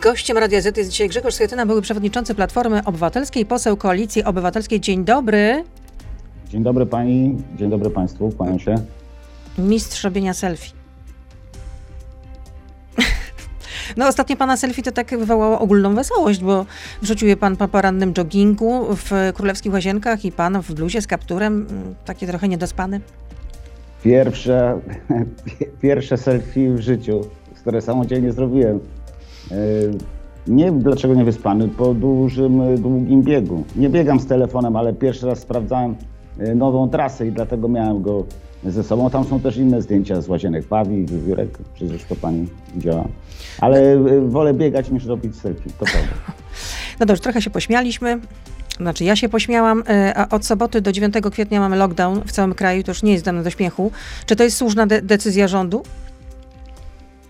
Gościem 0.00 0.38
Radia 0.38 0.60
Z 0.60 0.76
jest 0.76 0.90
dzisiaj 0.90 1.08
Grzegorz 1.08 1.34
Schetyna, 1.34 1.66
były 1.66 1.82
przewodniczący 1.82 2.34
Platformy 2.34 2.84
Obywatelskiej, 2.84 3.46
poseł 3.46 3.76
Koalicji 3.76 4.24
Obywatelskiej. 4.24 4.80
Dzień 4.80 5.04
dobry. 5.04 5.64
Dzień 6.48 6.62
dobry 6.62 6.86
pani, 6.86 7.42
dzień 7.56 7.70
dobry 7.70 7.90
państwu, 7.90 8.32
kłaniam 8.36 8.58
się. 8.58 8.74
Mistrz 9.58 10.04
robienia 10.04 10.34
selfie. 10.34 10.72
No 13.96 14.08
ostatnie 14.08 14.36
pana 14.36 14.56
selfie 14.56 14.82
to 14.82 14.92
tak 14.92 15.18
wywołało 15.18 15.60
ogólną 15.60 15.94
wesołość, 15.94 16.40
bo 16.40 16.66
wrzucił 17.02 17.28
je 17.28 17.36
pan 17.36 17.56
po 17.56 17.68
porannym 17.68 18.12
joggingu 18.18 18.86
w 18.96 19.32
królewskich 19.34 19.72
łazienkach 19.72 20.24
i 20.24 20.32
pan 20.32 20.62
w 20.62 20.74
bluzie 20.74 21.02
z 21.02 21.06
kapturem, 21.06 21.66
mm, 21.70 21.94
takie 22.04 22.26
trochę 22.26 22.48
niedospany. 22.48 23.00
Pierwsze, 24.02 24.80
pierwsze 25.82 26.16
selfie 26.16 26.74
w 26.74 26.80
życiu, 26.80 27.20
które 27.60 27.82
samodzielnie 27.82 28.32
zrobiłem. 28.32 28.80
Yy, 29.50 29.56
Nie 30.46 30.72
dlaczego 30.72 31.14
nie 31.14 31.24
wyspany, 31.24 31.68
po 31.68 31.94
dużym, 31.94 32.76
długim 32.76 33.22
biegu. 33.22 33.64
Nie 33.76 33.88
biegam 33.88 34.20
z 34.20 34.26
telefonem, 34.26 34.76
ale 34.76 34.92
pierwszy 34.92 35.26
raz 35.26 35.38
sprawdzałem 35.38 35.94
yy, 36.38 36.54
nową 36.54 36.88
trasę 36.88 37.26
i 37.26 37.32
dlatego 37.32 37.68
miałem 37.68 38.02
go 38.02 38.24
ze 38.64 38.82
sobą. 38.82 39.10
Tam 39.10 39.24
są 39.24 39.40
też 39.40 39.56
inne 39.56 39.82
zdjęcia 39.82 40.20
z 40.20 40.28
łazienek 40.28 40.64
Pawi, 40.64 41.06
wiewiórek, 41.06 41.58
przecież 41.74 42.04
to 42.04 42.16
pani 42.16 42.46
widziała. 42.74 43.04
Ale 43.60 43.98
wolę 44.28 44.54
biegać 44.54 44.90
niż 44.90 45.06
robić 45.06 45.36
selfie, 45.36 45.70
to 45.78 45.84
prawda. 45.84 46.12
No 47.00 47.06
dobrze, 47.06 47.22
trochę 47.22 47.42
się 47.42 47.50
pośmialiśmy. 47.50 48.20
Znaczy 48.76 49.04
ja 49.04 49.16
się 49.16 49.28
pośmiałam, 49.28 49.82
a 50.14 50.28
od 50.28 50.46
soboty 50.46 50.80
do 50.80 50.92
9 50.92 51.14
kwietnia 51.32 51.60
mamy 51.60 51.76
lockdown 51.76 52.20
w 52.26 52.32
całym 52.32 52.54
kraju, 52.54 52.82
to 52.82 52.90
już 52.90 53.02
nie 53.02 53.12
jest 53.12 53.24
dane 53.24 53.42
do 53.42 53.50
śmiechu. 53.50 53.90
Czy 54.26 54.36
to 54.36 54.44
jest 54.44 54.56
słuszna 54.56 54.86
de- 54.86 55.02
decyzja 55.02 55.48
rządu? 55.48 55.82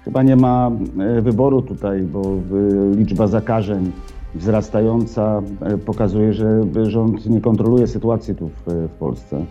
Chyba 0.04 0.22
nie 0.22 0.36
ma 0.36 0.70
e, 1.18 1.20
wyboru 1.22 1.62
tutaj, 1.62 2.02
bo 2.02 2.22
e, 2.22 2.96
liczba 2.96 3.26
zakażeń 3.26 3.92
wzrastająca 4.34 5.42
e, 5.60 5.78
pokazuje, 5.78 6.32
że 6.32 6.60
rząd 6.82 7.26
nie 7.26 7.40
kontroluje 7.40 7.86
sytuacji 7.86 8.34
tu 8.34 8.48
w, 8.48 8.72
w 8.72 8.90
Polsce. 8.98 9.44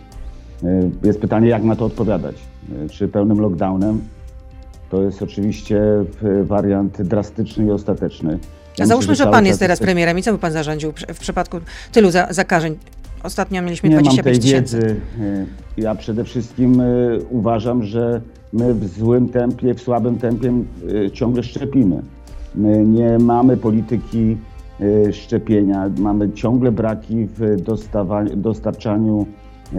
Jest 1.02 1.20
pytanie, 1.20 1.48
jak 1.48 1.62
na 1.64 1.76
to 1.76 1.84
odpowiadać? 1.84 2.36
Czy 2.90 3.08
pełnym 3.08 3.40
lockdownem? 3.40 4.00
To 4.90 5.02
jest 5.02 5.22
oczywiście 5.22 5.82
wariant 6.44 7.02
drastyczny 7.02 7.64
i 7.66 7.70
ostateczny. 7.70 8.38
Ja 8.78 8.84
A 8.84 8.86
załóżmy, 8.86 9.10
myślę, 9.12 9.14
że 9.16 9.24
cały 9.24 9.36
pan 9.36 9.46
jest 9.46 9.60
teraz 9.60 9.78
premierem 9.78 10.18
i 10.18 10.22
co 10.22 10.32
by 10.32 10.38
pan 10.38 10.52
zarządził 10.52 10.92
w 11.14 11.18
przypadku 11.18 11.56
tylu 11.92 12.10
za- 12.10 12.26
zakażeń? 12.30 12.76
Ostatnio 13.22 13.62
mieliśmy 13.62 13.88
Nie 13.88 13.94
mam 13.94 14.04
25 14.04 14.36
tej 14.36 14.42
tysięcy. 14.50 14.76
wiedzy. 14.78 15.46
Ja 15.76 15.94
przede 15.94 16.24
wszystkim 16.24 16.82
uważam, 17.30 17.82
że 17.84 18.20
my 18.52 18.74
w 18.74 18.88
złym 18.88 19.28
tempie, 19.28 19.74
w 19.74 19.80
słabym 19.82 20.18
tempie 20.18 20.52
e, 21.06 21.10
ciągle 21.10 21.42
szczepimy. 21.42 22.02
My 22.54 22.84
nie 22.86 23.18
mamy 23.18 23.56
polityki 23.56 24.36
e, 24.80 25.12
szczepienia, 25.12 25.90
mamy 25.98 26.32
ciągle 26.32 26.72
braki 26.72 27.26
w 27.38 27.56
dostarczaniu 28.36 29.26
e, 29.74 29.76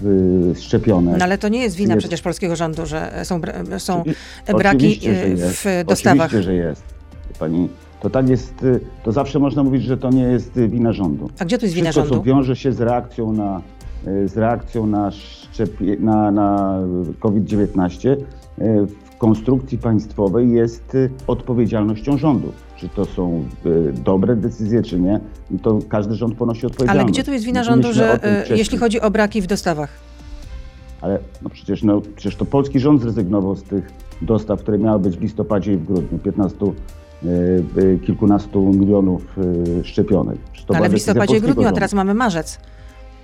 w 0.00 0.52
szczepionek. 0.58 1.16
No 1.18 1.24
ale 1.24 1.38
to 1.38 1.48
nie 1.48 1.62
jest 1.62 1.76
wina 1.76 1.94
Jest- 1.94 2.02
przecież 2.06 2.22
polskiego 2.22 2.56
rządu, 2.56 2.86
że 2.86 3.12
są, 3.24 3.40
bra- 3.40 3.78
są 3.78 4.02
Oczywi- 4.02 4.58
braki 4.58 4.86
y, 5.08 5.36
w 5.36 5.84
dostawach. 5.88 6.26
Oczywiście, 6.26 6.42
że 6.42 6.54
jest. 6.54 6.82
Pani, 7.38 7.68
to 8.00 8.10
tak 8.10 8.28
jest, 8.28 8.62
y, 8.62 8.80
to 9.04 9.12
zawsze 9.12 9.38
można 9.38 9.62
mówić, 9.62 9.82
że 9.82 9.96
to 9.96 10.10
nie 10.10 10.22
jest 10.22 10.56
y, 10.56 10.68
wina 10.68 10.92
rządu. 10.92 11.30
A 11.38 11.44
gdzie 11.44 11.58
tu 11.58 11.64
jest 11.64 11.74
wina 11.74 11.90
Wszystko, 11.90 12.08
rządu? 12.14 12.24
co 12.24 12.26
wiąże 12.26 12.56
się 12.56 12.72
z 12.72 12.80
reakcją 12.80 13.32
na, 13.32 13.58
y, 13.58 13.62
z 14.04 14.36
reakcją 14.36 14.86
na, 14.86 15.10
szczepie, 15.10 15.96
na, 16.00 16.30
na 16.30 16.78
COVID-19 17.20 18.08
y, 18.10 18.16
w 18.86 19.18
konstrukcji 19.18 19.78
państwowej 19.78 20.52
jest 20.52 20.94
y, 20.94 21.10
odpowiedzialnością 21.26 22.18
rządu. 22.18 22.52
Czy 22.76 22.88
to 22.88 23.04
są 23.04 23.44
y, 23.66 23.92
dobre 23.92 24.36
decyzje, 24.36 24.82
czy 24.82 25.00
nie, 25.00 25.20
to 25.62 25.78
każdy 25.88 26.14
rząd 26.14 26.34
ponosi 26.34 26.66
odpowiedzialność. 26.66 27.04
Ale 27.04 27.12
gdzie 27.12 27.24
tu 27.24 27.32
jest 27.32 27.44
wina 27.44 27.64
rządu, 27.64 27.92
że 27.92 28.20
y, 28.50 28.56
jeśli 28.56 28.78
chodzi 28.78 29.00
o 29.00 29.10
braki 29.10 29.42
w 29.42 29.46
dostawach? 29.46 29.90
Ale 31.00 31.18
no 31.42 31.50
przecież, 31.50 31.82
no, 31.82 32.00
przecież 32.16 32.36
to 32.36 32.44
polski 32.44 32.80
rząd 32.80 33.02
zrezygnował 33.02 33.56
z 33.56 33.62
tych 33.62 33.92
dostaw, 34.22 34.60
które 34.60 34.78
miały 34.78 34.98
być 34.98 35.16
w 35.16 35.20
listopadzie 35.20 35.72
i 35.72 35.76
w 35.76 35.84
grudniu. 35.84 36.18
15, 36.18 36.56
y, 36.66 37.28
y, 37.78 37.98
kilkunastu 38.06 38.72
milionów 38.72 39.38
y, 39.38 39.84
szczepionek. 39.84 40.38
To 40.66 40.72
No, 40.72 40.78
ale 40.78 40.88
w 40.88 40.92
listopadzie 40.92 41.36
i 41.36 41.40
grudniu, 41.40 41.62
a 41.62 41.64
rządu. 41.64 41.74
teraz 41.74 41.94
mamy 41.94 42.14
marzec. 42.14 42.58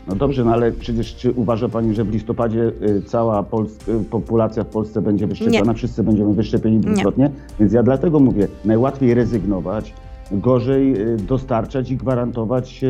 No 0.08 0.14
dobrze, 0.14 0.44
no 0.44 0.52
ale 0.52 0.72
przecież 0.72 1.16
czy 1.16 1.32
uważa 1.32 1.68
Pani, 1.68 1.94
że 1.94 2.04
w 2.04 2.10
listopadzie 2.12 2.72
y, 2.82 3.02
cała 3.02 3.40
y, 3.40 4.04
populacja 4.10 4.64
w 4.64 4.66
Polsce 4.68 5.02
będzie 5.02 5.26
wyszczepiona, 5.26 5.72
wszyscy 5.72 6.02
będziemy 6.02 6.34
wyszczepieni 6.34 6.80
dwukrotnie? 6.80 7.30
Więc 7.60 7.72
ja 7.72 7.82
dlatego 7.82 8.20
mówię, 8.20 8.48
najłatwiej 8.64 9.14
rezygnować, 9.14 9.94
gorzej 10.32 11.00
y, 11.00 11.16
dostarczać 11.16 11.90
i 11.90 11.96
gwarantować 11.96 12.84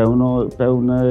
pełno, 0.00 0.46
pełne, 0.58 1.04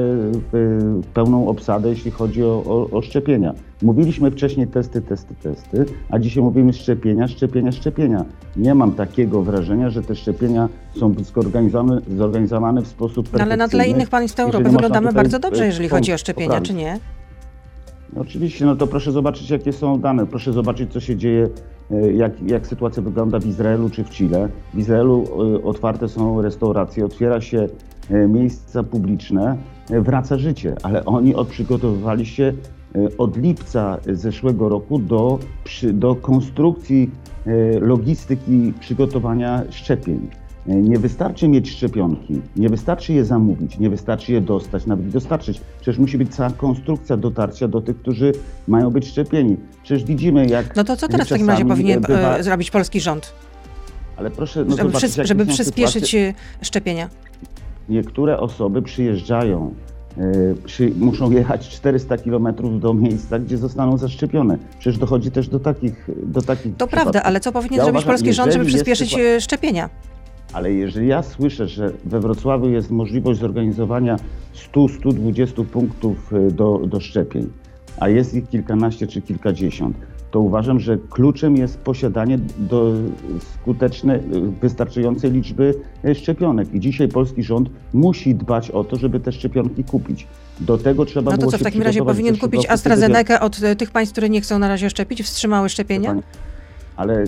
y, 0.54 1.12
pełną 1.14 1.48
obsadę, 1.48 1.88
jeśli 1.88 2.10
chodzi 2.10 2.44
o, 2.44 2.62
o, 2.66 2.96
o 2.98 3.02
szczepienia. 3.02 3.54
Mówiliśmy 3.82 4.30
wcześniej 4.30 4.66
testy, 4.66 5.02
testy, 5.02 5.34
testy, 5.42 5.84
a 6.10 6.18
dzisiaj 6.18 6.42
mówimy 6.42 6.72
szczepienia, 6.72 7.28
szczepienia, 7.28 7.72
szczepienia. 7.72 8.24
Nie 8.56 8.74
mam 8.74 8.92
takiego 8.92 9.42
wrażenia, 9.42 9.90
że 9.90 10.02
te 10.02 10.14
szczepienia 10.14 10.68
są 10.96 11.14
zorganizowane, 11.34 12.00
zorganizowane 12.16 12.82
w 12.82 12.86
sposób 12.86 13.28
No, 13.32 13.38
ale 13.40 13.56
na 13.56 13.56
tle 13.56 13.56
perfekcyjny 13.56 13.96
innych 13.96 14.10
państw 14.10 14.40
Europy 14.40 14.70
wyglądamy 14.70 15.12
bardzo 15.12 15.38
dobrze, 15.38 15.62
y, 15.62 15.66
jeżeli 15.66 15.88
pom- 15.88 15.90
chodzi 15.98 16.12
o 16.12 16.18
szczepienia, 16.18 16.48
poprawić. 16.48 16.68
czy 16.68 16.74
nie? 16.74 16.98
Oczywiście, 18.16 18.64
no 18.66 18.76
to 18.76 18.86
proszę 18.86 19.12
zobaczyć, 19.12 19.50
jakie 19.50 19.72
są 19.72 20.00
dane. 20.00 20.26
Proszę 20.26 20.52
zobaczyć, 20.52 20.92
co 20.92 21.00
się 21.00 21.16
dzieje, 21.16 21.48
e, 21.90 22.12
jak, 22.12 22.42
jak 22.42 22.66
sytuacja 22.66 23.02
wygląda 23.02 23.38
w 23.38 23.46
Izraelu 23.46 23.90
czy 23.90 24.04
w 24.04 24.10
Chile. 24.10 24.48
W 24.74 24.78
Izraelu 24.78 25.24
otwarte 25.64 26.08
są 26.08 26.42
restauracje, 26.42 27.04
otwiera 27.04 27.40
się 27.40 27.68
miejsca 28.28 28.82
publiczne, 28.82 29.56
e, 29.90 30.00
wraca 30.00 30.38
życie, 30.38 30.74
ale 30.82 31.04
oni 31.04 31.34
przygotowywali 31.50 32.26
się 32.26 32.44
e, 32.94 33.16
od 33.18 33.36
lipca 33.36 33.98
zeszłego 34.12 34.68
roku 34.68 34.98
do, 34.98 35.38
do 35.92 36.14
konstrukcji 36.14 37.10
e, 37.46 37.50
logistyki 37.80 38.72
przygotowania 38.80 39.62
szczepień. 39.70 40.28
E, 40.68 40.74
Nie 40.74 40.98
wystarczy 40.98 41.48
mieć 41.48 41.70
szczepionki, 41.70 42.40
nie 42.56 42.68
wystarczy 42.68 43.12
je 43.12 43.24
zamówić, 43.24 43.78
nie 43.78 43.90
wystarczy 43.90 44.32
je 44.32 44.40
dostać, 44.40 44.86
nawet 44.86 45.06
i 45.06 45.10
dostarczyć. 45.10 45.60
Przecież 45.80 45.98
musi 45.98 46.18
być 46.18 46.34
cała 46.34 46.50
konstrukcja 46.50 47.16
dotarcia 47.16 47.68
do 47.68 47.80
tych, 47.80 47.96
którzy 47.96 48.32
mają 48.68 48.90
być 48.90 49.06
szczepieni. 49.08 49.56
Przecież 49.82 50.04
widzimy, 50.04 50.46
jak. 50.46 50.76
No 50.76 50.84
to 50.84 50.96
co 50.96 51.08
teraz 51.08 51.26
w 51.26 51.30
takim 51.30 51.48
razie 51.50 51.64
powinien 51.64 51.98
e, 51.98 52.08
bywa- 52.08 52.36
e, 52.38 52.42
zrobić 52.42 52.70
polski 52.70 53.00
rząd, 53.00 53.32
Ale 54.16 54.30
proszę, 54.30 54.64
no 54.64 54.76
żeby, 54.76 54.88
zobaczyć, 54.90 55.14
żeby 55.28 55.46
przyspieszyć 55.46 56.04
sytuacje. 56.04 56.34
e, 56.62 56.64
szczepienia? 56.64 57.08
Niektóre 57.90 58.40
osoby 58.40 58.82
przyjeżdżają, 58.82 59.74
e, 60.18 60.22
przy, 60.64 60.92
muszą 60.98 61.30
jechać 61.30 61.68
400 61.68 62.18
kilometrów 62.18 62.80
do 62.80 62.94
miejsca, 62.94 63.38
gdzie 63.38 63.58
zostaną 63.58 63.98
zaszczepione. 63.98 64.58
Przecież 64.78 64.98
dochodzi 64.98 65.30
też 65.30 65.48
do 65.48 65.60
takich. 65.60 66.10
Do 66.22 66.42
takich 66.42 66.76
To 66.76 66.86
prawda, 66.86 67.22
ale 67.22 67.40
co 67.40 67.52
powinien 67.52 67.78
Ja 67.78 67.84
zrobić 67.84 68.02
uważam, 68.02 68.12
polski 68.12 68.32
rząd, 68.32 68.52
żeby 68.52 68.64
jest 68.64 68.74
przyspieszyć 68.74 69.14
e, 69.18 69.40
szczepienia? 69.40 69.90
Ale 70.52 70.72
jeżeli 70.72 71.08
ja 71.08 71.22
słyszę, 71.22 71.68
że 71.68 71.92
we 72.04 72.20
Wrocławiu 72.20 72.68
jest 72.68 72.90
możliwość 72.90 73.40
zorganizowania 73.40 74.16
100-120 74.74 75.64
punktów 75.64 76.32
y, 76.32 76.50
do, 76.50 76.78
do 76.78 77.00
szczepień, 77.00 77.50
a 78.00 78.08
jest 78.08 78.34
ich 78.34 78.48
kilkanaście 78.48 79.06
czy 79.06 79.22
kilkadziesiąt, 79.22 79.96
to 80.30 80.40
uważam, 80.40 80.80
że 80.80 80.98
kluczem 81.10 81.56
jest 81.56 81.78
posiadanie 81.78 82.38
do 82.58 82.92
skutecznej, 83.38 84.16
y, 84.16 84.20
wystarczającej 84.60 85.30
liczby 85.30 85.74
y, 86.04 86.14
szczepionek. 86.14 86.74
I 86.74 86.80
dzisiaj 86.80 87.08
polski 87.08 87.42
rząd 87.42 87.70
musi 87.92 88.34
dbać 88.34 88.70
o 88.70 88.84
to, 88.84 88.96
żeby 88.96 89.20
te 89.20 89.32
szczepionki 89.32 89.84
kupić. 89.84 90.26
Do 90.60 90.78
tego 90.78 91.04
trzeba 91.04 91.30
No 91.30 91.38
to 91.38 91.46
co, 91.46 91.58
w 91.58 91.62
takim 91.62 91.82
razie 91.82 92.04
powinien 92.04 92.36
kupić 92.36 92.66
AstraZenekę 92.66 93.40
od 93.40 93.62
e, 93.62 93.76
tych 93.76 93.90
państw, 93.90 94.12
które 94.12 94.28
nie 94.28 94.40
chcą 94.40 94.58
na 94.58 94.68
razie 94.68 94.90
szczepić, 94.90 95.22
wstrzymały 95.22 95.68
szczepienia? 95.68 96.16
Ale 96.96 97.24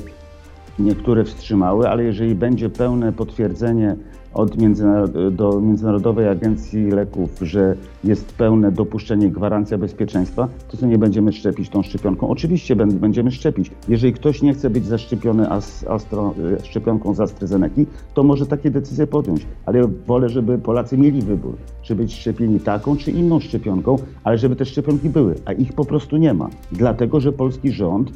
niektóre 0.78 1.24
wstrzymały, 1.24 1.88
ale 1.88 2.04
jeżeli 2.04 2.34
będzie 2.34 2.70
pełne 2.70 3.12
potwierdzenie 3.12 3.96
od 4.34 4.58
międzynaro- 4.58 5.31
do 5.31 5.61
Międzynarodowej 5.61 6.29
Agencji 6.29 6.90
Leków, 6.90 7.31
że 7.43 7.76
jest 8.05 8.32
pełne 8.32 8.73
dopuszczenie 8.73 9.26
i 9.26 9.31
gwarancja 9.31 9.79
bezpieczeństwa, 9.79 10.49
to 10.69 10.76
co 10.76 10.87
nie 10.87 10.99
będziemy 10.99 11.32
szczepić 11.32 11.69
tą 11.69 11.82
szczepionką? 11.82 12.29
Oczywiście 12.29 12.76
będziemy 12.76 13.31
szczepić. 13.31 13.70
Jeżeli 13.88 14.12
ktoś 14.12 14.43
nie 14.43 14.55
chce 14.55 14.70
być 14.70 14.87
zaszczepiony 14.87 15.50
as, 15.50 15.84
astro, 15.88 16.34
e, 16.61 16.64
szczepionką 16.64 17.14
z 17.14 17.20
AstraZeneki, 17.20 17.87
to 18.14 18.23
może 18.23 18.46
takie 18.46 18.70
decyzje 18.70 19.06
podjąć. 19.06 19.46
Ale 19.67 19.79
ja 19.79 19.84
wolę, 20.06 20.29
żeby 20.29 20.58
Polacy 20.58 20.99
mieli 20.99 21.23
wybór, 21.23 21.56
czy 21.82 21.94
być 21.94 22.14
szczepieni 22.14 22.61
taką 22.61 22.96
czy 22.96 23.11
inną 23.11 23.40
szczepionką, 23.40 23.96
ale 24.25 24.38
żeby 24.38 24.56
te 24.56 24.64
szczepionki 24.64 25.08
były, 25.08 25.35
a 25.44 25.52
ich 25.52 25.73
po 25.73 25.85
prostu 25.85 26.17
nie 26.17 26.35
ma. 26.35 26.49
Dlatego, 26.73 27.20
że 27.20 27.32
polski 27.32 27.73
rząd 27.73 28.11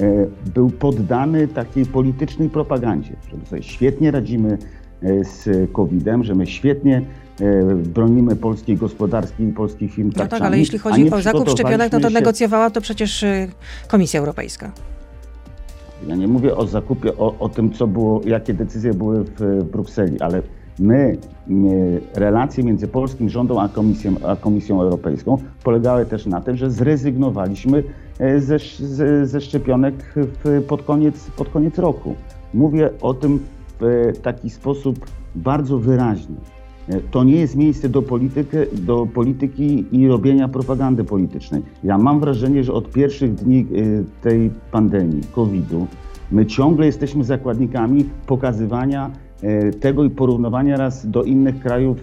e, 0.00 0.26
był 0.54 0.70
poddany 0.70 1.48
takiej 1.48 1.86
politycznej 1.86 2.48
propagandzie, 2.48 3.16
że 3.30 3.46
sobie 3.46 3.62
świetnie 3.62 4.10
radzimy 4.10 4.58
z 5.22 5.70
COVID-em, 5.72 6.24
że 6.24 6.34
my 6.34 6.46
świetnie 6.46 7.02
e, 7.40 7.74
bronimy 7.74 8.36
polskiej 8.36 8.76
gospodarki 8.76 9.44
i 9.44 9.52
polskich 9.52 9.92
firm 9.94 10.10
No 10.16 10.26
tak, 10.26 10.42
ale 10.42 10.58
jeśli 10.58 10.78
chodzi 10.78 11.10
o 11.10 11.22
zakup 11.22 11.50
szczepionek, 11.50 11.92
no 11.92 12.00
to 12.00 12.08
się- 12.08 12.14
negocjowała 12.14 12.70
to 12.70 12.80
przecież 12.80 13.22
y, 13.22 13.48
Komisja 13.88 14.20
Europejska. 14.20 14.72
Ja 16.08 16.16
nie 16.16 16.28
mówię 16.28 16.56
o 16.56 16.66
zakupie, 16.66 17.16
o, 17.16 17.34
o 17.38 17.48
tym, 17.48 17.72
co 17.72 17.86
było, 17.86 18.20
jakie 18.24 18.54
decyzje 18.54 18.94
były 18.94 19.24
w 19.24 19.64
Brukseli, 19.72 20.20
ale 20.20 20.42
my, 20.78 21.16
my, 21.46 22.00
relacje 22.14 22.64
między 22.64 22.88
polskim 22.88 23.28
rządem 23.28 23.58
a 23.58 23.68
Komisją, 23.68 24.14
a 24.26 24.36
Komisją 24.36 24.82
Europejską 24.82 25.38
polegały 25.64 26.06
też 26.06 26.26
na 26.26 26.40
tym, 26.40 26.56
że 26.56 26.70
zrezygnowaliśmy 26.70 27.82
e, 28.18 28.40
ze, 28.40 28.58
ze, 28.78 29.26
ze 29.26 29.40
szczepionek 29.40 29.94
w, 30.16 30.64
pod, 30.68 30.82
koniec, 30.82 31.30
pod 31.36 31.48
koniec 31.48 31.78
roku. 31.78 32.14
Mówię 32.54 32.90
o 33.00 33.14
tym 33.14 33.40
w 33.82 34.18
taki 34.22 34.50
sposób 34.50 35.06
bardzo 35.34 35.78
wyraźny. 35.78 36.36
E, 36.88 37.00
to 37.00 37.24
nie 37.24 37.36
jest 37.36 37.56
miejsce 37.56 37.88
do, 37.88 38.02
polityki, 38.02 38.56
do 38.72 39.06
polityki 39.14 39.84
i 39.92 40.08
robienia 40.08 40.48
propagandy 40.48 41.04
politycznej. 41.04 41.62
Ja 41.84 41.98
mam 41.98 42.20
wrażenie, 42.20 42.64
że 42.64 42.72
od 42.72 42.90
pierwszych 42.90 43.34
dni 43.34 43.60
e, 43.60 44.22
tej 44.22 44.50
pandemii, 44.70 45.20
COVID-u, 45.32 45.86
my 46.30 46.46
ciągle 46.46 46.86
jesteśmy 46.86 47.24
zakładnikami 47.24 48.04
pokazywania 48.26 49.10
e, 49.42 49.70
tego 49.70 50.04
i 50.04 50.10
porównywania 50.10 50.76
raz 50.76 51.10
do 51.10 51.22
innych 51.22 51.60
krajów 51.60 51.98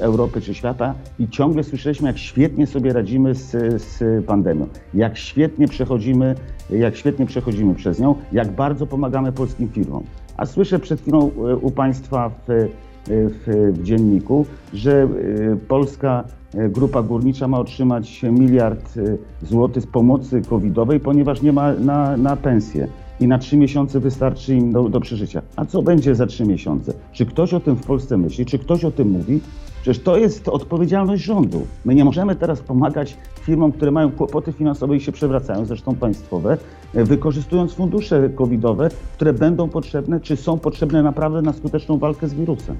Europy 0.00 0.40
czy 0.40 0.54
świata 0.54 0.94
i 1.18 1.28
ciągle 1.28 1.64
słyszeliśmy, 1.64 2.08
jak 2.08 2.18
świetnie 2.18 2.66
sobie 2.66 2.92
radzimy 2.92 3.34
z, 3.34 3.50
z 3.82 4.24
pandemią, 4.26 4.66
jak 4.94 5.18
świetnie 5.18 5.68
przechodzimy, 5.68 6.34
jak 6.70 6.96
świetnie 6.96 7.26
przechodzimy 7.26 7.74
przez 7.74 8.00
nią, 8.00 8.14
jak 8.32 8.50
bardzo 8.50 8.86
pomagamy 8.86 9.32
polskim 9.32 9.68
firmom. 9.68 10.04
A 10.36 10.46
słyszę 10.46 10.78
przed 10.78 11.00
chwilą 11.00 11.30
u 11.60 11.70
Państwa 11.70 12.30
w 12.48 12.68
w, 13.06 13.72
w 13.72 13.82
dzienniku, 13.82 14.46
że 14.74 15.02
y, 15.02 15.56
polska 15.68 16.24
grupa 16.54 17.02
górnicza 17.02 17.48
ma 17.48 17.58
otrzymać 17.58 18.22
miliard 18.22 18.94
złotych 19.42 19.82
z 19.82 19.86
pomocy 19.86 20.42
covidowej, 20.42 21.00
ponieważ 21.00 21.42
nie 21.42 21.52
ma 21.52 21.72
na, 21.72 22.16
na 22.16 22.36
pensję 22.36 22.88
i 23.22 23.28
na 23.28 23.38
trzy 23.38 23.56
miesiące 23.56 24.00
wystarczy 24.00 24.54
im 24.54 24.72
do, 24.72 24.88
do 24.88 25.00
przeżycia. 25.00 25.42
A 25.56 25.64
co 25.64 25.82
będzie 25.82 26.14
za 26.14 26.26
trzy 26.26 26.44
miesiące? 26.44 26.92
Czy 27.12 27.26
ktoś 27.26 27.54
o 27.54 27.60
tym 27.60 27.76
w 27.76 27.86
Polsce 27.86 28.16
myśli? 28.16 28.46
Czy 28.46 28.58
ktoś 28.58 28.84
o 28.84 28.90
tym 28.90 29.10
mówi? 29.10 29.40
Przecież 29.82 30.02
to 30.02 30.16
jest 30.16 30.48
odpowiedzialność 30.48 31.22
rządu. 31.22 31.66
My 31.84 31.94
nie 31.94 32.04
możemy 32.04 32.36
teraz 32.36 32.60
pomagać 32.60 33.16
firmom, 33.40 33.72
które 33.72 33.90
mają 33.90 34.10
kłopoty 34.12 34.52
finansowe 34.52 34.96
i 34.96 35.00
się 35.00 35.12
przewracają, 35.12 35.64
zresztą 35.64 35.94
państwowe, 35.94 36.58
wykorzystując 36.94 37.72
fundusze 37.72 38.28
covidowe, 38.28 38.88
które 39.14 39.32
będą 39.32 39.68
potrzebne, 39.68 40.20
czy 40.20 40.36
są 40.36 40.58
potrzebne 40.58 41.02
naprawdę 41.02 41.42
na 41.42 41.52
skuteczną 41.52 41.98
walkę 41.98 42.28
z 42.28 42.34
wirusem. 42.34 42.76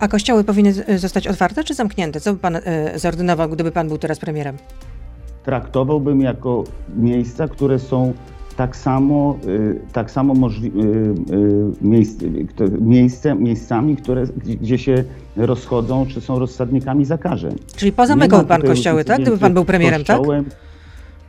A 0.00 0.08
kościoły 0.08 0.44
powinny 0.44 0.98
zostać 0.98 1.28
otwarte 1.28 1.64
czy 1.64 1.74
zamknięte? 1.74 2.20
Co 2.20 2.32
by 2.32 2.38
pan 2.38 2.56
e, 2.56 2.98
zordynował, 2.98 3.48
gdyby 3.48 3.72
pan 3.72 3.88
był 3.88 3.98
teraz 3.98 4.18
premierem? 4.18 4.56
Traktowałbym 5.44 6.20
jako 6.20 6.64
miejsca, 6.96 7.48
które 7.48 7.78
są 7.78 8.12
tak 8.60 8.76
samo, 8.76 9.38
y, 9.46 9.80
tak 9.92 10.10
samo 10.10 10.34
możli, 10.34 10.68
y, 10.68 10.70
y, 10.70 11.72
miejsc, 11.80 12.22
miejsce, 12.80 13.34
miejscami, 13.34 13.96
które, 13.96 14.24
gdzie 14.60 14.78
się 14.78 15.04
rozchodzą, 15.36 16.06
czy 16.06 16.20
są 16.20 16.38
rozsadnikami 16.38 17.04
zakażeń. 17.04 17.56
Czyli 17.76 17.92
pozamykał 17.92 18.44
pan 18.44 18.62
kościoły, 18.62 19.04
tak? 19.04 19.20
Gdyby 19.20 19.38
pan 19.38 19.54
był 19.54 19.64
premierem, 19.64 20.04
tak? 20.04 20.16
kościołem, 20.16 20.44
tak? 20.44 20.54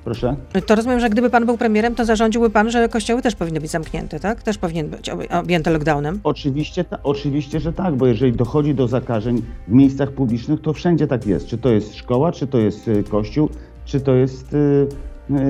Proszę? 0.03 0.35
To 0.65 0.75
rozumiem, 0.75 0.99
że 0.99 1.09
gdyby 1.09 1.29
pan 1.29 1.45
był 1.45 1.57
premierem, 1.57 1.95
to 1.95 2.05
zarządziłby 2.05 2.49
pan, 2.49 2.71
że 2.71 2.89
kościoły 2.89 3.21
też 3.21 3.35
powinny 3.35 3.61
być 3.61 3.71
zamknięte, 3.71 4.19
tak? 4.19 4.43
Też 4.43 4.57
powinien 4.57 4.89
być 4.89 5.09
objęte 5.29 5.71
lockdownem. 5.71 6.19
Oczywiście, 6.23 6.83
ta, 6.83 6.97
oczywiście, 7.03 7.59
że 7.59 7.73
tak, 7.73 7.95
bo 7.95 8.07
jeżeli 8.07 8.33
dochodzi 8.33 8.75
do 8.75 8.87
zakażeń 8.87 9.41
w 9.67 9.71
miejscach 9.73 10.11
publicznych, 10.11 10.61
to 10.61 10.73
wszędzie 10.73 11.07
tak 11.07 11.25
jest. 11.27 11.47
Czy 11.47 11.57
to 11.57 11.69
jest 11.69 11.95
szkoła, 11.95 12.31
czy 12.31 12.47
to 12.47 12.57
jest 12.57 12.89
kościół, 13.09 13.49
czy 13.85 14.01
to 14.01 14.13
jest 14.13 14.55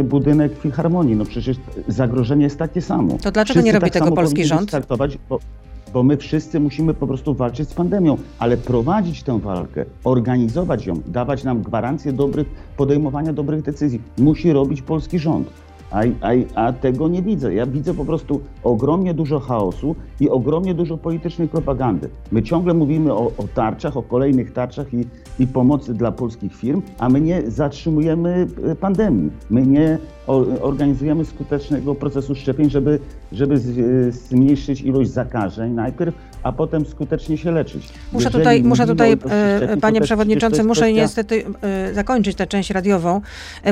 budynek 0.03 0.59
filharmonii. 0.59 1.15
No 1.15 1.25
przecież 1.25 1.57
zagrożenie 1.87 2.43
jest 2.43 2.57
takie 2.59 2.81
samo. 2.81 3.17
To 3.21 3.31
dlaczego 3.31 3.43
wszyscy 3.43 3.65
nie 3.65 3.71
robi 3.71 3.91
tak 3.91 3.93
tego 3.93 4.15
polski 4.15 4.45
rząd? 4.45 4.69
Startować, 4.69 5.17
bo, 5.29 5.39
bo 5.93 6.03
my 6.03 6.17
wszyscy 6.17 6.59
musimy 6.59 6.93
po 6.93 7.07
prostu 7.07 7.33
walczyć 7.33 7.69
z 7.69 7.73
pandemią, 7.73 8.17
ale 8.39 8.57
prowadzić 8.57 9.23
tę 9.23 9.39
walkę, 9.39 9.85
organizować 10.03 10.85
ją, 10.85 11.01
dawać 11.07 11.43
nam 11.43 11.61
gwarancję 11.61 12.13
dobrych, 12.13 12.47
podejmowania 12.77 13.33
dobrych 13.33 13.61
decyzji, 13.61 14.01
musi 14.17 14.53
robić 14.53 14.81
polski 14.81 15.19
rząd. 15.19 15.47
A, 15.91 15.99
a, 16.21 16.31
a, 16.55 16.73
tego 16.73 17.07
nie 17.07 17.21
widzę. 17.21 17.53
Ja 17.53 17.65
widzę 17.65 17.93
po 17.93 18.05
prostu 18.05 18.41
ogromnie 18.63 19.13
dużo 19.13 19.39
chaosu 19.39 19.95
i 20.19 20.29
ogromnie 20.29 20.73
dużo 20.73 20.97
politycznej 20.97 21.47
propagandy. 21.47 22.09
My 22.31 22.43
ciągle 22.43 22.73
mówimy 22.73 23.13
o, 23.13 23.31
o 23.37 23.43
tarczach, 23.55 23.97
o 23.97 24.03
kolejnych 24.03 24.53
tarczach 24.53 24.93
i, 24.93 25.05
i, 25.39 25.47
pomocy 25.47 25.93
dla 25.93 26.11
polskich 26.11 26.55
firm, 26.55 26.81
a 26.99 27.09
my 27.09 27.21
nie 27.21 27.41
zatrzymujemy 27.47 28.47
e, 28.63 28.75
pandemii. 28.75 29.31
My 29.49 29.67
nie 29.67 29.97
organizujemy 30.61 31.25
skutecznego 31.25 31.95
procesu 31.95 32.35
szczepień, 32.35 32.69
żeby, 32.69 32.99
żeby 33.31 33.55
e, 33.55 34.11
zmniejszyć 34.11 34.81
ilość 34.81 35.09
zakażeń 35.09 35.71
najpierw, 35.73 36.15
a 36.43 36.51
potem 36.51 36.85
skutecznie 36.85 37.37
się 37.37 37.51
leczyć. 37.51 37.89
Muszę 38.13 38.25
Jeżeli 38.25 38.43
tutaj, 38.43 38.63
muszę 38.63 38.87
tutaj 38.87 39.17
e, 39.29 39.77
panie 39.77 40.01
przewodniczący, 40.01 40.63
muszę 40.63 40.81
kwestia... 40.81 41.01
niestety 41.01 41.43
zakończyć 41.93 42.35
tę 42.35 42.47
część 42.47 42.69
radiową. 42.69 43.21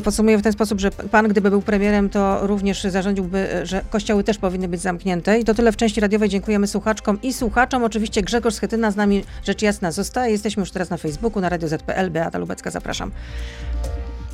Podsumuję 0.03 0.37
w 0.37 0.41
ten 0.41 0.53
sposób, 0.53 0.79
że 0.79 0.91
pan, 0.91 1.27
gdyby 1.27 1.49
był 1.49 1.61
premierem, 1.61 2.08
to 2.09 2.47
również 2.47 2.83
zarządziłby, 2.83 3.61
że 3.63 3.81
kościoły 3.89 4.23
też 4.23 4.37
powinny 4.37 4.67
być 4.67 4.81
zamknięte. 4.81 5.39
I 5.39 5.43
to 5.43 5.53
tyle 5.53 5.71
w 5.71 5.77
części 5.77 6.01
radiowej. 6.01 6.29
Dziękujemy 6.29 6.67
słuchaczkom 6.67 7.21
i 7.21 7.33
słuchaczom. 7.33 7.83
Oczywiście 7.83 8.21
Grzegorz 8.21 8.53
Schetyna 8.53 8.91
z 8.91 8.95
nami 8.95 9.23
rzecz 9.43 9.61
jasna 9.61 9.91
zostaje. 9.91 10.31
Jesteśmy 10.31 10.61
już 10.61 10.71
teraz 10.71 10.89
na 10.89 10.97
Facebooku, 10.97 11.41
na 11.41 11.49
Radio 11.49 11.67
ZPL. 11.67 12.11
Beata 12.11 12.37
Lubecka, 12.37 12.71
zapraszam. 12.71 13.11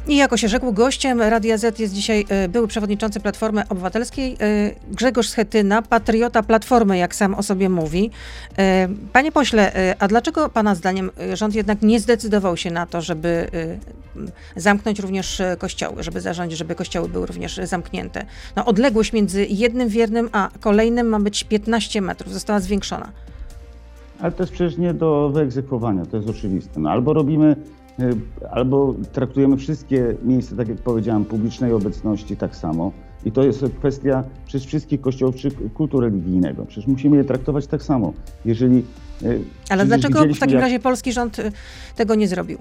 I 0.07 0.15
jako 0.15 0.37
się 0.37 0.47
rzekł, 0.47 0.73
gościem 0.73 1.21
Radia 1.21 1.57
Z 1.57 1.79
jest 1.79 1.93
dzisiaj 1.93 2.25
y, 2.45 2.49
były 2.49 2.67
przewodniczący 2.67 3.19
Platformy 3.19 3.63
Obywatelskiej 3.69 4.33
y, 4.33 4.75
Grzegorz 4.91 5.29
Schetyna, 5.29 5.81
patriota 5.81 6.43
Platformy, 6.43 6.97
jak 6.97 7.15
sam 7.15 7.33
o 7.33 7.43
sobie 7.43 7.69
mówi. 7.69 8.11
Y, 8.51 9.11
panie 9.13 9.31
pośle, 9.31 9.95
a 9.99 10.07
dlaczego 10.07 10.49
Pana 10.49 10.75
zdaniem 10.75 11.11
rząd 11.33 11.55
jednak 11.55 11.81
nie 11.81 11.99
zdecydował 11.99 12.57
się 12.57 12.71
na 12.71 12.85
to, 12.85 13.01
żeby 13.01 13.47
zamknąć 14.55 14.99
również 14.99 15.41
kościoły, 15.57 16.03
żeby 16.03 16.21
zarządzić, 16.21 16.57
żeby 16.57 16.75
kościoły 16.75 17.09
były 17.09 17.25
również 17.25 17.59
zamknięte? 17.63 18.25
No, 18.55 18.65
odległość 18.65 19.13
między 19.13 19.45
jednym 19.45 19.89
wiernym 19.89 20.29
a 20.31 20.49
kolejnym 20.59 21.07
ma 21.07 21.19
być 21.19 21.43
15 21.43 22.01
metrów, 22.01 22.33
została 22.33 22.59
zwiększona. 22.59 23.11
Ale 24.19 24.31
to 24.31 24.43
jest 24.43 24.53
przecież 24.53 24.77
nie 24.77 24.93
do 24.93 25.29
wyegzekwowania, 25.29 26.05
to 26.05 26.17
jest 26.17 26.29
oczywiste. 26.29 26.79
No, 26.79 26.89
albo 26.89 27.13
robimy 27.13 27.55
E, 27.55 27.84
albo 28.51 28.95
traktujemy 29.11 29.57
wszystkie 29.57 30.15
miejsca, 30.23 30.55
tak 30.55 30.67
jak 30.67 30.77
powiedziałem, 30.77 31.25
publicznej 31.25 31.73
obecności 31.73 32.37
tak 32.37 32.55
samo. 32.55 32.91
I 33.25 33.31
to 33.31 33.43
jest 33.43 33.65
kwestia 33.79 34.23
przez 34.45 34.65
wszystkich 34.65 35.01
kościołów 35.01 35.35
czy 35.35 35.51
kultu 35.51 35.99
religijnego. 35.99 36.65
Przecież 36.65 36.87
musimy 36.87 37.17
je 37.17 37.23
traktować 37.23 37.67
tak 37.67 37.83
samo. 37.83 38.13
Jeżeli. 38.45 38.83
E, 39.23 39.35
Ale 39.69 39.85
dlaczego 39.85 40.25
w 40.25 40.39
takim 40.39 40.55
jak... 40.55 40.63
razie 40.63 40.79
polski 40.79 41.13
rząd 41.13 41.39
e, 41.39 41.51
tego 41.95 42.15
nie 42.15 42.27
zrobił? 42.27 42.57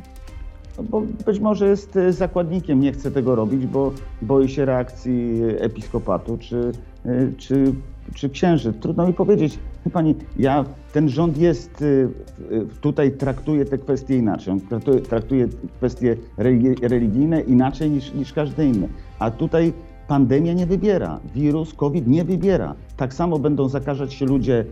No 0.79 0.83
bo 0.83 1.01
być 1.01 1.41
może 1.41 1.69
jest 1.69 1.99
zakładnikiem, 2.11 2.81
nie 2.81 2.93
chce 2.93 3.11
tego 3.11 3.35
robić, 3.35 3.67
bo 3.67 3.93
boi 4.23 4.49
się 4.49 4.65
reakcji 4.65 5.41
episkopatu 5.59 6.39
czy, 6.39 6.73
czy 7.37 7.73
czy 8.15 8.31
księży. 8.31 8.73
Trudno 8.73 9.07
mi 9.07 9.13
powiedzieć. 9.13 9.59
Pani, 9.93 10.15
ja, 10.39 10.65
ten 10.93 11.09
rząd 11.09 11.39
jest, 11.39 11.83
y, 11.83 12.09
y, 12.53 12.67
tutaj 12.81 13.13
traktuje 13.13 13.65
te 13.65 13.79
kwestie 13.79 14.17
inaczej. 14.17 14.53
On 14.53 14.61
traktuje, 14.61 15.01
traktuje 15.01 15.49
kwestie 15.77 16.17
religijne 16.83 17.41
inaczej 17.41 17.91
niż, 17.91 18.15
niż 18.15 18.33
każdy 18.33 18.67
inny. 18.67 18.89
A 19.19 19.31
tutaj 19.31 19.73
pandemia 20.09 20.53
nie 20.53 20.67
wybiera, 20.67 21.21
wirus 21.35 21.75
COVID 21.75 22.07
nie 22.07 22.25
wybiera. 22.25 22.75
Tak 22.97 23.15
samo 23.15 23.39
będą 23.39 23.69
zakażać 23.69 24.15
się 24.15 24.27
ludzie, 24.27 24.61
y, 24.61 24.65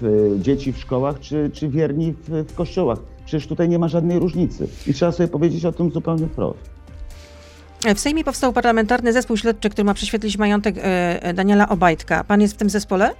w, 0.00 0.36
dzieci 0.42 0.72
w 0.72 0.78
szkołach 0.78 1.20
czy, 1.20 1.50
czy 1.52 1.68
wierni 1.68 2.12
w, 2.12 2.44
w 2.48 2.54
kościołach. 2.54 2.98
Przecież 3.24 3.46
tutaj 3.46 3.68
nie 3.68 3.78
ma 3.78 3.88
żadnej 3.88 4.18
różnicy. 4.18 4.68
I 4.86 4.94
trzeba 4.94 5.12
sobie 5.12 5.28
powiedzieć 5.28 5.64
o 5.64 5.72
tym 5.72 5.90
zupełnie 5.90 6.26
wprost. 6.26 6.75
W 7.94 8.00
Sejmie 8.00 8.24
powstał 8.24 8.52
parlamentarny 8.52 9.12
zespół 9.12 9.36
śledczy, 9.36 9.70
który 9.70 9.84
ma 9.84 9.94
prześwietlić 9.94 10.38
majątek 10.38 10.78
e, 10.78 10.82
e, 11.22 11.34
Daniela 11.34 11.68
Obajtka. 11.68 12.24
Pan 12.24 12.40
jest 12.40 12.54
w 12.54 12.56
tym 12.56 12.70
zespole? 12.70 13.10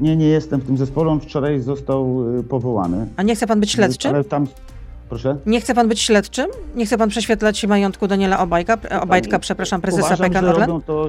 Nie, 0.00 0.16
nie 0.16 0.26
jestem 0.26 0.60
w 0.60 0.66
tym 0.66 0.76
zespole. 0.76 1.10
On 1.10 1.20
wczoraj 1.20 1.60
został 1.60 2.24
e, 2.38 2.42
powołany. 2.42 3.06
A 3.16 3.22
nie 3.22 3.34
chce 3.36 3.46
pan 3.46 3.60
być 3.60 3.70
śledczym? 3.72 4.14
Ale 4.14 4.24
tam. 4.24 4.46
Proszę? 5.08 5.36
Nie 5.46 5.60
chce 5.60 5.74
pan 5.74 5.88
być 5.88 6.00
śledczym? 6.00 6.46
Nie 6.76 6.86
chce 6.86 6.98
pan 6.98 7.08
prześwietlać 7.08 7.66
majątku 7.66 8.08
Daniela 8.08 8.38
Obajka, 8.38 8.78
Obajtka, 9.00 9.38
przepraszam, 9.38 9.80
prezesa 9.80 10.06
Uważam, 10.06 10.26
PKN 10.26 10.44
Orlen? 10.44 10.68
Robią 10.68 10.80
to, 10.80 11.08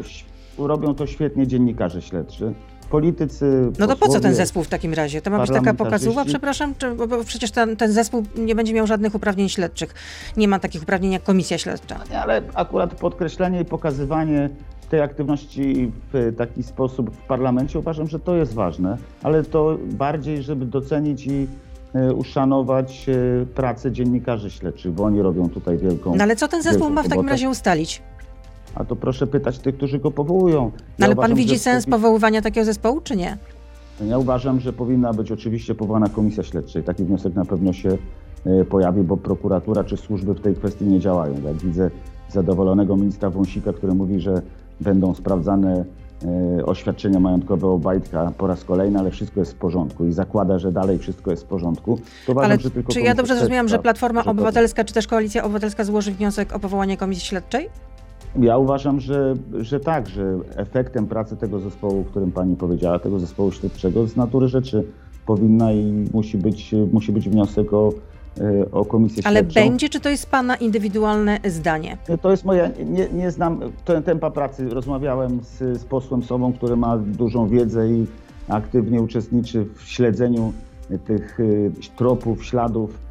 robią 0.57 0.95
to 0.95 1.07
świetnie 1.07 1.47
dziennikarze 1.47 2.01
śledczy 2.01 2.53
politycy. 2.85 3.71
No 3.79 3.87
to 3.87 3.95
po 3.95 4.07
co 4.07 4.19
ten 4.19 4.35
zespół 4.35 4.63
w 4.63 4.67
takim 4.67 4.93
razie? 4.93 5.21
To 5.21 5.29
ma 5.29 5.39
być 5.39 5.51
taka 5.51 5.73
pokazuwa, 5.73 6.25
przepraszam? 6.25 6.73
Czy, 6.77 6.91
bo, 6.91 7.07
bo 7.07 7.23
przecież 7.23 7.51
ten, 7.51 7.75
ten, 7.75 7.91
zespół 7.91 8.23
nie 8.37 8.55
będzie 8.55 8.73
miał 8.73 8.87
żadnych 8.87 9.15
uprawnień 9.15 9.49
śledczych. 9.49 9.93
Nie 10.37 10.47
ma 10.47 10.59
takich 10.59 10.83
uprawnień 10.83 11.11
jak 11.11 11.23
komisja 11.23 11.57
śledcza. 11.57 11.99
Ale 12.23 12.41
akurat 12.53 12.95
podkreślenie 12.95 13.61
i 13.61 13.65
pokazywanie 13.65 14.49
tej 14.89 15.01
aktywności 15.01 15.91
w 16.13 16.33
taki 16.37 16.63
sposób 16.63 17.11
w 17.11 17.17
parlamencie 17.17 17.79
uważam, 17.79 18.07
że 18.07 18.19
to 18.19 18.35
jest 18.35 18.53
ważne, 18.53 18.97
ale 19.23 19.43
to 19.43 19.77
bardziej, 19.91 20.43
żeby 20.43 20.65
docenić 20.65 21.27
i 21.27 21.47
e, 21.93 22.13
uszanować 22.13 23.09
e, 23.09 23.45
pracę 23.45 23.91
dziennikarzy 23.91 24.51
śledczych, 24.51 24.91
bo 24.91 25.03
oni 25.03 25.21
robią 25.21 25.49
tutaj 25.49 25.77
wielką. 25.77 26.15
No 26.15 26.23
ale 26.23 26.35
co 26.35 26.47
ten 26.47 26.61
zespół 26.61 26.89
ma 26.89 27.03
w 27.03 27.07
takim 27.07 27.29
razie 27.29 27.49
ustalić? 27.49 28.01
A 28.75 28.85
to 28.85 28.95
proszę 28.95 29.27
pytać 29.27 29.59
tych, 29.59 29.77
którzy 29.77 29.99
go 29.99 30.11
powołują. 30.11 30.63
Ja 30.63 30.71
no 30.99 31.05
ale 31.05 31.13
uważam, 31.13 31.29
pan 31.29 31.37
widzi 31.37 31.59
sens 31.59 31.85
powoływania 31.85 32.41
takiego 32.41 32.65
zespołu, 32.65 33.01
czy 33.01 33.15
nie? 33.15 33.37
Ja 34.07 34.17
uważam, 34.17 34.59
że 34.59 34.73
powinna 34.73 35.13
być 35.13 35.31
oczywiście 35.31 35.75
powołana 35.75 36.09
komisja 36.09 36.43
śledcza. 36.43 36.81
Taki 36.81 37.03
wniosek 37.03 37.35
na 37.35 37.45
pewno 37.45 37.73
się 37.73 37.97
e, 38.45 38.65
pojawi, 38.65 39.03
bo 39.03 39.17
prokuratura 39.17 39.83
czy 39.83 39.97
służby 39.97 40.33
w 40.33 40.41
tej 40.41 40.55
kwestii 40.55 40.85
nie 40.85 40.99
działają. 40.99 41.33
Jak 41.45 41.55
widzę 41.55 41.91
zadowolonego 42.29 42.97
ministra 42.97 43.29
Wąsika, 43.29 43.73
który 43.73 43.93
mówi, 43.93 44.19
że 44.19 44.41
będą 44.81 45.13
sprawdzane 45.13 45.85
e, 46.57 46.65
oświadczenia 46.65 47.19
majątkowe 47.19 47.67
Obajtka 47.67 48.31
po 48.37 48.47
raz 48.47 48.63
kolejny, 48.63 48.99
ale 48.99 49.11
wszystko 49.11 49.39
jest 49.39 49.53
w 49.53 49.55
porządku 49.55 50.05
i 50.05 50.11
zakłada, 50.11 50.59
że 50.59 50.71
dalej 50.71 50.99
wszystko 50.99 51.31
jest 51.31 51.43
w 51.43 51.47
porządku. 51.47 51.99
Uważam, 52.27 52.51
ale 52.51 52.85
czy 52.87 53.01
ja 53.01 53.15
dobrze 53.15 53.35
zrozumiałam, 53.35 53.67
że 53.67 53.79
Platforma 53.79 54.25
Obywatelska 54.25 54.83
czy 54.83 54.93
też 54.93 55.07
Koalicja 55.07 55.43
Obywatelska 55.43 55.83
złoży 55.83 56.11
wniosek 56.11 56.55
o 56.55 56.59
powołanie 56.59 56.97
komisji 56.97 57.25
śledczej? 57.27 57.69
Ja 58.39 58.57
uważam, 58.57 58.99
że, 58.99 59.33
że 59.53 59.79
tak, 59.79 60.07
że 60.09 60.37
efektem 60.55 61.07
pracy 61.07 61.37
tego 61.37 61.59
zespołu, 61.59 62.01
o 62.01 62.03
którym 62.03 62.31
pani 62.31 62.55
powiedziała, 62.55 62.99
tego 62.99 63.19
zespołu 63.19 63.51
śledczego 63.51 64.07
z 64.07 64.15
natury 64.15 64.47
rzeczy 64.47 64.83
powinna 65.25 65.73
i 65.73 66.05
musi 66.13 66.37
być, 66.37 66.75
musi 66.91 67.11
być 67.11 67.29
wniosek 67.29 67.73
o, 67.73 67.93
e, 68.39 68.71
o 68.71 68.85
komisję 68.85 69.23
Ale 69.25 69.39
śledczą. 69.39 69.59
Ale 69.59 69.69
będzie, 69.69 69.89
czy 69.89 69.99
to 69.99 70.09
jest 70.09 70.29
pana 70.29 70.55
indywidualne 70.55 71.39
zdanie? 71.45 71.97
To 72.21 72.31
jest 72.31 72.45
moje, 72.45 72.71
nie, 72.85 73.07
nie 73.09 73.31
znam 73.31 73.59
tempa 74.05 74.31
pracy. 74.31 74.69
Rozmawiałem 74.69 75.39
z, 75.43 75.79
z 75.81 75.85
posłem 75.85 76.23
Sobą, 76.23 76.53
który 76.53 76.75
ma 76.75 76.97
dużą 76.97 77.47
wiedzę 77.47 77.89
i 77.89 78.05
aktywnie 78.47 79.01
uczestniczy 79.01 79.65
w 79.75 79.89
śledzeniu 79.89 80.53
tych 81.05 81.39
e, 81.39 81.43
tropów, 81.95 82.45
śladów 82.45 83.04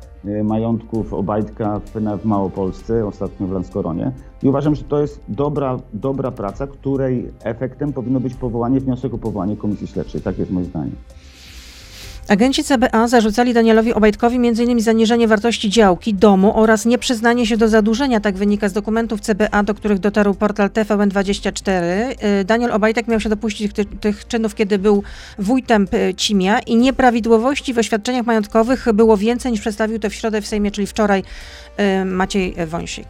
majątków 0.44 1.14
Obajtka 1.14 1.80
w, 1.80 2.20
w 2.22 2.24
Małopolsce, 2.24 3.06
ostatnio 3.06 3.46
w 3.46 3.52
Lanskoronie. 3.52 4.12
I 4.42 4.48
uważam, 4.48 4.74
że 4.74 4.84
to 4.84 5.00
jest 5.00 5.20
dobra, 5.28 5.78
dobra 5.92 6.30
praca, 6.30 6.66
której 6.66 7.30
efektem 7.42 7.92
powinno 7.92 8.20
być 8.20 8.34
powołanie, 8.34 8.80
wniosek 8.80 9.14
o 9.14 9.18
powołanie 9.18 9.56
komisji 9.56 9.86
śledczej. 9.86 10.20
Tak 10.20 10.38
jest 10.38 10.50
moje 10.50 10.66
zdanie. 10.66 10.90
Agenci 12.28 12.64
CBA 12.64 13.08
zarzucali 13.08 13.54
Danielowi 13.54 13.94
Obajtkowi 13.94 14.36
m.in. 14.36 14.80
zaniżenie 14.80 15.28
wartości 15.28 15.70
działki, 15.70 16.14
domu 16.14 16.52
oraz 16.60 16.86
nieprzyznanie 16.86 17.46
się 17.46 17.56
do 17.56 17.68
zadłużenia. 17.68 18.20
Tak 18.20 18.34
wynika 18.34 18.68
z 18.68 18.72
dokumentów 18.72 19.20
CBA, 19.20 19.62
do 19.62 19.74
których 19.74 19.98
dotarł 19.98 20.34
portal 20.34 20.68
TVN24. 20.68 21.70
Y, 22.40 22.44
Daniel 22.44 22.72
Obajtek 22.72 23.08
miał 23.08 23.20
się 23.20 23.28
dopuścić 23.28 23.72
tych, 23.72 23.98
tych 24.00 24.26
czynów, 24.26 24.54
kiedy 24.54 24.78
był 24.78 25.02
wójtem 25.38 25.86
y, 25.94 26.14
Cimia 26.14 26.58
i 26.58 26.76
nieprawidłowości 26.76 27.74
w 27.74 27.78
oświadczeniach 27.78 28.26
majątkowych 28.26 28.92
było 28.94 29.16
więcej 29.16 29.52
niż 29.52 29.60
przedstawił 29.60 29.98
to 29.98 30.10
w 30.10 30.14
środę 30.14 30.40
w 30.40 30.46
Sejmie, 30.46 30.70
czyli 30.70 30.86
wczoraj 30.86 31.22
y, 32.02 32.04
Maciej 32.04 32.54
Wąsik. 32.66 33.08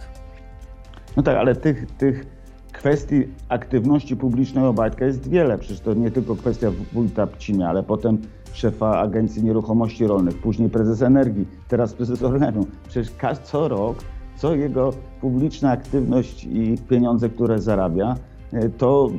No 1.17 1.23
tak, 1.23 1.37
ale 1.37 1.57
tych, 1.57 1.87
tych 1.99 2.27
kwestii 2.73 3.23
aktywności 3.49 4.17
publicznej 4.17 4.65
Obajtka 4.65 5.05
jest 5.05 5.31
wiele. 5.31 5.59
Przecież 5.59 5.81
to 5.81 5.95
nie 5.95 6.11
tylko 6.11 6.37
kwestia 6.37 6.71
wójta 6.93 7.29
Cimia, 7.39 7.69
ale 7.69 7.83
potem 7.83 8.19
szefa 8.55 8.99
Agencji 8.99 9.45
Nieruchomości 9.45 10.07
Rolnych, 10.07 10.39
później 10.39 10.71
prezes 10.71 11.03
Energii, 11.03 11.47
teraz 11.69 11.95
prezes 11.95 12.23
Orlenu. 12.23 12.67
Przecież 12.89 13.13
co 13.43 13.69
rok, 13.69 13.97
co 14.37 14.55
jego 14.55 14.93
publiczna 15.21 15.71
aktywność 15.71 16.45
i 16.45 16.79
pieniądze, 16.89 17.29
które 17.29 17.59
zarabia, 17.59 18.15
e, 18.53 18.69
to 18.69 19.11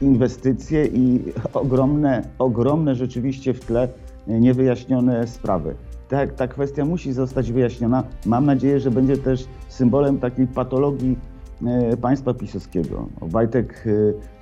e, 0.00 0.04
inwestycje 0.04 0.86
i 0.86 1.20
ogromne, 1.54 2.22
ogromne 2.38 2.94
rzeczywiście 2.94 3.54
w 3.54 3.60
tle 3.60 3.88
e, 4.28 4.40
niewyjaśnione 4.40 5.26
sprawy. 5.26 5.74
Tak, 6.08 6.34
ta 6.34 6.48
kwestia 6.48 6.84
musi 6.84 7.12
zostać 7.12 7.52
wyjaśniona. 7.52 8.04
Mam 8.26 8.46
nadzieję, 8.46 8.80
że 8.80 8.90
będzie 8.90 9.16
też 9.16 9.46
symbolem 9.68 10.18
takiej 10.18 10.46
patologii 10.46 11.16
państwa 12.00 12.34
pisowskiego. 12.34 13.06
Wajtek 13.20 13.84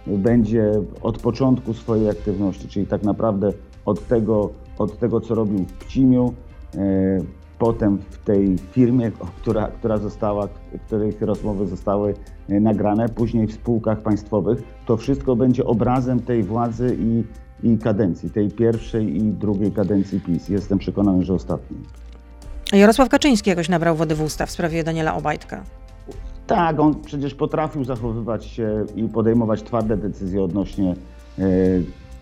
będzie 0.07 0.73
od 1.02 1.19
początku 1.19 1.75
swojej 1.75 2.09
aktywności, 2.09 2.69
czyli 2.69 2.87
tak 2.87 3.02
naprawdę 3.02 3.52
od 3.90 4.06
tego, 4.06 4.50
od 4.78 4.99
tego 4.99 5.20
co 5.20 5.35
robił 5.35 5.59
w 5.59 5.73
Pcimiu, 5.73 6.35
e, 6.75 6.78
potem 7.59 7.99
w 8.11 8.18
tej 8.18 8.59
firmie, 8.59 9.11
która, 9.42 9.68
która 9.68 9.97
została, 9.97 10.49
których 10.87 11.23
rozmowy 11.23 11.66
zostały 11.66 12.14
e, 12.49 12.61
nagrane, 12.61 13.09
później 13.09 13.47
w 13.47 13.52
spółkach 13.52 14.00
państwowych. 14.00 14.62
To 14.87 14.97
wszystko 14.97 15.37
będzie 15.37 15.64
obrazem 15.64 16.20
tej 16.20 16.42
władzy 16.42 16.97
i, 17.00 17.25
i 17.68 17.78
kadencji, 17.78 18.30
tej 18.30 18.50
pierwszej 18.50 19.16
i 19.16 19.23
drugiej 19.23 19.73
kadencji 19.73 20.20
PiS. 20.20 20.49
Jestem 20.49 20.78
przekonany, 20.78 21.25
że 21.25 21.35
ostatniej. 21.35 21.80
Jarosław 22.73 23.09
Kaczyński 23.09 23.50
jakoś 23.50 23.68
nabrał 23.68 23.97
wody 23.97 24.14
w 24.14 24.23
usta 24.23 24.47
w 24.47 24.50
sprawie 24.50 24.85
Daniela 24.85 25.14
Obajtka. 25.14 25.62
Tak, 26.47 26.80
on 26.80 26.94
przecież 27.02 27.35
potrafił 27.35 27.85
zachowywać 27.85 28.44
się 28.44 28.85
i 28.97 29.09
podejmować 29.09 29.62
twarde 29.62 29.97
decyzje 29.97 30.42
odnośnie 30.42 30.94
e, 31.38 31.44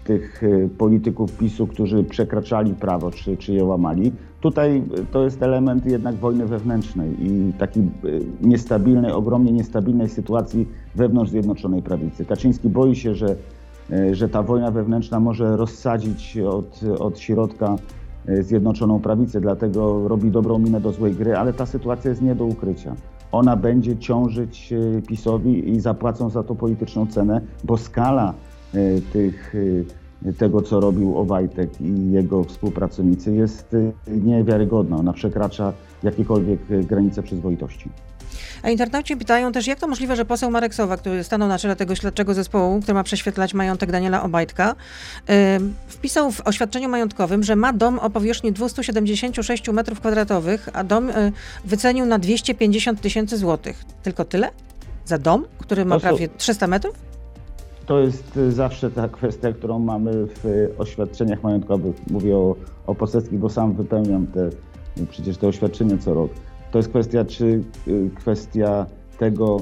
tych 0.08 0.42
y, 0.42 0.68
polityków 0.78 1.36
PiSu, 1.36 1.66
którzy 1.66 2.04
przekraczali 2.04 2.74
prawo 2.74 3.10
czy, 3.10 3.36
czy 3.36 3.52
je 3.52 3.64
łamali. 3.64 4.12
Tutaj 4.40 4.82
y, 4.98 5.06
to 5.12 5.24
jest 5.24 5.42
element 5.42 5.86
jednak 5.86 6.14
wojny 6.14 6.46
wewnętrznej 6.46 7.10
i 7.20 7.52
takiej 7.58 7.82
y, 7.82 8.20
niestabilnej, 8.42 9.12
ogromnie 9.12 9.52
niestabilnej 9.52 10.08
sytuacji 10.08 10.68
wewnątrz 10.94 11.30
Zjednoczonej 11.30 11.82
Prawicy. 11.82 12.24
Kaczyński 12.24 12.68
boi 12.68 12.96
się, 12.96 13.14
że, 13.14 13.36
że 14.12 14.28
ta 14.28 14.42
wojna 14.42 14.70
wewnętrzna 14.70 15.20
może 15.20 15.56
rozsadzić 15.56 16.38
od, 16.38 16.80
od 16.98 17.18
środka 17.18 17.76
Zjednoczoną 18.40 19.00
Prawicę, 19.00 19.40
dlatego 19.40 20.08
robi 20.08 20.30
dobrą 20.30 20.58
minę 20.58 20.80
do 20.80 20.92
złej 20.92 21.14
gry, 21.14 21.36
ale 21.36 21.52
ta 21.52 21.66
sytuacja 21.66 22.10
jest 22.10 22.22
nie 22.22 22.34
do 22.34 22.44
ukrycia. 22.44 22.94
Ona 23.32 23.56
będzie 23.56 23.96
ciążyć 23.96 24.74
PiSowi 25.06 25.70
i 25.70 25.80
zapłacą 25.80 26.30
za 26.30 26.42
to 26.42 26.54
polityczną 26.54 27.06
cenę, 27.06 27.40
bo 27.64 27.76
skala 27.76 28.34
tych 29.12 29.54
tego, 30.38 30.62
co 30.62 30.80
robił 30.80 31.18
Obajtek 31.18 31.80
i 31.80 32.10
jego 32.10 32.44
współpracownicy, 32.44 33.34
jest 33.34 33.75
y, 33.75 33.92
niewiarygodna. 34.08 34.96
Ona 34.96 35.12
przekracza 35.12 35.72
jakiekolwiek 36.02 36.60
granice 36.87 37.22
przyzwoitości. 37.22 37.90
A 38.62 38.70
internauci 38.70 39.16
pytają 39.16 39.52
też, 39.52 39.66
jak 39.66 39.80
to 39.80 39.88
możliwe, 39.88 40.16
że 40.16 40.25
poseł 40.25 40.50
Marek 40.50 40.75
Sowa, 40.75 40.96
który 40.96 41.25
stanął 41.25 41.48
na 41.48 41.58
czele 41.58 41.76
tego 41.76 41.94
śledczego 41.94 42.34
zespołu, 42.34 42.80
który 42.80 42.94
ma 42.94 43.02
prześwietlać 43.02 43.54
majątek 43.54 43.92
Daniela 43.92 44.22
Obajtka, 44.22 44.75
yy, 45.28 45.34
wpisał 45.87 46.30
w 46.30 46.40
oświadczeniu 46.40 46.88
majątkowym, 46.88 47.42
że 47.42 47.56
ma 47.56 47.72
dom 47.72 47.98
o 47.98 48.10
powierzchni 48.10 48.52
276 48.52 49.64
m2, 49.64 50.58
a 50.72 50.84
dom 50.84 51.08
yy, 51.08 51.32
wycenił 51.64 52.06
na 52.06 52.18
250 52.18 53.00
tysięcy 53.00 53.37
złotych. 53.37 53.84
Tylko 54.02 54.25
tyle? 54.25 54.50
Za 55.04 55.18
dom, 55.18 55.44
który 55.58 55.84
ma 55.84 56.00
prawie 56.00 56.28
300 56.28 56.66
metrów? 56.66 57.08
To 57.88 58.00
jest 58.00 58.37
y, 58.37 58.52
zawsze 58.52 58.90
ta 58.90 59.09
kwestia, 59.09 59.52
którą 59.52 59.78
mamy 59.78 60.26
w 60.26 60.47
y, 60.47 60.75
oświadczeniach 60.78 61.42
majątkowych. 61.42 61.97
Mówię 62.11 62.37
o, 62.37 62.57
o 62.87 62.95
poselskich, 62.95 63.38
bo 63.38 63.49
sam 63.49 63.75
wypełniam 63.75 64.26
te, 64.26 64.47
y, 65.02 65.07
przecież 65.11 65.37
te 65.37 65.49
oświadczenie 65.49 65.99
co 65.99 66.14
rok. 66.14 66.30
To 66.71 66.78
jest 66.78 66.88
kwestia, 66.88 67.25
czy 67.25 67.64
kwestia 68.14 68.87
tego, 69.18 69.57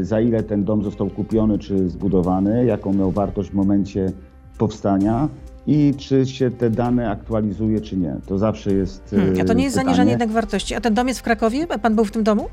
za 0.00 0.20
ile 0.20 0.42
ten 0.42 0.64
dom 0.64 0.82
został 0.82 1.10
kupiony 1.10 1.58
czy 1.58 1.88
zbudowany, 1.88 2.64
jaką 2.64 2.92
miał 2.92 3.10
wartość 3.10 3.50
w 3.50 3.54
momencie 3.54 4.12
powstania 4.58 5.28
i 5.66 5.94
czy 5.98 6.26
się 6.26 6.50
te 6.50 6.70
dane 6.70 7.10
aktualizuje, 7.10 7.80
czy 7.80 7.96
nie. 7.96 8.16
To 8.26 8.38
zawsze 8.38 8.74
jest. 8.74 9.10
Hmm, 9.10 9.40
a 9.40 9.44
to 9.44 9.52
nie 9.52 9.64
jest 9.64 9.76
pytanie. 9.76 9.86
zaniżanie 9.86 10.10
jednak 10.10 10.30
wartości. 10.30 10.74
A 10.74 10.80
ten 10.80 10.94
dom 10.94 11.08
jest 11.08 11.20
w 11.20 11.22
Krakowie? 11.22 11.66
Pan 11.82 11.94
był 11.94 12.04
w 12.04 12.10
tym 12.10 12.24
domu? 12.24 12.48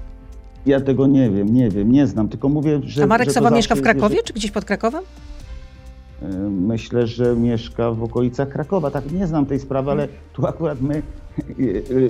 Ja 0.66 0.82
tego 0.82 1.08
nie 1.08 1.30
wiem, 1.30 1.54
nie 1.54 1.70
wiem, 1.70 1.92
nie 1.92 2.08
znam, 2.08 2.30
tylko 2.30 2.50
mówię, 2.50 2.80
że. 2.84 3.04
A 3.04 3.08
Marek 3.08 3.28
że 3.28 3.34
Sowa 3.34 3.50
mieszka 3.50 3.76
w 3.76 3.82
Krakowie, 3.82 4.24
czy 4.24 4.34
gdzieś 4.34 4.52
pod 4.52 4.66
Krakowem? 4.66 5.04
E, 6.22 6.28
myślę, 6.50 7.08
że 7.08 7.36
mieszka 7.36 7.92
w 7.92 8.04
okolicach 8.04 8.50
Krakowa. 8.50 8.92
Tak, 8.92 9.12
nie 9.12 9.28
znam 9.28 9.46
tej 9.46 9.60
sprawy, 9.60 9.92
ale 9.92 10.08
tu 10.34 10.48
akurat 10.48 10.82
my 10.82 10.96
e, 10.96 11.02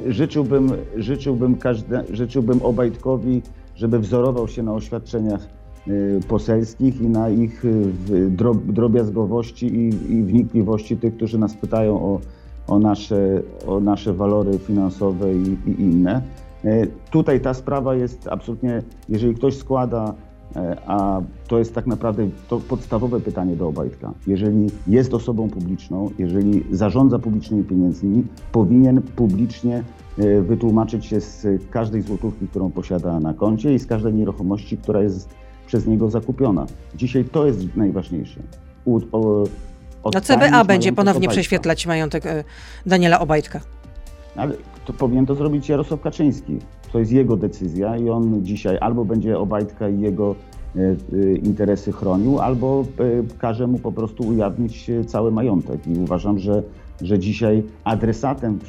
e, 0.10 0.14
życzyłbym, 0.14 0.72
życzyłbym, 0.98 1.56
każde, 1.56 2.04
życzyłbym 2.10 2.62
Obajtkowi, 2.62 3.42
żeby 3.76 4.00
wzorował 4.00 4.48
się 4.48 4.64
na 4.64 4.74
oświadczeniach 4.74 5.48
poselskich 6.28 7.02
i 7.02 7.08
na 7.08 7.30
ich 7.30 7.64
drobiazgowości 8.68 9.66
i, 9.66 9.88
i 10.14 10.24
wnikliwości 10.24 10.98
tych, 10.98 11.16
którzy 11.16 11.38
nas 11.38 11.54
pytają 11.54 11.96
o, 11.96 12.20
o, 12.68 12.80
nasze, 12.80 13.42
o 13.68 13.80
nasze 13.80 14.14
walory 14.14 14.60
finansowe 14.60 15.34
i, 15.34 15.58
i 15.70 15.82
inne. 15.82 16.22
E, 16.66 16.88
tutaj 17.12 17.42
ta 17.42 17.54
sprawa 17.54 17.96
jest 17.96 18.28
absolutnie, 18.28 18.82
jeżeli 19.10 19.36
ktoś 19.36 19.58
składa, 19.58 20.14
e, 20.56 20.78
a 20.88 21.22
to 21.48 21.60
jest 21.60 21.76
tak 21.76 21.88
naprawdę 21.88 22.28
to 22.48 22.60
podstawowe 22.60 23.20
pytanie 23.20 23.56
do 23.56 23.68
Obajtka. 23.68 24.14
Jeżeli 24.28 24.68
jest 24.88 25.14
osobą 25.14 25.50
publiczną, 25.50 26.10
jeżeli 26.20 26.64
zarządza 26.72 27.20
publicznymi 27.20 27.64
pieniędzmi, 27.64 28.24
powinien 28.52 29.02
publicznie 29.02 29.84
e, 30.18 30.42
wytłumaczyć 30.42 31.06
się 31.06 31.22
z 31.22 31.48
każdej 31.72 32.02
złotówki, 32.02 32.48
którą 32.48 32.72
posiada 32.72 33.20
na 33.20 33.34
koncie 33.34 33.74
i 33.74 33.80
z 33.80 33.88
każdej 33.88 34.14
nieruchomości, 34.14 34.78
która 34.78 35.02
jest 35.02 35.30
przez 35.68 35.88
niego 35.88 36.10
zakupiona. 36.10 36.66
Dzisiaj 36.96 37.26
to 37.26 37.46
jest 37.46 37.76
najważniejsze. 37.76 38.40
U, 38.86 39.00
o, 39.12 39.44
no 40.14 40.22
CBA 40.22 40.64
będzie 40.64 40.94
ponownie 40.94 41.18
Obajtka. 41.18 41.32
prześwietlać 41.32 41.88
majątek 41.88 42.24
Daniela 42.86 43.20
Obajtka. 43.20 43.60
Ale 44.36 44.56
to 44.86 44.94
powinien 44.94 45.26
to 45.26 45.36
zrobić 45.36 45.70
Jarosław 45.70 46.02
Kaczyński. 46.02 46.60
To 46.92 47.00
jest 47.00 47.12
jego 47.12 47.38
decyzja 47.38 47.98
i 47.98 48.10
on 48.10 48.46
dzisiaj 48.46 48.78
albo 48.82 49.06
będzie 49.06 49.40
Obajtka 49.40 49.90
i 49.90 50.00
jego 50.00 50.36
interesy 51.44 51.92
chronił, 51.92 52.40
albo 52.40 52.86
każe 53.38 53.68
mu 53.68 53.80
po 53.80 53.92
prostu 53.92 54.28
ujawnić 54.28 54.92
cały 55.08 55.32
majątek. 55.32 55.88
I 55.88 56.00
uważam, 56.00 56.40
że, 56.40 56.64
że 57.02 57.20
dzisiaj 57.20 57.64
adresatem 57.84 58.60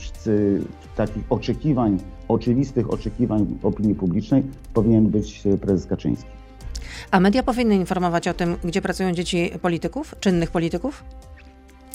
takich 0.97 1.25
oczekiwań, 1.30 1.99
oczywistych 2.28 2.92
oczekiwań 2.92 3.47
opinii 3.62 3.94
publicznej 3.94 4.42
powinien 4.75 5.06
być 5.06 5.42
prezes 5.61 5.87
Kaczyński. 5.87 6.30
A 7.11 7.21
media 7.21 7.42
powinny 7.42 7.75
informować 7.75 8.28
o 8.28 8.35
tym, 8.35 8.56
gdzie 8.64 8.83
pracują 8.83 9.12
dzieci 9.12 9.50
polityków, 9.62 10.14
czynnych 10.21 10.50
polityków? 10.50 11.04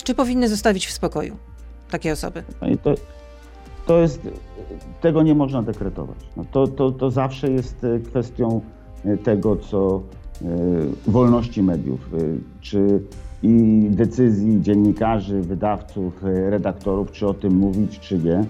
Czy 0.04 0.16
powinny 0.16 0.50
zostawić 0.50 0.88
w 0.88 0.92
spokoju 0.92 1.36
takie 1.92 2.12
osoby? 2.12 2.44
No 2.62 2.68
to, 3.90 4.00
jest, 4.00 4.22
tego 5.02 5.24
nie 5.24 5.36
można 5.36 5.64
dekretować. 5.64 6.18
No 6.38 6.46
to, 6.52 6.68
to, 6.68 6.92
to 6.92 7.12
zawsze 7.12 7.52
jest 7.52 7.84
e, 7.84 8.00
kwestią 8.00 8.62
e, 9.06 9.18
tego, 9.18 9.56
co 9.56 10.02
e, 10.42 10.48
wolności 11.08 11.64
mediów, 11.64 12.10
czy 12.62 13.02
i 13.44 13.88
decyzji 13.90 14.62
dziennikarzy, 14.62 15.42
wydawców, 15.42 16.24
redaktorów, 16.24 17.12
czy 17.12 17.28
o 17.28 17.34
tym 17.34 17.56
mówić, 17.56 18.00
czy 18.00 18.18
nie. 18.18 18.44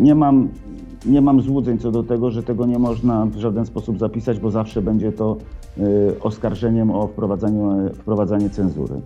Nie 0.00 0.14
mam, 0.14 0.48
nie 1.06 1.20
mam 1.20 1.40
złudzeń 1.40 1.78
co 1.78 1.90
do 1.90 2.02
tego, 2.02 2.30
że 2.30 2.42
tego 2.42 2.66
nie 2.66 2.78
można 2.78 3.26
w 3.26 3.36
żaden 3.36 3.66
sposób 3.66 3.98
zapisać, 3.98 4.40
bo 4.40 4.50
zawsze 4.50 4.82
będzie 4.82 5.12
to 5.12 5.36
oskarżeniem 6.20 6.90
o 6.90 7.06
wprowadzanie, 7.06 7.90
wprowadzanie 7.94 8.50
cenzury. 8.50 9.00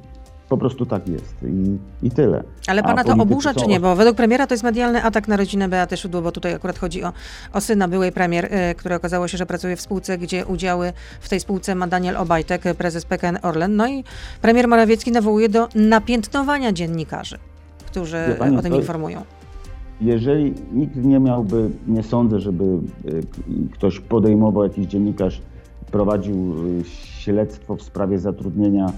Po 0.49 0.59
prostu 0.59 0.87
tak 0.87 1.09
jest 1.09 1.35
i, 1.43 1.79
i 2.07 2.11
tyle. 2.11 2.45
Ale 2.67 2.83
pana 2.83 3.05
to 3.05 3.13
oburza, 3.13 3.55
czy 3.55 3.67
nie? 3.67 3.81
Bo 3.81 3.97
według 3.97 4.17
premiera 4.17 4.47
to 4.47 4.55
jest 4.55 4.65
medialny 4.65 5.03
atak 5.03 5.29
na 5.29 5.37
rodzinę 5.37 5.69
Beaty 5.69 5.97
Szydło, 5.97 6.23
bo 6.23 6.33
tutaj 6.33 6.55
akurat 6.55 6.79
chodzi 6.79 7.05
o, 7.05 7.13
o 7.53 7.61
syna 7.61 7.89
byłej 7.89 8.13
premier, 8.13 8.45
y, 8.45 8.75
który 8.75 8.95
okazało 8.95 9.29
się, 9.29 9.39
że 9.39 9.47
pracuje 9.47 9.77
w 9.77 9.81
spółce, 9.81 10.19
gdzie 10.19 10.47
udziały 10.47 10.93
w 11.21 11.29
tej 11.29 11.41
spółce 11.41 11.75
ma 11.75 11.87
Daniel 11.87 12.17
Obajtek, 12.17 12.63
prezes 12.79 13.05
PKN 13.05 13.39
Orlen. 13.43 13.77
No 13.77 13.89
i 13.89 14.05
premier 14.43 14.69
Morawiecki 14.69 15.13
nawołuje 15.13 15.49
do 15.49 15.69
napiętnowania 15.75 16.73
dziennikarzy, 16.73 17.39
którzy 17.87 18.37
pani, 18.39 18.57
o 18.57 18.63
tym 18.63 18.75
informują. 18.75 19.23
Jeżeli 20.01 20.55
nikt 20.73 20.97
nie 20.97 21.21
miałby, 21.21 21.71
nie 21.87 22.03
sądzę, 22.03 22.41
żeby 22.41 22.65
y, 22.65 23.23
ktoś 23.73 24.01
podejmował, 24.01 24.65
jakiś 24.65 24.87
dziennikarz 24.87 25.43
prowadził 25.91 26.55
y, 26.81 26.85
śledztwo 26.85 27.77
w 27.77 27.83
sprawie 27.83 28.19
zatrudnienia 28.19 28.93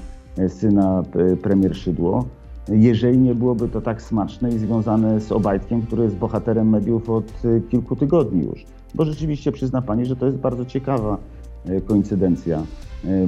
syna 0.49 1.03
e, 1.33 1.37
premier 1.37 1.77
Szydło, 1.77 2.25
jeżeli 2.69 3.19
nie 3.19 3.35
byłoby 3.35 3.69
to 3.69 3.81
tak 3.81 4.03
smaczne 4.03 4.51
i 4.51 4.59
związane 4.59 5.21
z 5.21 5.33
Obajtkiem, 5.33 5.83
który 5.83 6.05
jest 6.05 6.17
bohaterem 6.17 6.69
mediów 6.69 7.11
od 7.11 7.33
e, 7.45 7.61
kilku 7.61 7.97
tygodni 7.97 8.45
już. 8.45 8.65
Bo 8.95 9.05
rzeczywiście 9.05 9.53
przyzna 9.53 9.83
Pani, 9.83 10.07
że 10.07 10.17
to 10.17 10.27
jest 10.27 10.39
bardzo 10.39 10.65
ciekawa 10.65 11.19
e, 11.67 11.81
koincydencja. 11.81 12.63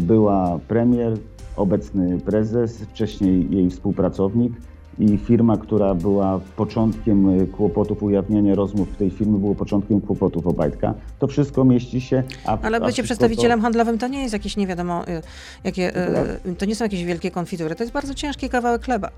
Była 0.00 0.58
premier, 0.68 1.16
obecny 1.56 2.20
prezes, 2.20 2.78
wcześniej 2.78 3.50
jej 3.50 3.70
współpracownik, 3.70 4.52
i 4.98 5.18
firma, 5.18 5.56
która 5.56 5.94
była 5.94 6.40
początkiem 6.56 7.40
y, 7.40 7.46
kłopotów 7.46 8.02
ujawnienia 8.02 8.54
rozmów 8.54 8.92
w 8.92 8.96
tej 8.96 9.10
firmy, 9.10 9.38
było 9.38 9.54
początkiem 9.54 10.00
kłopotów 10.00 10.46
Obajtka. 10.46 10.94
To 11.18 11.26
wszystko 11.26 11.64
mieści 11.64 12.00
się. 12.00 12.22
A, 12.44 12.58
Ale 12.62 12.80
bycie 12.80 13.02
przedstawicielem 13.02 13.58
to... 13.58 13.62
handlowym 13.62 13.98
to 13.98 14.08
nie 14.08 14.20
jest 14.22 14.32
jakieś 14.32 14.56
nie 14.56 14.66
wiadomo, 14.66 15.08
y, 15.08 15.22
jakie, 15.64 16.08
y, 16.46 16.54
to 16.54 16.66
nie 16.66 16.74
są 16.74 16.84
jakieś 16.84 17.04
wielkie 17.04 17.30
konfitury, 17.30 17.74
to 17.74 17.82
jest 17.82 17.92
bardzo 17.92 18.14
ciężki 18.14 18.48
kawałek 18.48 18.84
chleba. 18.84 19.10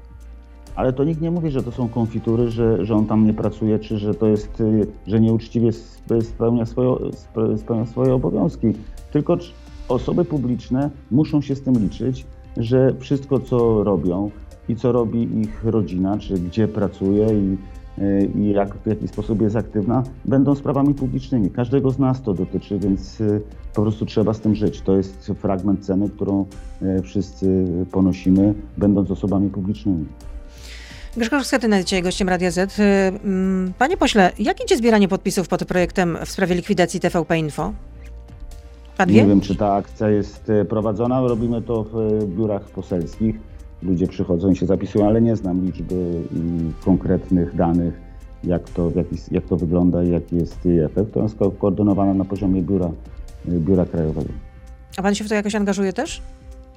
Ale 0.77 0.93
to 0.93 1.05
nikt 1.05 1.21
nie 1.21 1.31
mówi, 1.31 1.51
że 1.51 1.63
to 1.63 1.73
są 1.73 1.89
konfitury, 1.89 2.51
że, 2.51 2.85
że 2.85 2.95
on 2.95 3.07
tam 3.07 3.27
nie 3.27 3.35
pracuje, 3.35 3.79
czy 3.79 3.99
że 3.99 4.15
to 4.15 4.27
jest, 4.27 4.63
że 5.07 5.21
nieuczciwie 5.21 5.71
spełnia 6.23 6.67
swoje, 6.67 6.97
spełnia 7.57 7.87
swoje 7.87 8.15
obowiązki. 8.15 8.73
Tylko 9.13 9.39
osoby 9.89 10.25
publiczne 10.25 10.91
muszą 11.11 11.43
się 11.43 11.55
z 11.55 11.63
tym 11.63 11.79
liczyć, 11.79 12.27
że 12.57 12.95
wszystko, 12.99 13.41
co 13.41 13.85
robią, 13.85 14.31
i 14.71 14.77
co 14.77 14.93
robi 14.93 15.41
ich 15.41 15.65
rodzina, 15.65 16.19
czy 16.19 16.35
gdzie 16.35 16.69
pracuje 16.69 17.27
i, 17.27 17.57
e, 17.99 18.25
i 18.25 18.53
jak, 18.53 18.75
w 18.75 18.87
jaki 18.87 19.09
sposób 19.09 19.43
jest 19.43 19.57
aktywna, 19.57 20.03
będą 20.25 20.55
sprawami 20.55 20.95
publicznymi. 20.95 21.51
Każdego 21.51 21.91
z 21.91 21.99
nas 21.99 22.23
to 22.23 22.35
dotyczy, 22.35 22.79
więc 22.79 23.21
e, 23.21 23.41
po 23.75 23.83
prostu 23.83 24.07
trzeba 24.07 24.35
z 24.35 24.41
tym 24.41 24.55
żyć. 24.55 24.81
To 24.81 24.97
jest 24.97 25.33
fragment 25.39 25.87
ceny, 25.87 26.11
którą 26.11 26.47
e, 26.83 27.03
wszyscy 27.03 27.67
ponosimy, 27.93 28.55
będąc 28.79 29.11
osobami 29.11 29.51
publicznymi. 29.51 30.07
Grzegorz 31.17 31.47
Schetyna 31.47 31.83
dzisiaj 31.83 32.03
gościem 32.03 32.29
Radia 32.29 32.51
Z. 32.51 32.81
Mm, 33.25 33.73
panie 33.79 33.97
pośle, 33.97 34.33
jak 34.39 34.65
idzie 34.65 34.77
zbieranie 34.77 35.09
podpisów 35.09 35.49
pod 35.49 35.65
projektem 35.65 36.19
w 36.25 36.29
sprawie 36.29 36.55
likwidacji 36.55 37.01
TVP 37.01 37.39
Info? 37.39 37.73
Pan 38.97 39.09
wie? 39.09 39.23
Nie 39.23 39.29
wiem, 39.29 39.41
czy 39.41 39.57
ta 39.57 39.73
akcja 39.73 40.09
jest 40.09 40.53
prowadzona. 40.69 41.21
Robimy 41.21 41.63
to 41.63 41.85
w 41.93 42.25
biurach 42.27 42.65
poselskich 42.65 43.50
ludzie 43.83 44.07
przychodzą 44.07 44.51
i 44.51 44.57
się 44.57 44.67
zapisują, 44.67 45.07
ale 45.07 45.23
nie 45.23 45.37
znam 45.37 45.65
liczby 45.65 46.23
konkretnych 46.85 47.57
danych, 47.57 48.01
jak 48.45 48.71
to, 48.71 48.91
jak, 48.95 49.07
jak 49.31 49.45
to 49.45 49.57
wygląda 49.57 50.03
i 50.03 50.11
jaki 50.11 50.37
jest 50.37 50.65
jej 50.65 50.81
efekt. 50.81 51.13
To 51.13 51.23
jest 51.23 51.37
koordynowana 51.59 52.15
na 52.15 52.25
poziomie 52.25 52.63
biura, 52.63 52.91
biura 53.49 53.85
krajowego. 53.85 54.29
A 54.97 55.03
pan 55.03 55.15
się 55.15 55.25
w 55.25 55.29
to 55.29 55.35
jakoś 55.35 55.55
angażuje 55.55 55.93
też? 55.93 56.23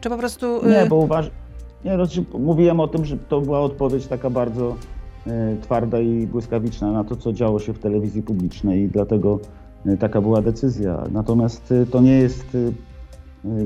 Czy 0.02 0.10
po 0.10 0.18
prostu... 0.18 0.66
Y, 0.66 0.70
nie, 0.70 0.86
bo 0.90 0.96
uważam... 0.96 1.32
Nie, 1.86 1.96
znaczy, 1.96 2.26
mówiłem 2.40 2.80
o 2.80 2.88
tym, 2.88 3.06
że 3.06 3.18
to 3.18 3.42
była 3.42 3.60
odpowiedź 3.60 4.08
taka 4.08 4.30
bardzo 4.30 4.76
y, 5.28 5.32
twarda 5.62 6.00
i 6.00 6.28
błyskawiczna 6.28 6.92
na 6.92 7.04
to, 7.04 7.16
co 7.16 7.34
działo 7.34 7.60
się 7.60 7.74
w 7.74 7.80
telewizji 7.80 8.22
publicznej 8.22 8.82
i 8.82 8.90
dlatego 8.90 9.40
y, 9.86 9.98
taka 9.98 10.22
była 10.22 10.42
decyzja. 10.42 11.04
Natomiast 11.12 11.74
to 11.92 12.02
nie 12.02 12.18
jest 12.18 12.58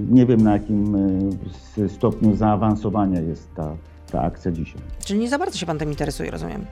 nie 0.10 0.26
wiem 0.26 0.42
na 0.42 0.54
jakim 0.54 0.96
e, 1.78 1.90
stopniu 1.90 2.36
zaawansowania 2.36 3.22
jest 3.22 3.56
ta, 3.56 3.76
ta 4.12 4.22
akcja 4.22 4.52
dzisiaj. 4.52 4.82
Czyli 5.06 5.20
nie 5.20 5.30
za 5.30 5.38
bardzo 5.40 5.58
się 5.58 5.66
pan 5.66 5.78
tym 5.78 5.90
interesuje, 5.90 6.32
rozumiem? 6.32 6.66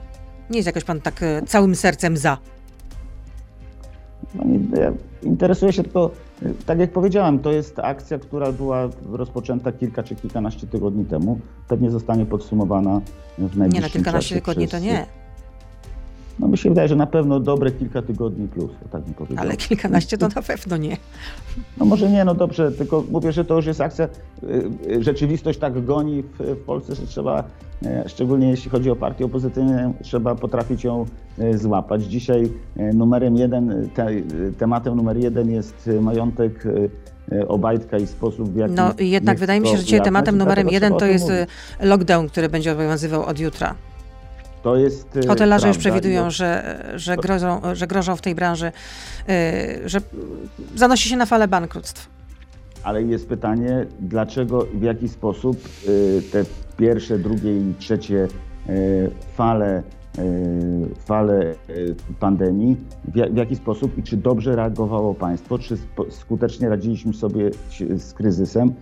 Nie 0.50 0.56
jest 0.56 0.66
jakoś 0.66 0.84
pan 0.84 1.00
tak 1.00 1.22
e, 1.22 1.42
całym 1.46 1.74
sercem 1.74 2.16
za? 2.16 2.38
No, 4.34 4.44
ja 4.80 4.92
interesuje 5.22 5.72
się 5.72 5.82
tylko, 5.82 6.10
e, 6.42 6.48
tak 6.66 6.78
jak 6.78 6.92
powiedziałem, 6.92 7.38
to 7.38 7.52
jest 7.52 7.78
akcja, 7.78 8.18
która 8.18 8.52
była 8.52 8.88
rozpoczęta 9.12 9.72
kilka 9.72 10.02
czy 10.02 10.16
kilkanaście 10.16 10.66
tygodni 10.66 11.04
temu. 11.04 11.40
Pewnie 11.68 11.90
zostanie 11.90 12.26
podsumowana 12.26 13.00
w 13.38 13.56
najbliższym 13.56 13.60
czasie. 13.60 13.74
Nie, 13.74 13.80
na 13.80 13.88
kilkanaście 13.88 14.34
tygodni 14.34 14.68
to 14.68 14.78
nie. 14.78 15.06
No 16.38 16.48
mi 16.48 16.58
się 16.58 16.68
wydaje, 16.68 16.88
że 16.88 16.96
na 16.96 17.06
pewno 17.06 17.40
dobre 17.40 17.70
kilka 17.70 18.02
tygodni 18.02 18.48
plus, 18.48 18.70
tak 18.92 19.02
bym 19.02 19.14
powiedział. 19.14 19.44
Ale 19.44 19.56
kilkanaście 19.56 20.18
to 20.18 20.28
na 20.36 20.42
pewno 20.42 20.76
nie. 20.76 20.96
No 21.78 21.84
może 21.84 22.10
nie, 22.10 22.24
no 22.24 22.34
dobrze, 22.34 22.72
tylko 22.72 23.04
mówię, 23.10 23.32
że 23.32 23.44
to 23.44 23.56
już 23.56 23.66
jest 23.66 23.80
akcja, 23.80 24.08
y, 24.42 24.46
y, 24.92 25.02
rzeczywistość 25.02 25.58
tak 25.58 25.84
goni 25.84 26.22
w, 26.22 26.56
Polsce, 26.66 26.94
że 26.94 27.06
trzeba, 27.06 27.44
y, 27.86 28.08
szczególnie 28.08 28.50
jeśli 28.50 28.70
chodzi 28.70 28.90
o 28.90 28.96
partię 28.96 29.24
opozycyjną, 29.24 29.94
trzeba 30.02 30.34
potrafić 30.34 30.84
ją 30.84 31.06
złapać. 31.54 32.02
Dzisiaj 32.04 32.52
numerem 32.94 33.36
jeden, 33.36 33.88
te, 33.94 34.06
tematem 34.58 34.96
numer 34.96 35.16
jeden 35.16 35.50
jest 35.50 35.90
majątek 36.00 36.64
Obajtka 37.48 37.98
i 37.98 38.06
sposób, 38.06 38.48
w 38.48 38.56
jaki... 38.56 38.74
No 38.74 38.94
jednak 38.98 39.38
wydaje 39.38 39.60
mi 39.60 39.68
się, 39.68 39.76
że 39.76 39.84
dzisiaj 39.84 40.02
tematem 40.02 40.38
numerem 40.38 40.68
jeden 40.68 40.94
to 40.94 41.06
jest 41.06 41.30
mówić. 41.30 41.48
lockdown, 41.80 42.28
który 42.28 42.48
będzie 42.48 42.72
obowiązywał 42.72 43.24
od 43.24 43.40
jutra. 43.40 43.74
To 44.66 44.76
jest. 44.76 45.18
Hotelarze 45.28 45.62
prawda, 45.62 45.68
już 45.68 45.78
przewidują, 45.78 46.30
że, 46.30 46.78
że, 46.96 47.16
grożą, 47.16 47.60
że 47.72 47.86
grożą 47.86 48.16
w 48.16 48.20
tej 48.20 48.34
branży, 48.34 48.72
że 49.84 49.98
zanosi 50.74 51.08
się 51.08 51.16
na 51.16 51.26
falę 51.26 51.48
bankructw. 51.48 52.08
Ale 52.82 53.02
jest 53.02 53.28
pytanie, 53.28 53.86
dlaczego, 54.00 54.66
w 54.74 54.82
jaki 54.82 55.08
sposób 55.08 55.68
te 56.32 56.44
pierwsze, 56.76 57.18
drugie 57.18 57.56
i 57.56 57.74
trzecie 57.78 58.28
fale, 59.34 59.82
fale 61.04 61.54
pandemii, 62.20 62.76
w 63.04 63.36
jaki 63.36 63.56
sposób 63.56 63.98
i 63.98 64.02
czy 64.02 64.16
dobrze 64.16 64.56
reagowało 64.56 65.14
państwo, 65.14 65.58
czy 65.58 65.76
skutecznie 66.10 66.68
radziliśmy 66.68 67.14
sobie 67.14 67.50
z 67.96 68.12
kryzysem, 68.12 68.74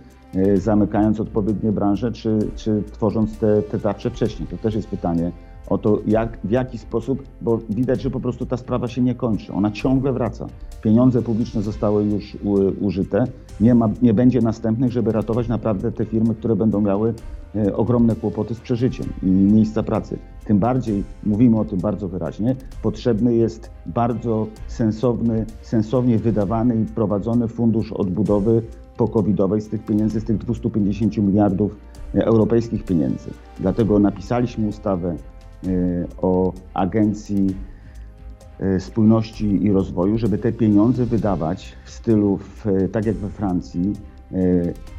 zamykając 0.55 1.19
odpowiednie 1.19 1.71
branże, 1.71 2.11
czy, 2.11 2.39
czy 2.55 2.83
tworząc 2.91 3.37
te, 3.37 3.61
te 3.61 3.79
tarcze 3.79 4.09
wcześniej? 4.09 4.47
To 4.47 4.57
też 4.57 4.75
jest 4.75 4.87
pytanie 4.87 5.31
o 5.69 5.77
to, 5.77 5.99
jak, 6.07 6.37
w 6.43 6.51
jaki 6.51 6.77
sposób, 6.77 7.23
bo 7.41 7.59
widać, 7.69 8.01
że 8.01 8.11
po 8.11 8.19
prostu 8.19 8.45
ta 8.45 8.57
sprawa 8.57 8.87
się 8.87 9.01
nie 9.01 9.15
kończy. 9.15 9.53
Ona 9.53 9.71
ciągle 9.71 10.13
wraca. 10.13 10.47
Pieniądze 10.81 11.21
publiczne 11.21 11.61
zostały 11.61 12.05
już 12.05 12.37
u, 12.43 12.53
użyte. 12.85 13.23
Nie, 13.59 13.75
ma, 13.75 13.89
nie 14.01 14.13
będzie 14.13 14.41
następnych, 14.41 14.91
żeby 14.91 15.11
ratować 15.11 15.47
naprawdę 15.47 15.91
te 15.91 16.05
firmy, 16.05 16.35
które 16.35 16.55
będą 16.55 16.81
miały 16.81 17.13
e, 17.55 17.75
ogromne 17.75 18.15
kłopoty 18.15 18.55
z 18.55 18.59
przeżyciem 18.59 19.05
i 19.23 19.25
miejsca 19.25 19.83
pracy. 19.83 20.17
Tym 20.45 20.59
bardziej, 20.59 21.03
mówimy 21.23 21.59
o 21.59 21.65
tym 21.65 21.79
bardzo 21.79 22.07
wyraźnie, 22.07 22.55
potrzebny 22.81 23.35
jest 23.35 23.69
bardzo 23.85 24.47
sensowny, 24.67 25.45
sensownie 25.61 26.17
wydawany 26.17 26.81
i 26.81 26.85
prowadzony 26.85 27.47
fundusz 27.47 27.91
odbudowy 27.91 28.61
po-covidowej 28.97 29.61
z 29.61 29.69
tych 29.69 29.85
pieniędzy, 29.85 30.19
z 30.19 30.23
tych 30.23 30.37
250 30.37 31.17
miliardów 31.17 31.75
e, 32.15 32.25
europejskich 32.25 32.83
pieniędzy. 32.83 33.29
Dlatego 33.59 33.99
napisaliśmy 33.99 34.67
ustawę, 34.67 35.15
o 36.21 36.53
agencji 36.73 37.55
e, 38.59 38.79
spójności 38.79 39.63
i 39.65 39.71
rozwoju, 39.71 40.17
żeby 40.17 40.37
te 40.37 40.51
pieniądze 40.51 41.05
wydawać 41.05 41.73
w 41.85 41.89
stylu, 41.89 42.37
w, 42.37 42.65
tak 42.91 43.05
jak 43.05 43.15
we 43.15 43.29
Francji, 43.29 43.93
e, 44.31 44.35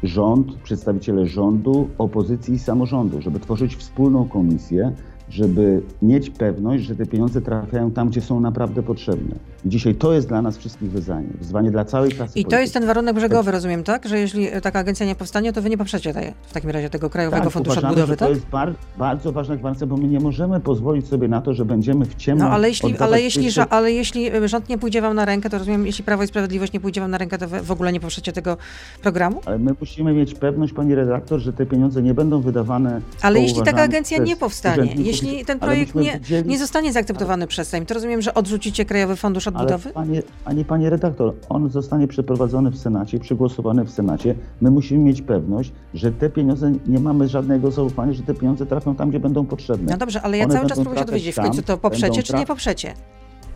rząd, 0.03 0.55
przedstawiciele 0.55 1.25
rządu, 1.25 1.89
opozycji 1.97 2.53
i 2.53 2.59
samorządu, 2.59 3.21
żeby 3.21 3.39
tworzyć 3.39 3.75
wspólną 3.75 4.29
komisję, 4.29 4.91
żeby 5.29 5.81
mieć 6.01 6.29
pewność, 6.29 6.83
że 6.83 6.95
te 6.95 7.05
pieniądze 7.05 7.41
trafiają 7.41 7.91
tam, 7.91 8.09
gdzie 8.09 8.21
są 8.21 8.39
naprawdę 8.39 8.83
potrzebne. 8.83 9.35
I 9.65 9.69
dzisiaj 9.69 9.95
to 9.95 10.13
jest 10.13 10.27
dla 10.27 10.41
nas 10.41 10.57
wszystkich 10.57 10.91
wyzwanie, 10.91 11.27
wyzwanie 11.39 11.71
dla 11.71 11.85
całej 11.85 12.11
klasy 12.11 12.39
I 12.39 12.45
to 12.45 12.59
jest 12.59 12.73
ten 12.73 12.85
warunek 12.85 13.15
brzegowy, 13.15 13.51
rozumiem, 13.51 13.83
tak? 13.83 14.07
Że 14.07 14.19
jeśli 14.19 14.47
taka 14.61 14.79
agencja 14.79 15.05
nie 15.05 15.15
powstanie, 15.15 15.53
to 15.53 15.61
wy 15.61 15.69
nie 15.69 15.77
poprzecie 15.77 16.13
tej, 16.13 16.33
w 16.47 16.53
takim 16.53 16.69
razie 16.69 16.89
tego 16.89 17.09
Krajowego 17.09 17.43
tak, 17.43 17.53
Funduszu 17.53 17.73
uważamy, 17.73 17.93
Odbudowy, 17.93 18.17
tak? 18.17 18.27
To 18.27 18.33
jest 18.33 18.47
bar 18.47 18.73
bardzo 18.97 19.31
ważna 19.31 19.55
gwarancja, 19.55 19.87
bo 19.87 19.97
my 19.97 20.07
nie 20.07 20.19
możemy 20.19 20.59
pozwolić 20.59 21.07
sobie 21.07 21.27
na 21.27 21.41
to, 21.41 21.53
że 21.53 21.65
będziemy 21.65 22.05
w 22.05 22.15
ciemno 22.15 22.45
No 22.45 22.51
ale 22.51 22.69
jeśli, 22.69 22.97
ale, 22.97 23.21
jeśli, 23.21 23.49
ale 23.69 23.91
jeśli 23.91 24.35
y, 24.35 24.47
rząd 24.47 24.69
nie 24.69 24.77
pójdzie 24.77 25.01
wam 25.01 25.15
na 25.15 25.25
rękę, 25.25 25.49
to 25.49 25.57
rozumiem, 25.57 25.85
jeśli 25.85 26.03
Prawo 26.03 26.23
i 26.23 26.27
Sprawiedliwość 26.27 26.73
nie 26.73 26.79
pójdzie 26.79 27.01
wam 27.01 27.11
na 27.11 27.17
rękę, 27.17 27.37
to 27.37 27.47
wy 27.47 27.61
w 27.61 27.71
ogóle 27.71 27.93
nie 27.93 27.99
poprzecie 27.99 28.31
tego 28.31 28.57
programu? 29.01 29.41
Ale 29.45 29.59
my 29.59 29.71
musimy 29.79 30.13
mieć 30.13 30.33
pewność, 30.33 30.73
pani 30.73 30.95
redaktor, 30.95 31.39
że 31.39 31.53
te 31.53 31.65
pieniądze 31.65 32.01
nie 32.01 32.13
będą 32.13 32.41
wydawane. 32.41 33.01
Ale 33.21 33.39
jeśli 33.39 33.61
taka 33.63 33.81
agencja 33.81 34.17
nie 34.17 34.35
powstanie. 34.35 34.95
Jeśli 35.23 35.45
ten 35.45 35.57
Ale 35.61 35.67
projekt 35.71 35.95
nie, 35.95 36.19
widzieli- 36.19 36.49
nie 36.49 36.59
zostanie 36.59 36.93
zaakceptowany 36.93 37.47
przez 37.47 37.67
Sejm, 37.69 37.85
to 37.85 37.93
rozumiem, 37.93 38.21
że 38.21 38.33
odrzucicie 38.33 38.85
Krajowy 38.85 39.15
Fundusz 39.15 39.47
Ale 39.47 39.57
Odbudowy? 39.57 39.89
panie, 39.89 40.21
panie, 40.45 40.65
panie 40.65 40.89
redaktor, 40.89 41.33
on 41.49 41.69
zostanie 41.69 42.07
przeprowadzony 42.07 42.71
w 42.71 42.77
Senacie, 42.77 43.19
przegłosowany 43.19 43.85
w 43.85 43.89
Senacie. 43.91 44.35
My 44.61 44.71
musimy 44.71 44.99
mieć 45.03 45.21
pewność, 45.21 45.71
że 45.93 46.11
te 46.11 46.29
pieniądze, 46.29 46.71
nie 46.87 46.99
mamy 46.99 47.27
żadnego 47.27 47.71
zaufania, 47.71 48.13
że 48.13 48.23
te 48.23 48.33
pieniądze 48.33 48.65
trafią 48.65 48.95
tam, 48.95 49.09
gdzie 49.09 49.19
będą 49.19 49.45
potrzebne. 49.45 49.91
No 49.91 49.97
dobrze, 49.97 50.21
ale 50.21 50.37
ja 50.37 50.43
One 50.45 50.53
cały 50.53 50.67
czas 50.67 50.77
próbuję 50.77 50.99
się 50.99 51.05
dowiedzieć, 51.05 51.31
w 51.31 51.35
tam, 51.35 51.45
końcu 51.45 51.61
to 51.61 51.77
poprzecie 51.77 52.23
czy 52.23 52.33
nie 52.33 52.45
poprzecie? 52.45 52.93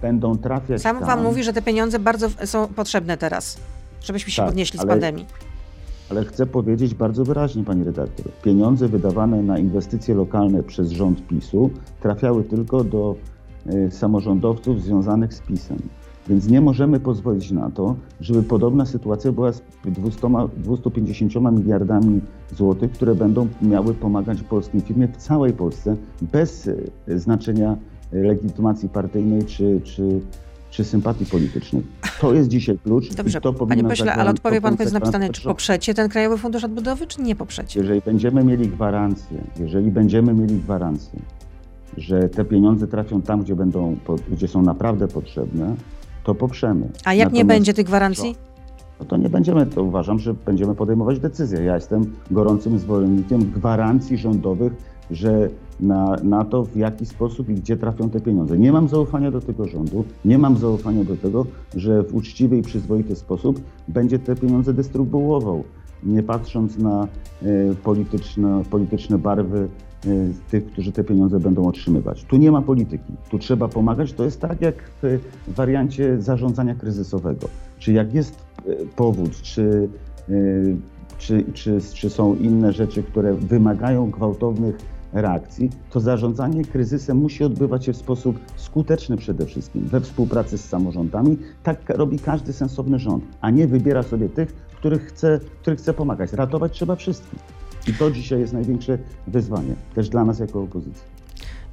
Będą 0.02 0.38
trafiać 0.38 0.82
Sam 0.82 0.98
tam. 0.98 1.08
wam 1.08 1.24
mówi, 1.24 1.44
że 1.44 1.54
te 1.54 1.62
pieniądze 1.62 2.00
bardzo 2.00 2.30
w- 2.30 2.46
są 2.46 2.68
potrzebne 2.68 3.18
teraz, 3.18 3.58
żebyśmy 4.04 4.32
się 4.32 4.42
Tak, 4.42 4.46
podnieśli 4.50 4.80
z 4.80 4.82
ale- 4.82 4.90
pandemii. 4.90 5.26
Ale 6.12 6.26
chcę 6.26 6.46
powiedzieć 6.46 6.96
bardzo 6.96 7.24
wyraźnie, 7.24 7.64
pani 7.64 7.84
redaktor. 7.84 8.26
Pieniądze 8.44 8.88
wydawane 8.88 9.44
na 9.44 9.58
inwestycje 9.58 10.16
lokalne 10.16 10.64
przez 10.64 10.90
rząd 10.90 11.28
PiSu 11.28 11.70
trafiały 12.02 12.44
tylko 12.44 12.84
do 12.84 13.16
y, 13.74 13.92
samorządowców 13.92 14.82
związanych 14.82 15.34
z 15.34 15.40
PiSem. 15.40 15.78
Więc 16.30 16.48
nie 16.48 16.62
możemy 16.62 17.00
pozwolić 17.00 17.52
na 17.52 17.70
to, 17.70 17.96
żeby 18.22 18.44
podobna 18.44 18.86
sytuacja 18.86 19.32
była 19.32 19.52
z 19.52 19.62
200, 19.86 20.28
250 20.58 21.34
miliardami 21.36 22.22
złotych, 22.56 22.92
które 22.92 23.16
będą 23.16 23.48
miały 23.62 23.94
pomagać 23.94 24.42
polskim 24.42 24.82
firmie 24.82 25.08
w 25.08 25.18
całej 25.18 25.54
Polsce 25.54 25.96
bez 26.22 26.68
y, 26.68 26.92
znaczenia 27.08 27.78
y, 28.14 28.24
legitymacji 28.24 28.90
partyjnej 28.90 29.46
czy, 29.46 29.82
czy, 29.84 30.22
czy 30.72 30.84
sympatii 30.84 31.26
politycznych. 31.26 31.86
To 32.22 32.34
jest 32.34 32.50
dzisiaj 32.50 32.80
klucz. 32.80 33.14
Dobrze, 33.14 33.38
i 33.40 33.42
to 33.42 33.54
panie 33.54 33.68
powinno 33.70 33.90
pośle, 33.90 34.14
ale 34.14 34.30
odpowie 34.30 34.62
pan, 34.62 34.78
to 34.78 34.84
jest 34.84 34.94
napisane, 34.94 35.30
czy 35.30 35.42
poprzecie 35.42 35.94
ten 35.94 36.10
Krajowy 36.10 36.38
Fundusz 36.38 36.64
Odbudowy, 36.64 37.08
czy 37.08 37.22
nie 37.22 37.36
poprzecie? 37.36 37.80
jeżeli 37.80 38.02
będziemy 38.02 38.44
mieli 38.44 38.68
gwarancję, 38.68 39.42
jeżeli 39.60 39.92
będziemy 39.92 40.34
mieli 40.34 40.56
gwarancję, 40.60 41.20
że 41.98 42.30
te 42.30 42.46
pieniądze 42.46 42.88
trafią 42.88 43.22
tam, 43.22 43.42
gdzie, 43.44 43.56
będą, 43.56 43.98
gdzie 44.32 44.48
są 44.48 44.62
naprawdę 44.62 45.08
potrzebne, 45.08 45.76
to 46.24 46.36
poprzemy. 46.36 46.90
A 47.06 47.14
jak 47.14 47.20
nie 47.20 47.40
Natomiast- 47.40 47.48
będzie 47.48 47.74
tych 47.74 47.86
gwarancji? 47.86 48.36
No 49.00 49.06
to 49.06 49.18
nie 49.18 49.30
będziemy, 49.30 49.66
to 49.66 49.84
uważam, 49.84 50.20
że 50.20 50.34
będziemy 50.34 50.76
podejmować 50.76 51.20
decyzje. 51.20 51.64
Ja 51.64 51.76
jestem 51.76 52.14
gorącym 52.32 52.80
zwolennikiem 52.80 53.52
gwarancji 53.52 54.18
rządowych, 54.18 54.74
że 55.12 55.50
na, 55.80 56.16
na 56.24 56.46
to, 56.46 56.66
w 56.66 56.76
jaki 56.76 57.06
sposób 57.06 57.50
i 57.50 57.54
gdzie 57.54 57.78
trafią 57.78 58.10
te 58.10 58.22
pieniądze. 58.22 58.58
Nie 58.58 58.72
mam 58.72 58.90
zaufania 58.90 59.32
do 59.32 59.42
tego 59.42 59.68
rządu, 59.68 60.06
nie 60.26 60.38
mam 60.38 60.58
zaufania 60.58 61.04
do 61.04 61.18
tego, 61.18 61.46
że 61.76 62.04
w 62.04 62.16
uczciwy 62.16 62.58
i 62.58 62.62
przyzwoity 62.62 63.16
sposób 63.16 63.62
będzie 63.88 64.20
te 64.20 64.36
pieniądze 64.36 64.74
dystrybuował, 64.74 65.64
nie 66.04 66.24
patrząc 66.24 66.78
na 66.78 67.08
e, 67.44 67.48
polityczne, 67.84 68.64
polityczne 68.70 69.18
barwy 69.18 69.68
e, 70.06 70.10
tych, 70.50 70.66
którzy 70.66 70.92
te 70.92 71.04
pieniądze 71.04 71.40
będą 71.40 71.68
otrzymywać. 71.68 72.24
Tu 72.24 72.38
nie 72.38 72.52
ma 72.52 72.62
polityki, 72.62 73.14
tu 73.30 73.40
trzeba 73.40 73.68
pomagać. 73.68 74.14
To 74.14 74.24
jest 74.24 74.42
tak 74.42 74.62
jak 74.62 74.76
w 75.04 75.20
wariancie 75.48 76.22
zarządzania 76.22 76.76
kryzysowego. 76.76 77.48
Czy 77.80 77.94
jak 77.94 78.14
jest 78.14 78.46
e, 78.68 78.76
powód, 78.96 79.42
czy, 79.42 79.90
czy, 81.18 81.44
czy, 81.54 81.80
czy 81.94 82.10
są 82.10 82.36
inne 82.36 82.74
rzeczy, 82.74 83.04
które 83.04 83.34
wymagają 83.34 84.12
gwałtownych 84.12 84.78
reakcji, 85.14 85.70
to 85.90 86.00
zarządzanie 86.00 86.66
kryzysem 86.66 87.18
musi 87.18 87.44
odbywać 87.44 87.86
się 87.86 87.94
w 87.94 87.98
sposób 87.98 88.40
skuteczny 88.56 89.18
przede 89.18 89.46
wszystkim, 89.46 89.88
we 89.88 90.02
współpracy 90.02 90.58
z 90.58 90.66
samorządami. 90.70 91.38
Tak 91.64 91.78
robi 91.90 92.20
każdy 92.20 92.54
sensowny 92.54 93.00
rząd, 93.00 93.24
a 93.42 93.50
nie 93.50 93.68
wybiera 93.68 94.04
sobie 94.04 94.30
tych, 94.30 94.54
których 94.54 95.02
chce, 95.08 95.40
których 95.62 95.80
chce 95.80 95.94
pomagać. 95.94 96.34
Ratować 96.34 96.72
trzeba 96.72 96.96
wszystkich. 96.96 97.40
I 97.88 97.94
to 97.94 98.12
dzisiaj 98.12 98.40
jest 98.40 98.54
największe 98.54 98.98
wyzwanie, 99.28 99.74
też 99.96 100.10
dla 100.10 100.26
nas 100.26 100.40
jako 100.40 100.62
opozycji. 100.62 101.04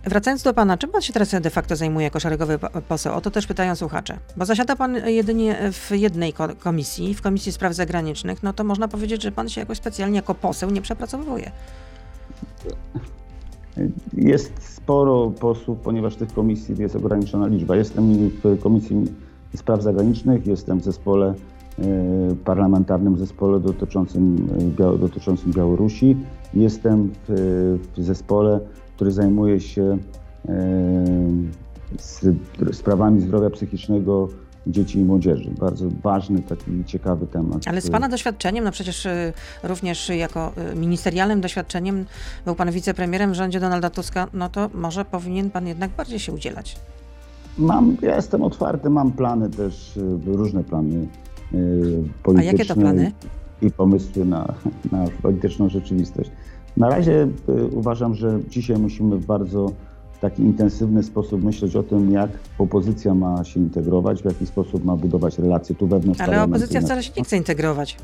Wracając 0.05 0.42
do 0.42 0.55
pana, 0.55 0.79
czym 0.79 0.90
pan 0.90 1.03
się 1.03 1.12
teraz 1.12 1.31
de 1.40 1.51
facto 1.51 1.77
zajmuje 1.77 2.05
jako 2.05 2.20
szeregowy 2.20 2.59
po- 2.59 2.68
poseł? 2.83 3.14
O 3.14 3.20
to 3.20 3.31
też 3.31 3.46
pytają 3.46 3.74
słuchacze. 3.77 4.18
Bo 4.37 4.44
zasiada 4.44 4.77
pan 4.77 4.94
jedynie 5.07 5.72
w 5.72 5.90
jednej 5.90 6.33
ko- 6.33 6.48
komisji, 6.59 7.14
w 7.14 7.22
Komisji 7.22 7.53
Spraw 7.53 7.74
Zagranicznych, 7.74 8.42
no 8.42 8.53
to 8.53 8.64
można 8.64 8.88
powiedzieć, 8.88 9.22
że 9.22 9.33
pan 9.33 9.48
się 9.48 9.61
jakoś 9.61 9.79
specjalnie 9.79 10.16
jako 10.16 10.35
poseł 10.35 10.70
nie 10.70 10.83
przepracowuje. 10.83 11.51
Jest 14.12 14.62
sporo 14.62 15.30
posłów, 15.40 15.78
ponieważ 15.78 16.16
tych 16.16 16.32
komisji 16.32 16.74
jest 16.78 16.96
ograniczona 16.96 17.46
liczba. 17.46 17.76
Jestem 17.76 18.30
w 18.44 18.60
Komisji 18.60 19.04
Spraw 19.56 19.82
Zagranicznych, 19.82 20.46
jestem 20.46 20.80
w 20.80 20.84
zespole 20.84 21.34
e, 21.78 21.84
parlamentarnym 22.44 23.16
zespole 23.16 23.60
dotyczącym, 23.60 24.48
e, 24.78 24.98
dotyczącym 24.98 25.52
Białorusi. 25.52 26.16
Jestem 26.54 27.10
w, 27.28 27.78
w 27.96 28.02
zespole, 28.02 28.60
który 28.96 29.10
zajmuje 29.10 29.60
się 29.60 29.98
e, 30.48 31.04
z, 31.98 32.26
sprawami 32.72 33.20
zdrowia 33.20 33.50
psychicznego 33.50 34.28
dzieci 34.68 34.98
i 34.98 35.04
młodzieży. 35.04 35.50
Bardzo 35.61 35.88
ważny, 36.02 36.42
taki 36.42 36.85
ciekawy 36.85 37.26
temat. 37.26 37.62
Ale 37.66 37.81
z 37.81 37.90
pana 37.90 38.09
doświadczeniem, 38.09 38.64
no 38.64 38.70
przecież 38.70 39.07
y, 39.07 39.33
również 39.62 40.09
jako 40.09 40.52
y, 40.72 40.76
ministerialnym 40.76 41.40
doświadczeniem, 41.40 42.04
był 42.44 42.54
pan 42.54 42.70
wicepremierem 42.70 43.33
w 43.33 43.35
rządzie 43.35 43.61
Donalda 43.61 43.90
Tuska, 43.90 44.26
no 44.33 44.48
to 44.48 44.70
może 44.74 45.04
powinien 45.04 45.50
pan 45.50 45.66
jednak 45.66 45.90
bardziej 45.90 46.18
się 46.18 46.33
udzielać. 46.33 46.76
Mam, 47.59 47.96
ja 48.02 48.16
jestem 48.16 48.42
otwarty, 48.42 48.90
mam 48.90 49.12
plany 49.12 49.50
też, 49.50 49.96
y, 49.96 50.18
różne 50.26 50.64
plany 50.64 51.07
polityczne. 52.22 52.52
jakie 52.52 52.64
to 52.64 52.74
plany? 52.74 53.12
I 53.62 53.70
pomysły 53.70 54.24
na, 54.24 54.54
na 54.92 55.04
polityczną 55.22 55.68
rzeczywistość. 55.68 56.31
Na 56.76 56.88
razie 56.88 57.28
uważam, 57.72 58.14
że 58.14 58.40
dzisiaj 58.48 58.78
musimy 58.78 59.18
w 60.18 60.20
taki 60.20 60.42
intensywny 60.42 61.02
sposób 61.02 61.44
myśleć 61.44 61.76
o 61.76 61.83
tym, 61.83 62.12
jak 62.12 62.31
opozycja 62.59 63.14
ma 63.14 63.44
się 63.44 63.61
integrować, 63.61 64.22
w 64.22 64.24
jaki 64.24 64.46
sposób 64.46 64.85
ma 64.85 64.96
budować 64.96 65.38
relacje 65.38 65.74
tu 65.74 65.87
wewnątrz 65.87 66.20
Ale 66.20 66.42
opozycja 66.42 66.81
wcale 66.81 67.02
się 67.02 67.12
nie 67.16 67.24
chce 67.24 67.37
integrować. 67.37 67.96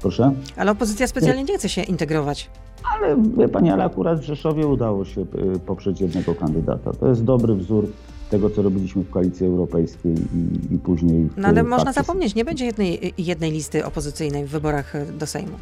Proszę? 0.00 0.32
Ale 0.56 0.70
opozycja 0.70 1.06
specjalnie 1.06 1.44
nie 1.44 1.58
chce 1.58 1.68
się 1.68 1.82
integrować. 1.82 2.50
Ale 2.94 3.16
wie 3.36 3.48
pani, 3.48 3.70
ale 3.70 3.84
akurat 3.84 4.20
w 4.20 4.22
Rzeszowie 4.22 4.66
udało 4.66 5.04
się 5.04 5.20
y, 5.20 5.58
poprzeć 5.66 6.00
jednego 6.00 6.34
kandydata. 6.34 6.92
To 6.92 7.08
jest 7.08 7.24
dobry 7.24 7.54
wzór 7.54 7.86
tego, 8.30 8.50
co 8.50 8.62
robiliśmy 8.62 9.04
w 9.04 9.10
Koalicji 9.10 9.46
Europejskiej 9.46 10.14
i, 10.14 10.74
i 10.74 10.78
później 10.78 11.28
w 11.28 11.36
No 11.36 11.48
ale 11.48 11.62
można 11.62 11.92
zapomnieć, 11.92 12.34
nie 12.34 12.44
będzie 12.44 12.66
jednej, 12.66 13.14
jednej 13.18 13.52
listy 13.52 13.84
opozycyjnej 13.84 14.46
w 14.46 14.50
wyborach 14.50 14.94
y, 14.94 15.06
do 15.18 15.26
Sejmu. 15.26 15.56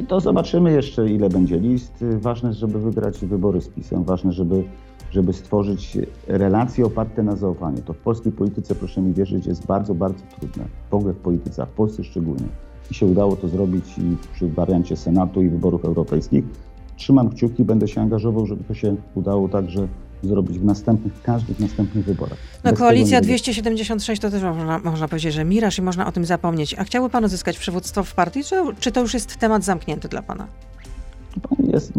I 0.00 0.06
To 0.06 0.20
zobaczymy 0.20 0.72
jeszcze, 0.72 1.08
ile 1.08 1.28
będzie 1.28 1.58
list. 1.58 2.04
Ważne 2.20 2.52
żeby 2.52 2.80
wygrać 2.80 3.18
wybory 3.18 3.60
z 3.60 3.68
PiSem. 3.68 4.04
Ważne, 4.04 4.32
żeby, 4.32 4.64
żeby 5.14 5.32
stworzyć 5.32 5.98
relacje 6.26 6.86
oparte 6.86 7.22
na 7.22 7.36
zaufaniu. 7.36 7.78
To 7.82 7.92
w 7.92 7.98
polskiej 7.98 8.32
polityce, 8.32 8.74
proszę 8.74 9.02
mi 9.02 9.12
wierzyć, 9.12 9.46
jest 9.46 9.66
bardzo, 9.66 9.94
bardzo 9.94 10.24
trudne. 10.38 10.64
W 10.90 10.94
ogóle 10.94 11.12
w 11.12 11.16
polityce, 11.16 11.62
a 11.62 11.66
w 11.66 11.70
Polsce 11.70 12.04
szczególnie. 12.04 12.46
I 12.90 12.94
się 12.94 13.06
udało 13.06 13.36
to 13.36 13.48
zrobić 13.48 13.98
i 13.98 14.16
przy 14.34 14.48
wariancie 14.48 14.96
Senatu 14.96 15.42
i 15.42 15.48
wyborów 15.48 15.84
europejskich. 15.84 16.44
Trzymam 16.96 17.30
kciuki, 17.30 17.64
będę 17.64 17.88
się 17.88 18.00
angażował, 18.00 18.46
żeby 18.46 18.64
to 18.64 18.74
się 18.74 18.96
udało 19.14 19.48
także 19.48 19.88
zrobić 20.22 20.58
w 20.58 20.64
następnych, 20.64 21.22
każdych 21.22 21.60
następnych 21.60 22.04
wyborach. 22.04 22.38
No 22.64 22.70
Bez 22.70 22.78
koalicja 22.80 23.20
tego 23.20 23.26
nie 23.26 23.32
będzie. 23.32 23.52
276 23.52 24.22
to 24.22 24.30
też 24.30 24.42
można, 24.42 24.78
można 24.78 25.08
powiedzieć, 25.08 25.34
że 25.34 25.44
miraż 25.44 25.78
i 25.78 25.82
można 25.82 26.06
o 26.06 26.12
tym 26.12 26.24
zapomnieć. 26.24 26.74
A 26.78 26.84
chciałby 26.84 27.10
pan 27.10 27.24
uzyskać 27.24 27.58
przywództwo 27.58 28.04
w 28.04 28.14
partii, 28.14 28.44
czy, 28.44 28.56
czy 28.80 28.92
to 28.92 29.00
już 29.00 29.14
jest 29.14 29.36
temat 29.36 29.64
zamknięty 29.64 30.08
dla 30.08 30.22
pana? 30.22 30.46
Jest, 31.58 31.92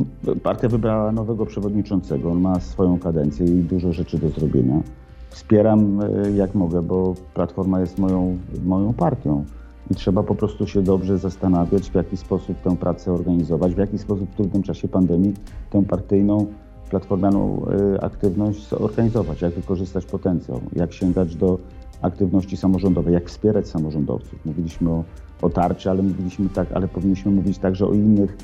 partia 0.43 0.69
wybrała 0.69 1.11
nowego 1.11 1.45
przewodniczącego, 1.45 2.31
on 2.31 2.41
ma 2.41 2.59
swoją 2.59 2.99
kadencję 2.99 3.45
i 3.45 3.63
dużo 3.63 3.93
rzeczy 3.93 4.17
do 4.17 4.29
zrobienia. 4.29 4.81
Wspieram 5.29 6.01
e, 6.01 6.31
jak 6.31 6.55
mogę, 6.55 6.81
bo 6.81 7.13
Platforma 7.33 7.79
jest 7.79 7.97
moją, 7.97 8.37
moją 8.65 8.93
partią 8.93 9.45
i 9.91 9.95
trzeba 9.95 10.23
po 10.23 10.35
prostu 10.35 10.67
się 10.67 10.81
dobrze 10.81 11.17
zastanawiać, 11.17 11.89
w 11.89 11.95
jaki 11.95 12.17
sposób 12.17 12.61
tę 12.61 12.77
pracę 12.77 13.13
organizować, 13.13 13.75
w 13.75 13.77
jaki 13.77 13.97
sposób 13.97 14.29
w 14.29 14.35
trudnym 14.35 14.63
czasie 14.63 14.87
pandemii 14.87 15.33
tę 15.69 15.83
partyjną 15.83 16.45
platformianą 16.89 17.65
y, 17.95 18.01
aktywność 18.01 18.67
zorganizować, 18.67 19.41
jak 19.41 19.53
wykorzystać 19.53 20.05
potencjał, 20.05 20.61
jak 20.75 20.93
sięgać 20.93 21.35
do 21.35 21.57
aktywności 22.01 22.57
samorządowej, 22.57 23.13
jak 23.13 23.29
wspierać 23.29 23.67
samorządowców. 23.67 24.45
Mówiliśmy 24.45 24.91
o, 24.91 25.03
o 25.41 25.49
tarczy, 25.49 25.89
ale 25.89 26.03
mówiliśmy 26.03 26.49
tak, 26.49 26.71
ale 26.71 26.87
powinniśmy 26.87 27.31
mówić 27.31 27.57
także 27.57 27.87
o 27.87 27.93
innych 27.93 28.37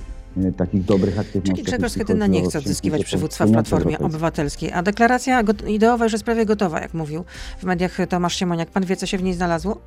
takich 0.58 0.86
dobrych 0.86 1.20
aktywnościach. 1.20 1.56
Czyli 1.56 1.65
Grzegorz 1.65 1.91
Schetyna 1.91 2.28
nie 2.28 2.41
chce 2.44 2.60
odzyskiwać 2.60 3.04
przywództwa 3.04 3.46
w 3.46 3.52
Platformie. 3.52 4.00
Obywatelskiej, 4.00 4.72
a 4.72 4.84
deklaracja 4.84 5.41
ideowa 5.67 6.04
już 6.06 6.13
jest 6.13 6.26
prawie 6.26 6.46
gotowa, 6.46 6.82
jak 6.82 6.94
mówił 6.94 7.24
w 7.60 7.63
mediach 7.63 7.98
Tomasz 8.10 8.36
Siemoniak. 8.36 8.70
Pan 8.70 8.86
wie, 8.86 8.96
co 8.96 9.06
się 9.06 9.17
w 9.17 9.24
niej 9.24 9.34
znalazło? 9.34 9.78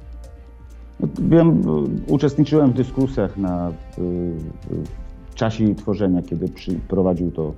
No, 1.00 1.08
Wiem, 1.18 1.62
uczestniczyłem 2.06 2.70
w 2.70 2.74
dyskusjach 2.74 3.36
na, 3.36 3.68
y, 3.68 3.72
w 5.30 5.34
czasie 5.34 5.64
jej 5.64 5.74
tworzenia, 5.74 6.22
kiedy 6.22 6.48
prowadził 6.88 7.30
to 7.30 7.54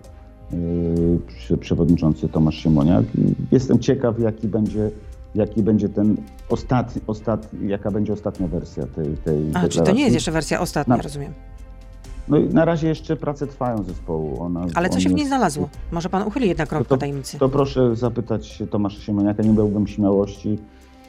przy- 1.27 1.57
przewodniczący 1.57 2.29
Tomasz 2.29 2.55
Siemoniak. 2.55 3.05
Jestem 3.53 3.79
ciekaw, 3.79 4.19
jaki 4.21 4.49
będzie, 4.49 4.91
jaki 5.35 5.63
będzie 5.63 5.89
ten 5.89 6.17
ostatni, 6.49 7.03
ostatni, 7.07 7.69
jaka 7.69 7.91
będzie 7.91 8.13
ostatnia 8.13 8.49
wersja 8.49 8.87
tej, 8.87 9.17
tej 9.17 9.37
A, 9.37 9.43
czy 9.45 9.53
to 9.53 9.61
deklaracji. 9.69 9.95
nie 9.95 10.03
jest 10.03 10.15
jeszcze 10.15 10.33
wersja 10.33 10.61
ostatnia, 10.61 10.97
Na- 10.97 11.03
rozumiem. 11.03 11.33
No 12.29 12.39
i 12.39 12.45
na 12.49 12.65
razie 12.65 12.89
jeszcze 12.89 13.17
prace 13.17 13.47
trwają 13.47 13.83
zespołu. 13.83 14.43
Ona, 14.43 14.67
Ale 14.75 14.89
co 14.89 14.95
on 14.95 15.01
się 15.01 15.09
w 15.09 15.13
niej 15.13 15.19
jest- 15.19 15.29
znalazło? 15.31 15.69
Może 15.93 16.09
pan 16.09 16.23
uchyli 16.29 16.49
jednak 16.49 16.73
rąbkę 16.73 16.89
to- 16.89 16.97
tajemnicy. 16.97 17.39
To 17.39 17.49
proszę 17.49 17.97
zapytać 17.97 18.63
Tomasza 18.71 19.01
Siemoniaka, 19.01 19.43
nie 19.43 19.51
miałbym 19.51 19.87
śmiałości, 19.87 20.59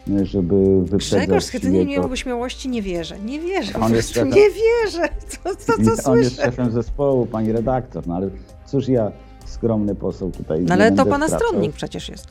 y, 0.10 0.25
żeby 0.25 0.82
wyprzedzać 0.84 1.25
Grzegorz 1.25 1.43
Schetyna 1.43 1.77
nie 1.77 1.86
miałby 1.86 2.17
śmiałości, 2.17 2.69
nie 2.69 2.82
wierzę. 2.82 3.19
Nie 3.19 3.39
wierzę, 3.39 3.73
On 3.82 3.93
jest 3.93 4.10
szefem. 4.13 4.30
nie 4.30 4.36
wierzę. 4.49 5.10
Co, 5.27 5.56
co, 5.56 5.73
co 6.03 6.12
On 6.12 6.17
jest 6.17 6.36
słyszę? 6.36 6.45
szefem 6.45 6.71
zespołu, 6.71 7.25
pani 7.25 7.51
redaktor, 7.51 8.08
no 8.08 8.15
ale 8.15 8.30
cóż 8.65 8.88
ja, 8.88 9.12
skromny 9.45 9.95
poseł 9.95 10.32
tutaj. 10.32 10.62
No 10.62 10.73
ale 10.73 10.91
to 10.91 11.06
pana 11.06 11.27
stronnik 11.30 11.71
przecież 11.73 12.10
jest. 12.10 12.27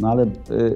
No 0.00 0.10
ale 0.10 0.22
y, 0.24 0.28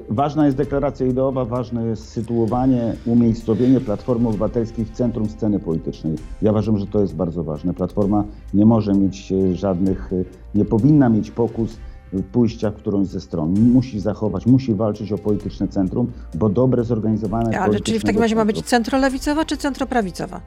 ważna 0.09 0.45
jest 0.45 0.57
deklaracja 0.57 1.05
ideowa, 1.05 1.45
ważne 1.45 1.85
jest 1.85 2.09
sytuowanie, 2.09 2.95
umiejscowienie 3.05 3.79
Platformy 3.79 4.29
Obywatelskiej 4.29 4.85
w 4.85 4.91
centrum 4.91 5.29
sceny 5.29 5.59
politycznej. 5.59 6.15
Ja 6.41 6.51
uważam, 6.51 6.77
że 6.77 6.87
to 6.87 7.01
jest 7.01 7.15
bardzo 7.15 7.43
ważne. 7.43 7.73
Platforma 7.73 8.23
nie 8.53 8.65
może 8.65 8.93
mieć 8.93 9.31
y, 9.31 9.55
żadnych, 9.55 10.13
y, 10.13 10.25
nie 10.55 10.65
powinna 10.65 11.09
mieć 11.09 11.31
pokus 11.31 11.77
y, 12.13 12.23
pójścia 12.23 12.71
w 12.71 12.75
którąś 12.75 13.07
ze 13.07 13.21
stron. 13.21 13.53
Musi 13.59 13.99
zachować, 13.99 14.45
musi 14.45 14.73
walczyć 14.73 15.11
o 15.11 15.17
polityczne 15.17 15.67
centrum, 15.67 16.11
bo 16.35 16.49
dobre, 16.49 16.83
zorganizowane 16.83 17.59
Ale 17.59 17.79
czyli 17.79 17.99
w 17.99 18.03
takim 18.03 18.21
razie 18.21 18.35
ma 18.35 18.45
być 18.45 18.61
centrolewicowa 18.61 19.45
czy 19.45 19.57
centroprawicowa? 19.57 20.41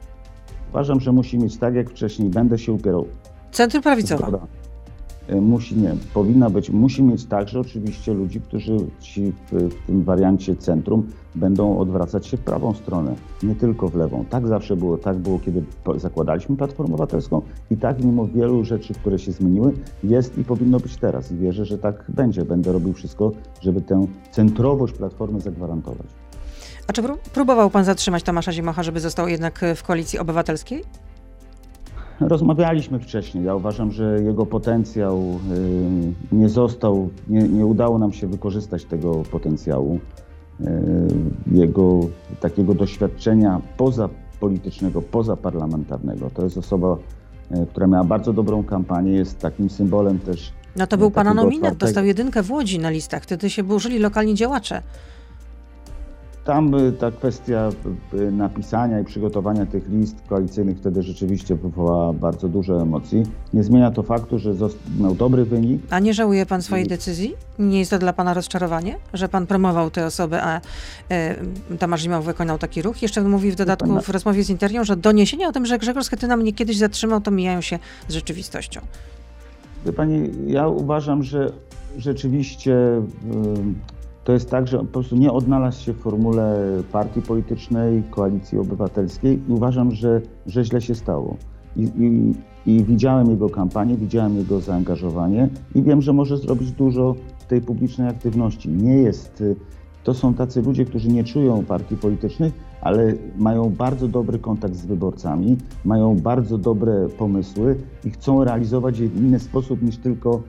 Uważam, 0.69 0.99
że 0.99 1.11
musi 1.11 1.39
mieć 1.39 1.57
tak 1.57 1.75
jak 1.75 1.89
wcześniej, 1.89 2.29
będę 2.29 2.57
się 2.57 2.73
upierał 2.73 3.05
Centroprawicowa. 3.51 4.27
Zgoda. 4.27 4.47
Y, 5.33 5.41
Musi 5.41 5.75
nie, 5.77 5.95
powinna 6.13 6.49
być, 6.49 6.69
musi 6.69 7.03
mieć 7.03 7.25
także 7.25 7.59
oczywiście 7.59 8.13
ludzi, 8.13 8.41
którzy 8.41 8.77
ci 8.99 9.31
w, 9.31 9.51
w 9.51 9.85
tym 9.87 10.03
wariancie 10.03 10.55
centrum 10.55 11.07
będą 11.35 11.77
odwracać 11.77 12.27
się 12.27 12.37
w 12.37 12.39
prawą 12.41 12.73
stronę, 12.73 13.15
nie 13.43 13.55
tylko 13.55 13.89
w 13.89 13.95
lewą. 13.95 14.25
Tak 14.29 14.47
zawsze 14.47 14.75
było, 14.75 14.97
tak 14.97 15.17
było, 15.17 15.39
kiedy 15.39 15.63
zakładaliśmy 15.95 16.57
Platformę 16.57 16.93
Obywatelską 16.93 17.41
i 17.71 17.77
tak 17.77 18.03
mimo 18.03 18.27
wielu 18.27 18.63
rzeczy, 18.63 18.93
które 18.93 19.19
się 19.19 19.31
zmieniły, 19.31 19.73
jest 20.03 20.37
i 20.37 20.43
powinno 20.43 20.79
być 20.79 20.97
teraz. 20.97 21.31
I 21.31 21.37
wierzę, 21.37 21.65
że 21.65 21.77
tak 21.77 22.05
będzie. 22.09 22.45
Będę 22.45 22.71
robił 22.73 22.93
wszystko, 22.93 23.31
żeby 23.61 23.81
tę 23.81 24.07
centrowość 24.31 24.93
Platformy 24.93 25.39
zagwarantować. 25.41 26.07
A 26.87 26.93
czy 26.93 27.01
pró- 27.03 27.17
próbował 27.33 27.69
pan 27.69 27.83
zatrzymać 27.83 28.23
Tomasza 28.23 28.51
Zimocha, 28.51 28.83
żeby 28.83 28.99
został 28.99 29.27
jednak 29.27 29.65
w 29.75 29.83
koalicji 29.83 30.19
obywatelskiej? 30.19 30.83
Rozmawialiśmy 32.19 32.99
wcześniej. 32.99 33.43
Ja 33.43 33.55
uważam, 33.55 33.91
że 33.91 34.21
jego 34.23 34.45
potencjał 34.45 35.39
nie 36.31 36.49
został, 36.49 37.09
nie, 37.27 37.43
nie 37.43 37.65
udało 37.65 37.99
nam 37.99 38.13
się 38.13 38.27
wykorzystać 38.27 38.85
tego 38.85 39.23
potencjału, 39.31 39.99
jego 41.51 41.99
takiego 42.39 42.73
doświadczenia 42.73 43.61
pozapolitycznego, 43.77 45.01
pozaparlamentarnego. 45.01 46.29
To 46.29 46.43
jest 46.43 46.57
osoba, 46.57 46.97
y, 47.51 47.65
która 47.65 47.87
miała 47.87 48.03
bardzo 48.03 48.33
dobrą 48.33 48.63
kampanię, 48.63 49.11
jest 49.11 49.39
takim 49.39 49.69
symbolem 49.69 50.19
też. 50.19 50.53
No 50.75 50.87
to 50.87 50.97
był 50.97 51.11
pana 51.11 51.29
takiego 51.29 51.43
nominat, 51.43 51.73
otwartego- 51.73 51.77
dostał 51.79 52.05
jedynkę 52.05 52.43
w 52.43 52.51
Łodzi 52.51 52.79
na 52.79 52.89
listach. 52.89 53.23
Wtedy 53.23 53.49
się 53.49 53.63
burzyli 53.63 53.99
lokalni 53.99 54.35
działacze. 54.35 54.81
Tam 56.49 56.75
y, 56.75 56.91
ta 56.91 57.11
kwestia 57.11 57.69
y, 58.13 58.31
napisania 58.31 58.99
i 58.99 59.03
przygotowania 59.03 59.65
tych 59.65 59.89
list 59.89 60.15
koalicyjnych 60.29 60.77
wtedy 60.77 61.03
rzeczywiście 61.03 61.55
wywołała 61.55 62.13
bardzo 62.13 62.47
dużo 62.47 62.81
emocji. 62.81 63.23
Nie 63.53 63.63
zmienia 63.63 63.91
to 63.91 64.03
faktu, 64.03 64.39
że 64.39 64.53
miał 64.99 65.15
dobry 65.15 65.45
wynik. 65.45 65.81
A 65.89 65.99
nie 65.99 66.13
żałuje 66.13 66.45
pan 66.45 66.61
swojej 66.61 66.87
decyzji? 66.87 67.35
Nie 67.59 67.79
jest 67.79 67.91
to 67.91 67.99
dla 67.99 68.13
pana 68.13 68.33
rozczarowanie, 68.33 68.97
że 69.13 69.29
pan 69.29 69.47
promował 69.47 69.91
tę 69.91 70.05
osobę, 70.05 70.43
a 70.43 70.61
Tomasz 71.79 72.01
Zimoch 72.01 72.23
wykonał 72.23 72.57
taki 72.57 72.81
ruch? 72.81 73.01
Jeszcze 73.01 73.21
mówi 73.21 73.51
w 73.51 73.55
dodatku 73.55 74.01
w 74.01 74.09
rozmowie 74.09 74.43
z 74.43 74.49
Interią, 74.49 74.83
że 74.83 74.95
doniesienia 74.95 75.47
o 75.47 75.51
tym, 75.51 75.65
że 75.65 75.77
Grzegorz 75.77 76.05
Schetyna 76.05 76.37
mnie 76.37 76.53
kiedyś 76.53 76.77
zatrzymał, 76.77 77.21
to 77.21 77.31
mijają 77.31 77.61
się 77.61 77.79
z 78.07 78.13
rzeczywistością. 78.13 78.81
Pani, 79.95 80.29
ja 80.47 80.67
uważam, 80.67 81.23
że 81.23 81.51
rzeczywiście 81.97 82.73
ym, 83.33 83.75
to 84.23 84.33
jest 84.33 84.49
tak, 84.49 84.67
że 84.67 84.77
po 84.77 84.85
prostu 84.85 85.15
nie 85.15 85.31
odnalazł 85.31 85.83
się 85.83 85.93
w 85.93 85.97
formule 85.97 86.57
partii 86.91 87.21
politycznej, 87.21 88.03
koalicji 88.09 88.59
obywatelskiej 88.59 89.41
i 89.49 89.51
uważam, 89.51 89.91
że, 89.91 90.21
że 90.45 90.63
źle 90.63 90.81
się 90.81 90.95
stało. 90.95 91.37
I, 91.75 91.83
i, 91.83 92.33
I 92.65 92.83
widziałem 92.83 93.29
jego 93.29 93.49
kampanię, 93.49 93.97
widziałem 93.97 94.37
jego 94.37 94.59
zaangażowanie 94.59 95.49
i 95.75 95.83
wiem, 95.83 96.01
że 96.01 96.13
może 96.13 96.37
zrobić 96.37 96.71
dużo 96.71 97.15
w 97.39 97.45
tej 97.45 97.61
publicznej 97.61 98.07
aktywności. 98.07 98.69
Nie 98.69 98.95
jest, 98.95 99.41
y, 99.41 99.55
to 100.03 100.13
są 100.13 100.33
tacy 100.33 100.61
ludzie, 100.61 100.85
którzy 100.85 101.09
nie 101.09 101.23
czują 101.23 101.65
partii 101.65 101.97
politycznych, 101.97 102.53
ale 102.81 103.13
mają 103.37 103.69
bardzo 103.69 104.07
dobry 104.07 104.39
kontakt 104.39 104.75
z 104.75 104.85
wyborcami, 104.85 105.57
mają 105.85 106.15
bardzo 106.15 106.57
dobre 106.57 107.09
pomysły 107.09 107.75
i 108.05 108.09
chcą 108.09 108.43
realizować 108.43 108.99
je 108.99 109.09
w 109.09 109.17
inny 109.17 109.39
sposób 109.39 109.81
niż 109.81 109.97
tylko, 109.97 110.41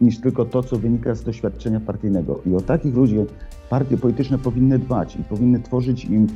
niż 0.00 0.20
tylko 0.20 0.44
to, 0.44 0.62
co 0.62 0.78
wynika 0.78 1.14
z 1.14 1.22
doświadczenia 1.22 1.80
partyjnego. 1.80 2.40
I 2.46 2.54
o 2.54 2.60
takich 2.60 2.94
ludzi 2.94 3.16
partie 3.70 3.96
polityczne 3.96 4.38
powinny 4.38 4.78
dbać 4.78 5.16
i 5.16 5.22
powinny 5.22 5.60
tworzyć 5.60 6.04
im 6.04 6.26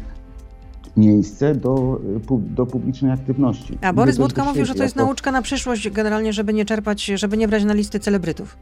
miejsce 0.97 1.55
do, 1.55 2.01
e, 2.31 2.55
do 2.55 2.67
publicznej 2.67 3.13
aktywności. 3.13 3.79
A 3.81 3.93
Borys 3.93 4.19
Budka 4.19 4.45
mówił, 4.45 4.65
że 4.65 4.75
to 4.75 4.83
jest 4.83 4.97
jako- 4.97 5.07
nauczka 5.07 5.33
na 5.33 5.43
przyszłość 5.43 5.91
generalnie, 5.91 6.33
żeby 6.33 6.55
nie 6.55 6.65
czerpać, 6.65 7.05
żeby 7.05 7.37
nie 7.37 7.49
brać 7.49 7.65
na 7.65 7.75
listy 7.75 8.01
celebrytów. 8.01 8.57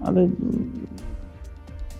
Ale 0.00 0.20
mm, 0.20 0.36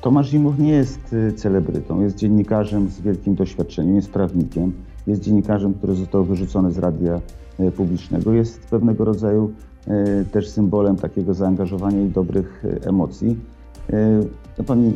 Tomasz 0.01 0.29
Zimoch 0.29 0.59
nie 0.59 0.73
jest 0.73 1.15
celebrytą, 1.37 2.01
jest 2.01 2.17
dziennikarzem 2.17 2.89
z 2.89 3.01
wielkim 3.01 3.35
doświadczeniem, 3.35 3.97
jest 3.97 4.11
prawnikiem, 4.11 4.73
jest 5.07 5.21
dziennikarzem, 5.23 5.75
który 5.75 5.95
został 5.95 6.25
wyrzucony 6.25 6.73
z 6.73 6.79
radia 6.79 7.21
publicznego, 7.77 8.33
jest 8.33 8.67
pewnego 8.67 9.05
rodzaju 9.05 9.53
y, 9.89 10.25
też 10.33 10.49
symbolem 10.49 10.97
takiego 10.97 11.35
zaangażowania 11.35 12.03
i 12.03 12.09
dobrych 12.09 12.65
y, 12.65 12.89
emocji. 12.89 13.37
Pani, 14.67 14.93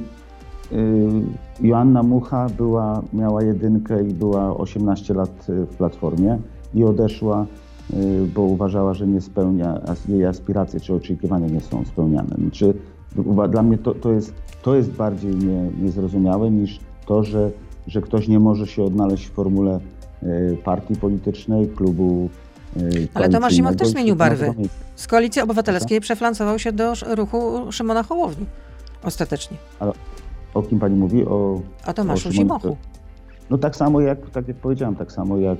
Joanna 1.60 2.02
Mucha 2.02 2.48
była, 2.48 3.02
miała 3.12 3.42
jedynkę 3.42 4.08
i 4.08 4.14
była 4.14 4.56
18 4.56 5.14
lat 5.14 5.46
w 5.48 5.76
Platformie 5.76 6.38
i 6.74 6.84
odeszła 6.84 7.46
bo 8.34 8.42
uważała, 8.42 8.94
że 8.94 9.06
nie 9.06 9.20
spełnia, 9.20 9.80
jej 10.08 10.24
aspiracje 10.24 10.80
czy 10.80 10.94
oczekiwania 10.94 11.46
nie 11.46 11.60
są 11.60 11.84
spełniane. 11.84 12.36
Znaczy, 12.38 12.74
dla 13.48 13.62
mnie 13.62 13.78
to, 13.78 13.94
to, 13.94 14.12
jest, 14.12 14.34
to 14.62 14.76
jest 14.76 14.90
bardziej 14.90 15.36
nie, 15.36 15.70
niezrozumiałe 15.82 16.50
niż 16.50 16.80
to, 17.06 17.24
że, 17.24 17.50
że 17.86 18.00
ktoś 18.00 18.28
nie 18.28 18.40
może 18.40 18.66
się 18.66 18.82
odnaleźć 18.82 19.26
w 19.26 19.32
formule 19.32 19.80
partii 20.64 20.96
politycznej, 20.96 21.68
klubu 21.68 22.28
Ale 23.14 23.28
Tomasz 23.28 23.52
Zimoch 23.52 23.76
też 23.76 23.88
zmienił 23.88 24.16
barwy. 24.16 24.54
Z 24.96 25.06
koalicji 25.06 25.42
obywatelskiej 25.42 26.00
przeflancował 26.00 26.58
się 26.58 26.72
do 26.72 26.92
ruchu 27.14 27.72
Szymona 27.72 28.02
Hołowni. 28.02 28.46
Ostatecznie. 29.02 29.56
O 30.54 30.62
kim 30.62 30.78
pani 30.78 30.96
mówi? 30.96 31.24
O, 31.24 31.60
O 31.86 31.92
Tomaszu 31.94 32.20
Szymonie- 32.20 32.34
Zimochu. 32.34 32.76
no 33.50 33.58
tak 33.58 33.76
samo 33.76 34.00
jak, 34.00 34.30
tak 34.30 34.48
jak 34.48 34.56
powiedziałem, 34.56 34.96
tak 34.96 35.12
samo 35.12 35.36
jak 35.38 35.58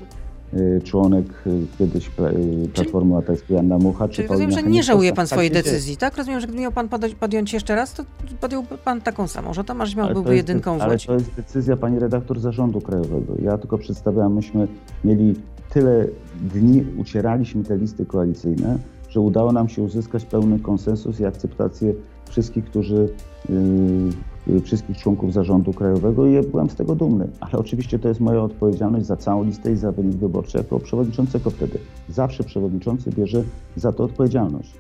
y, 0.55 0.81
członek 0.85 1.27
y, 1.47 1.67
kiedyś 1.79 2.11
pla- 2.11 2.65
y, 2.65 2.69
Platformy 2.69 3.15
Obywatelskiej 3.17 3.59
Anna 3.59 3.79
Mucha. 3.79 4.09
czy 4.09 4.15
Czyli 4.15 4.29
rozumiem, 4.29 4.51
że 4.51 4.63
nie 4.63 4.83
żałuje 4.83 5.11
pan 5.13 5.17
Tak 5.27 5.29
swojej 5.29 5.51
decyzji, 5.51 5.97
tak? 5.97 6.17
Rozumiem, 6.17 6.41
że 6.41 6.47
gdyby 6.47 6.63
miał 6.63 6.73
pan 6.73 6.89
podjąć- 7.21 7.53
jeszcze 7.53 7.75
raz, 7.75 7.95
to 7.95 8.03
podjąłby 8.41 8.79
pan 8.79 9.01
taką 9.01 9.29
samą, 9.29 9.55
że 9.55 9.65
Tomasz 9.65 9.91
Zimoch 9.91 10.05
Ale 10.05 10.15
to 10.15 10.21
byłby 10.21 10.37
jedynką 10.37 10.79
w 10.79 10.83
Ale 10.83 10.99
to 10.99 11.13
jest 11.15 11.35
decyzja 11.35 11.77
pani 11.77 11.99
redaktor 11.99 12.41
zarządu 12.41 12.81
krajowego. 12.81 13.33
Ja 13.43 13.59
tylko 13.59 13.79
przedstawiam, 13.79 14.35
myśmy 14.35 14.69
mieli 15.05 15.35
tyle 15.71 16.07
dni, 16.55 16.85
ucieraliśmy 16.99 17.65
te 17.65 17.77
listy 17.77 18.07
koalicyjne, 18.07 18.79
że 19.09 19.21
udało 19.21 19.53
nam 19.53 19.69
się 19.69 19.83
uzyskać 19.83 20.25
pełny 20.25 20.59
konsensus 20.59 21.21
i 21.21 21.25
akceptację 21.25 21.95
wszystkich, 22.29 22.65
którzy, 22.65 23.09
yy, 23.49 24.57
y, 24.57 24.61
wszystkich 24.61 24.99
członków 24.99 25.33
zarządu 25.33 25.73
krajowego 25.73 26.27
i 26.27 26.43
byłem 26.43 26.71
z 26.71 26.75
tego 26.75 26.95
dumny. 26.95 27.29
Ale 27.41 27.53
oczywiście 27.53 27.99
to 27.99 28.09
jest 28.09 28.21
moja 28.21 28.43
odpowiedzialność 28.43 29.07
za 29.07 29.17
całą 29.17 29.45
listę 29.45 29.73
i 29.73 29.77
za 29.77 29.93
wynik 29.93 30.17
wyborczy 30.17 30.59
jako 30.59 30.79
przewodniczącego 30.79 31.51
wtedy. 31.51 31.79
Zawsze 32.09 32.45
przewodniczący 32.45 33.11
bierze 33.11 33.45
za 33.77 33.93
to 33.93 34.05
odpowiedzialność. 34.05 34.75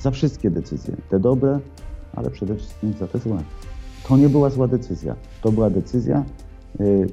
Za 0.00 0.10
wszystkie 0.10 0.50
decyzje. 0.50 0.96
Te 1.10 1.20
dobre, 1.20 1.60
ale 2.16 2.30
przede 2.30 2.56
wszystkim 2.56 2.92
za 3.00 3.06
te 3.06 3.18
złe. 3.18 3.38
To 4.08 4.16
nie 4.16 4.28
była 4.28 4.50
zła 4.50 4.68
decyzja. 4.68 5.16
To 5.42 5.52
była 5.52 5.70
decyzja 5.70 6.24
y, 6.80 7.06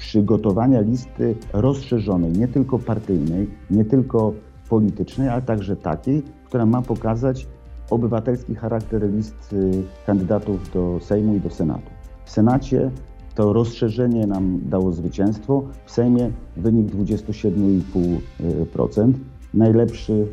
przygotowania 0.00 0.80
listy 0.80 1.34
rozszerzonej, 1.52 2.32
nie 2.32 2.48
tylko 2.48 2.78
partyjnej, 2.78 3.50
nie 3.70 3.84
tylko 3.84 4.32
politycznej, 4.68 5.28
ale 5.28 5.42
także 5.42 5.76
takiej, 5.76 6.22
która 6.44 6.66
ma 6.66 6.82
pokazać 6.82 7.46
obywatelski 7.90 8.54
charakter 8.54 9.12
list 9.12 9.52
y, 9.52 9.82
kandydatów 10.06 10.72
do 10.72 10.98
Sejmu 11.00 11.36
i 11.36 11.40
do 11.40 11.50
Senatu. 11.50 11.90
W 12.24 12.30
Senacie 12.30 12.90
to 13.34 13.52
rozszerzenie 13.52 14.26
nam 14.26 14.60
dało 14.64 14.92
zwycięstwo, 14.92 15.62
w 15.84 15.90
Sejmie 15.90 16.30
wynik 16.56 16.94
27,5%, 16.94 19.12
najlepszy 19.54 20.12
y, 20.12 20.26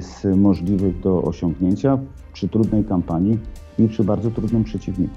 z 0.00 0.24
możliwych 0.36 1.00
do 1.00 1.22
osiągnięcia 1.22 1.98
przy 2.32 2.48
trudnej 2.48 2.84
kampanii 2.84 3.38
i 3.78 3.88
przy 3.88 4.04
bardzo 4.04 4.30
trudnym 4.30 4.64
przeciwniku. 4.64 5.16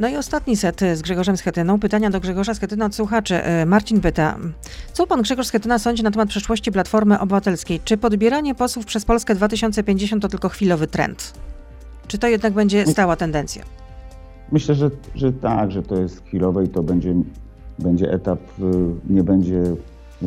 No 0.00 0.08
i 0.08 0.16
ostatni 0.16 0.56
set 0.56 0.80
z 0.94 1.02
Grzegorzem 1.02 1.36
Schetyną. 1.36 1.80
Pytania 1.80 2.10
do 2.10 2.20
Grzegorza 2.20 2.54
Schetyna 2.54 2.86
od 2.86 2.94
słuchaczy. 2.94 3.44
E, 3.44 3.66
Marcin 3.66 4.00
pyta, 4.00 4.38
co 4.92 5.06
pan 5.06 5.22
Grzegorz 5.22 5.46
Schetyna 5.46 5.78
sądzi 5.78 6.02
na 6.02 6.10
temat 6.10 6.28
przyszłości 6.28 6.72
Platformy 6.72 7.20
Obywatelskiej? 7.20 7.80
Czy 7.84 7.96
podbieranie 7.96 8.54
posłów 8.54 8.86
przez 8.86 9.04
Polskę 9.04 9.34
2050 9.34 10.22
to 10.22 10.28
tylko 10.28 10.48
chwilowy 10.48 10.86
trend? 10.86 11.34
Czy 12.08 12.18
to 12.18 12.28
jednak 12.28 12.52
będzie 12.52 12.86
stała 12.86 13.16
tendencja? 13.16 13.62
Myślę, 14.52 14.74
że, 14.74 14.90
że 15.14 15.32
tak, 15.32 15.72
że 15.72 15.82
to 15.82 16.00
jest 16.00 16.24
chwilowe 16.24 16.64
i 16.64 16.68
to 16.68 16.82
będzie, 16.82 17.14
będzie 17.78 18.12
etap, 18.12 18.40
y, 18.58 18.62
nie 19.12 19.22
będzie 19.22 19.62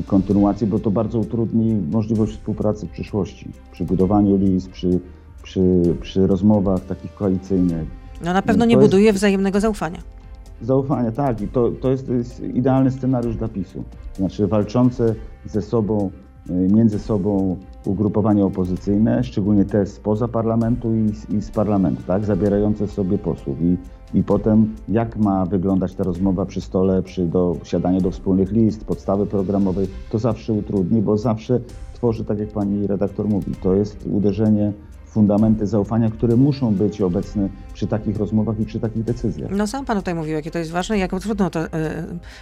kontynuacji, 0.08 0.68
bo 0.68 0.80
to 0.80 0.92
bardzo 0.92 1.20
utrudni 1.20 1.74
możliwość 1.92 2.34
współpracy 2.34 2.88
w 2.88 2.90
przyszłości, 2.90 3.52
przy 3.72 3.84
budowaniu 3.84 4.38
list, 4.38 4.70
przy, 4.70 5.00
przy, 5.44 5.62
przy 6.02 6.28
rozmowach 6.28 6.86
takich 6.86 7.14
koalicyjnych 7.14 8.03
no 8.24 8.34
na 8.34 8.42
pewno 8.42 8.66
nie 8.66 8.78
buduje 8.78 9.06
jest... 9.06 9.18
wzajemnego 9.18 9.60
zaufania. 9.60 10.00
Zaufania, 10.62 11.12
tak. 11.12 11.42
I 11.42 11.48
to, 11.48 11.72
to, 11.72 11.92
jest, 11.92 12.08
to 12.08 12.14
jest 12.14 12.40
idealny 12.40 12.92
scenariusz 12.92 13.36
dla 13.36 13.48
PiSu. 13.48 13.84
Znaczy 14.18 14.48
walczące 14.48 15.16
ze 15.46 15.62
sobą, 15.62 16.12
y, 16.50 16.54
między 16.54 17.00
sobą 17.00 17.58
ugrupowania 17.86 18.46
opozycyjne, 18.46 19.24
szczególnie 19.24 19.66
te 19.66 19.86
spoza 19.86 20.28
parlamentu 20.28 20.96
i, 20.96 21.36
i 21.36 21.42
z 21.42 21.52
parlamentu, 21.52 22.04
tak, 22.08 22.26
zabierające 22.26 22.88
sobie 22.88 23.18
posłów. 23.18 23.58
I, 23.62 23.78
I 24.14 24.24
potem 24.24 24.76
jak 24.88 25.18
ma 25.18 25.46
wyglądać 25.46 25.96
ta 25.96 26.04
rozmowa 26.04 26.46
przy 26.46 26.62
stole, 26.62 27.02
przy 27.02 27.26
do, 27.26 27.58
do 28.02 28.12
wspólnych 28.12 28.52
list, 28.52 28.86
podstawy 28.86 29.26
programowej, 29.26 29.88
to 30.10 30.20
zawsze 30.20 30.54
utrudni, 30.54 31.02
bo 31.02 31.18
zawsze 31.18 31.60
tworzy, 31.94 32.26
tak 32.26 32.40
jak 32.40 32.50
pani 32.50 32.88
redaktor 32.88 33.28
mówi, 33.28 33.52
to 33.64 33.74
jest 33.74 34.08
uderzenie 34.12 34.74
fundamenty 35.14 35.68
zaufania, 35.68 36.10
które 36.10 36.36
muszą 36.36 36.76
być 36.76 37.02
obecne 37.02 37.50
przy 37.74 37.88
takich 37.88 38.18
rozmowach 38.18 38.60
i 38.60 38.66
przy 38.66 38.80
takich 38.80 39.04
decyzjach. 39.04 39.52
No 39.52 39.68
sam 39.68 39.86
pan 39.86 39.98
tutaj 39.98 40.16
mówił, 40.16 40.34
jakie 40.34 40.52
to 40.52 40.60
jest 40.60 40.72
ważne 40.72 40.98
i 40.98 41.00
jak 41.00 41.12
trudno 41.22 41.50
to 41.50 41.66
y, 41.66 41.70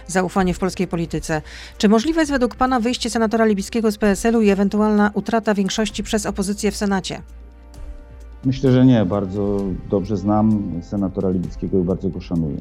zaufanie 0.06 0.54
w 0.54 0.58
polskiej 0.58 0.86
polityce. 0.86 1.42
Czy 1.78 1.88
możliwe 1.88 2.20
jest 2.20 2.32
według 2.32 2.54
pana 2.54 2.80
wyjście 2.80 3.10
senatora 3.10 3.44
Libickiego 3.44 3.92
z 3.92 3.98
PSL-u 3.98 4.40
i 4.40 4.50
ewentualna 4.50 5.10
utrata 5.14 5.54
większości 5.54 6.02
przez 6.02 6.26
opozycję 6.26 6.70
w 6.70 6.76
Senacie? 6.76 7.22
Myślę, 8.44 8.72
że 8.72 8.86
nie. 8.86 9.04
Bardzo 9.04 9.60
dobrze 9.90 10.16
znam 10.16 10.72
senatora 10.82 11.30
Libickiego 11.30 11.78
i 11.78 11.82
bardzo 11.82 12.08
go 12.08 12.20
szanuję. 12.20 12.60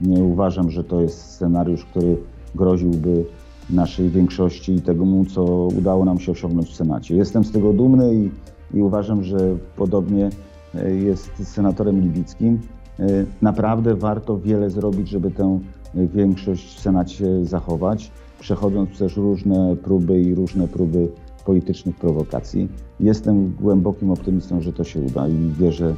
Nie 0.00 0.22
uważam, 0.22 0.70
że 0.70 0.84
to 0.84 1.00
jest 1.00 1.34
scenariusz, 1.34 1.84
który 1.84 2.16
groziłby 2.54 3.24
naszej 3.70 4.10
większości 4.10 4.74
i 4.74 4.82
tego, 4.82 5.04
co 5.34 5.44
udało 5.78 6.04
nam 6.04 6.20
się 6.20 6.32
osiągnąć 6.32 6.68
w 6.68 6.76
Senacie. 6.76 7.16
Jestem 7.16 7.44
z 7.44 7.52
tego 7.52 7.72
dumny 7.72 8.14
i 8.14 8.30
i 8.74 8.82
uważam, 8.82 9.24
że 9.24 9.38
podobnie 9.76 10.30
e, 10.74 10.90
jest 10.90 11.30
z 11.38 11.48
senatorem 11.48 12.00
Libickim. 12.00 12.60
E, 13.00 13.04
naprawdę 13.42 13.94
warto 13.94 14.38
wiele 14.38 14.70
zrobić, 14.70 15.08
żeby 15.08 15.30
tę 15.30 15.60
większość 15.94 16.76
w 16.76 16.80
Senacie 16.80 17.44
zachować, 17.44 18.10
przechodząc 18.40 18.90
przez 18.90 19.16
różne 19.16 19.76
próby 19.76 20.20
i 20.20 20.34
różne 20.34 20.68
próby 20.68 21.08
politycznych 21.44 21.96
prowokacji. 21.96 22.68
Jestem 23.00 23.54
głębokim 23.60 24.10
optymistą, 24.10 24.60
że 24.60 24.72
to 24.72 24.84
się 24.84 25.00
uda 25.00 25.28
i 25.28 25.52
wierzę 25.58 25.94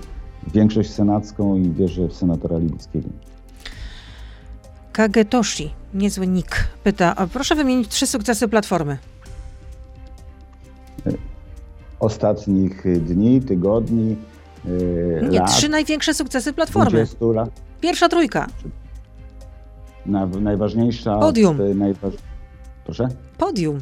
w 0.47 0.53
większość 0.53 0.91
senacką 0.91 1.57
i 1.57 1.71
wierzę 1.71 2.09
w 2.09 2.13
senatora 2.13 2.59
Libickiego. 2.59 3.09
Kagetoshi, 4.93 5.71
niezły 5.95 6.27
nick, 6.27 6.69
pyta, 6.85 7.15
proszę 7.33 7.55
wymienić 7.55 7.89
trzy 7.89 8.07
sukcesy 8.07 8.49
Platformy. 8.49 8.99
Ostatnich 12.03 12.85
dni, 13.01 13.41
tygodni, 13.41 14.17
yy, 14.65 15.29
Nie, 15.31 15.39
lat. 15.39 15.51
trzy 15.51 15.69
największe 15.69 16.15
sukcesy 16.15 16.53
Platformy. 16.53 17.07
Lat. 17.35 17.51
Pierwsza 17.81 18.09
trójka. 18.09 18.47
Na, 20.07 20.27
najważniejsza... 20.27 21.19
Podium. 21.19 21.59
Najważ... 21.75 22.15
Proszę? 22.85 23.09
Podium. 23.39 23.79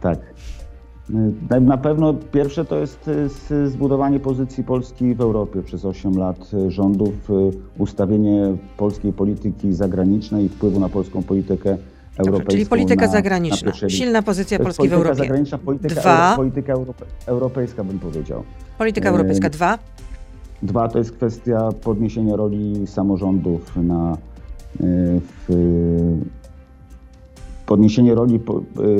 Tak. 0.00 0.18
Na 1.60 1.78
pewno 1.78 2.14
pierwsze 2.14 2.64
to 2.64 2.78
jest 2.78 3.10
zbudowanie 3.66 4.20
pozycji 4.20 4.64
Polski 4.64 5.14
w 5.14 5.20
Europie 5.20 5.62
przez 5.62 5.84
8 5.84 6.12
lat 6.12 6.50
rządów, 6.68 7.14
ustawienie 7.78 8.56
polskiej 8.76 9.12
polityki 9.12 9.72
zagranicznej 9.72 10.44
i 10.44 10.48
wpływu 10.48 10.80
na 10.80 10.88
polską 10.88 11.22
politykę 11.22 11.76
Dobrze, 12.18 12.44
czyli 12.44 12.66
polityka 12.66 13.06
na, 13.06 13.12
zagraniczna, 13.12 13.72
na 13.82 13.88
silna 13.88 14.22
pozycja 14.22 14.58
Polski 14.58 14.88
w 14.88 14.92
Europie. 14.92 15.08
Polityka 15.08 15.24
zagraniczna, 15.24 15.58
polityka, 15.58 16.00
Dwa. 16.00 16.36
polityka 16.36 16.72
europe, 16.72 17.04
europejska 17.26 17.84
bym 17.84 17.98
powiedział. 17.98 18.42
Polityka 18.78 19.08
europejska. 19.08 19.50
Dwa. 19.50 19.78
Dwa 20.62 20.88
to 20.88 20.98
jest 20.98 21.12
kwestia 21.12 21.68
podniesienia 21.84 22.36
roli 22.36 22.86
samorządów 22.86 23.76
na 23.76 24.12
e, 24.12 24.16
w, 25.48 26.18
podniesienie 27.66 28.14
roli 28.14 28.40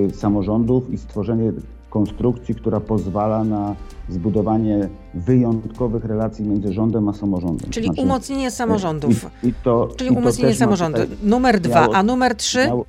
e, 0.09 0.11
samorządów 0.11 0.91
i 0.91 0.99
stworzenie 0.99 1.53
konstrukcji, 1.91 2.55
która 2.55 2.81
pozwala 2.81 3.45
na 3.45 3.77
zbudowanie 4.09 4.89
wyjątkowych 5.15 6.05
relacji 6.05 6.45
między 6.45 6.73
rządem 6.73 7.09
a 7.09 7.13
samorządem. 7.13 7.71
Czyli 7.71 7.87
znaczy, 7.87 8.03
umocnienie 8.03 8.51
samorządów. 8.51 9.27
I, 9.43 9.49
i 9.49 9.55
to, 9.65 9.89
Czyli 9.97 10.13
i 10.13 10.17
umocnienie 10.17 10.55
samorządu. 10.55 10.99
Numer 11.23 11.61
dwa, 11.61 11.81
miało, 11.81 11.95
a 11.95 12.03
numer 12.03 12.35
trzy? 12.35 12.67
Miało, 12.67 12.85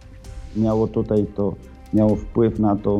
miało 0.55 0.87
tutaj 0.87 1.25
to, 1.35 1.53
miało 1.93 2.15
wpływ 2.15 2.59
na 2.59 2.75
to, 2.75 2.99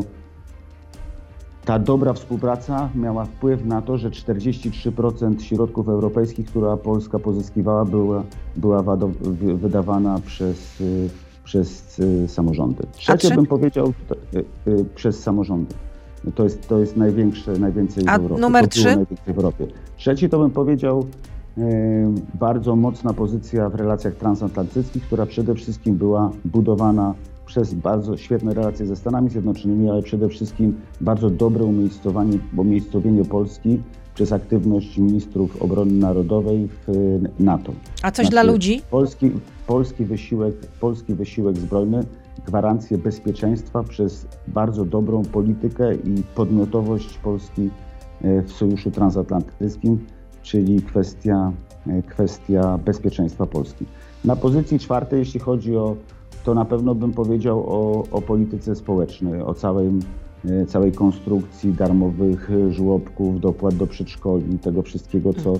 ta 1.65 1.79
dobra 1.79 2.13
współpraca 2.13 2.89
miała 2.95 3.25
wpływ 3.25 3.65
na 3.65 3.81
to, 3.81 3.97
że 3.97 4.09
43% 4.09 5.41
środków 5.41 5.89
europejskich, 5.89 6.45
które 6.47 6.77
Polska 6.77 7.19
pozyskiwała, 7.19 7.85
była, 7.85 8.23
była 8.55 8.83
wydawana 9.55 10.19
przez, 10.25 10.81
y, 10.81 11.09
przez 11.43 11.99
y, 11.99 12.27
samorządy. 12.27 12.83
Trzecie 12.91 13.35
bym 13.35 13.45
powiedział 13.45 13.93
y, 14.67 14.85
przez 14.95 15.19
samorządy. 15.19 15.75
To 16.35 16.43
jest, 16.43 16.67
to 16.67 16.79
jest 16.79 16.97
największe, 16.97 17.51
najwięcej 17.51 18.03
A 18.07 18.17
w 18.17 18.21
Europie. 18.21 18.41
numer 18.41 18.67
trzy? 18.67 18.85
Najwięcej 18.85 19.17
w 19.25 19.37
Europie. 19.37 19.67
Trzeci 19.97 20.29
to 20.29 20.39
bym 20.39 20.51
powiedział 20.51 21.05
bardzo 22.33 22.75
mocna 22.75 23.13
pozycja 23.13 23.69
w 23.69 23.75
relacjach 23.75 24.15
transatlantyckich, 24.15 25.03
która 25.03 25.25
przede 25.25 25.55
wszystkim 25.55 25.95
była 25.95 26.31
budowana 26.45 27.13
przez 27.53 27.73
bardzo 27.73 28.17
świetne 28.17 28.53
relacje 28.53 28.85
ze 28.85 28.95
Stanami 28.95 29.29
Zjednoczonymi, 29.29 29.89
ale 29.89 30.01
przede 30.01 30.29
wszystkim 30.29 30.75
bardzo 31.01 31.29
dobre 31.29 31.63
umiejscowanie, 31.63 32.37
umiejscowienie 32.57 33.25
Polski 33.25 33.79
przez 34.15 34.31
aktywność 34.31 34.97
ministrów 34.97 35.61
obrony 35.61 35.93
narodowej 35.93 36.69
w 36.87 37.19
NATO. 37.39 37.73
A 38.01 38.11
coś 38.11 38.25
znaczy, 38.25 38.31
dla 38.31 38.43
ludzi? 38.43 38.81
Polski, 38.91 39.31
polski, 39.67 40.05
wysiłek, 40.05 40.55
polski 40.79 41.13
wysiłek 41.13 41.57
zbrojny, 41.57 42.03
gwarancję 42.45 42.97
bezpieczeństwa 42.97 43.83
przez 43.83 44.27
bardzo 44.47 44.85
dobrą 44.85 45.23
politykę 45.23 45.95
i 45.95 46.23
podmiotowość 46.35 47.17
Polski 47.17 47.69
e, 48.21 48.41
w 48.41 48.51
Sojuszu 48.51 48.91
Transatlantyckim, 48.91 50.05
czyli 50.43 50.81
kwestia, 50.81 51.51
e, 51.87 52.01
kwestia 52.01 52.77
bezpieczeństwa 52.77 53.45
Polski. 53.45 53.85
Na 54.25 54.35
pozycji 54.35 54.79
czwartej, 54.79 55.19
jeśli 55.19 55.39
chodzi 55.39 55.77
o 55.77 55.95
to 56.43 56.53
na 56.53 56.65
pewno 56.65 56.95
bym 56.95 57.11
powiedział 57.11 57.63
o, 57.67 58.03
o 58.11 58.21
polityce 58.21 58.75
społecznej, 58.75 59.41
o 59.41 59.53
całej, 59.53 59.91
e, 60.45 60.65
całej 60.65 60.91
konstrukcji 60.91 61.73
darmowych 61.73 62.49
żłobków, 62.69 63.39
dopłat 63.39 63.75
do 63.75 63.87
przedszkoli, 63.87 64.59
tego 64.59 64.81
wszystkiego, 64.81 65.33
co 65.33 65.53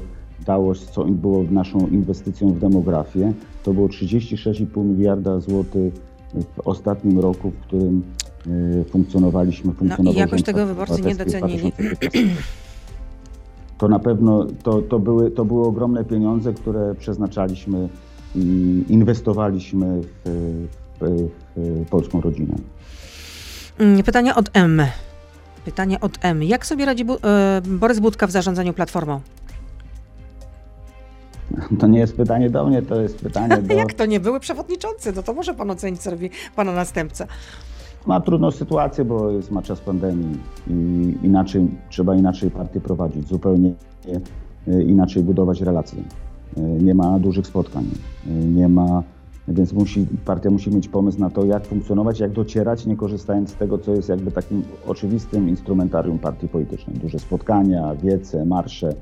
dało, 0.46 0.76
co 0.76 1.06
było 1.06 1.44
naszą 1.52 1.88
inwestycją 1.88 2.50
w 2.50 2.60
demografię. 2.60 3.34
To 3.64 3.74
było 3.74 3.88
36,5 3.88 4.86
miliarda 4.86 5.40
złotych 5.40 5.94
w 6.56 6.68
ostatnim 6.68 7.20
roku, 7.20 7.52
w 7.52 7.56
którym 7.56 8.04
funkcjonowaliśmy. 8.90 9.74
No 9.82 10.12
i 10.12 10.16
jakoś 10.16 10.44
tego 10.44 10.66
wyborcy 10.66 11.02
nie 11.02 11.16
docenili. 11.16 11.72
to 13.78 13.88
na 13.88 14.00
pewno 14.00 14.46
to, 14.64 14.82
to, 14.82 15.00
były, 15.00 15.32
to 15.32 15.46
były 15.46 15.68
ogromne 15.68 16.06
pieniądze, 16.06 16.54
które 16.54 16.96
przeznaczaliśmy 16.96 17.90
i 18.36 18.84
inwestowaliśmy 18.90 20.02
w, 20.02 20.30
w, 21.02 21.30
w 21.56 21.90
polską 21.90 22.22
rodzinę. 22.22 22.56
Mm, 23.80 24.04
pytanie 24.04 24.36
od 24.36 24.50
M. 24.54 24.82
Pytanie 25.66 26.00
od 26.00 26.18
M. 26.22 26.44
Jak 26.44 26.66
sobie 26.66 26.86
radzi 26.86 27.06
Bu 27.06 27.14
e, 27.14 27.62
Borys 27.66 28.00
Budka 28.00 28.28
w 28.28 28.32
zarządzaniu 28.32 28.74
Platformą? 28.74 29.20
To 31.80 31.88
nie 31.88 32.00
jest 32.00 32.18
pytanie 32.18 32.50
do 32.50 32.66
mnie, 32.66 32.82
to 32.82 33.02
jest 33.02 33.20
pytanie 33.20 33.58
do... 33.62 33.74
Jak 33.74 33.94
to 33.94 34.06
nie 34.06 34.20
były 34.20 34.40
przewodniczący? 34.40 35.14
No 35.16 35.24
to 35.24 35.34
może 35.34 35.54
pan 35.54 35.72
ocenić, 35.72 36.02
co 36.02 36.12
robi 36.12 36.30
pana 36.56 36.74
następca. 36.74 37.28
Ma 38.06 38.22
trudną 38.22 38.52
sytuację, 38.52 39.06
bo 39.06 39.32
jest 39.32 39.52
ma 39.52 39.62
czas 39.62 39.80
pandemii 39.80 40.38
i 40.68 41.18
inaczej, 41.24 41.68
trzeba 41.90 42.16
inaczej 42.16 42.52
partię 42.52 42.82
prowadzić, 42.82 43.28
zupełnie 43.28 43.74
inaczej 44.68 45.24
budować 45.24 45.62
relacje. 45.62 46.04
Nie 46.58 46.95
ma 46.95 47.20
dużych 47.20 47.47
spotkań, 47.47 47.86
nie 48.56 48.70
ma, 48.70 49.04
więc 49.47 49.74
musi, 49.74 50.08
partia 50.26 50.49
musi 50.49 50.72
mieć 50.72 50.88
pomysł 50.88 51.20
na 51.20 51.30
to, 51.30 51.45
jak 51.45 51.66
funkcjonować, 51.66 52.20
jak 52.20 52.32
docierać, 52.32 52.86
nie 52.86 52.95
korzystając 52.95 53.49
z 53.49 53.56
tego, 53.56 53.78
co 53.78 53.91
jest 53.91 54.10
jakby 54.10 54.32
takim 54.32 54.64
oczywistym 54.88 55.49
instrumentarium 55.49 56.20
partii 56.20 56.47
politycznej. 56.47 56.97
Duże 56.97 57.20
spotkania, 57.20 57.95
wiece, 57.95 58.45
marsze, 58.45 58.95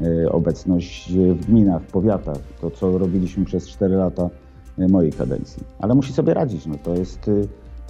E, 0.00 0.32
obecność 0.32 1.12
w 1.12 1.46
gminach, 1.46 1.82
w 1.82 1.86
powiatach, 1.86 2.38
to 2.60 2.70
co 2.70 2.98
robiliśmy 2.98 3.44
przez 3.44 3.68
4 3.68 3.96
lata 3.96 4.30
e, 4.78 4.88
mojej 4.88 5.12
kadencji. 5.12 5.62
Ale 5.78 5.94
musi 5.94 6.12
sobie 6.12 6.34
radzić, 6.34 6.66
no 6.66 6.74
to 6.82 6.94
jest, 6.94 7.30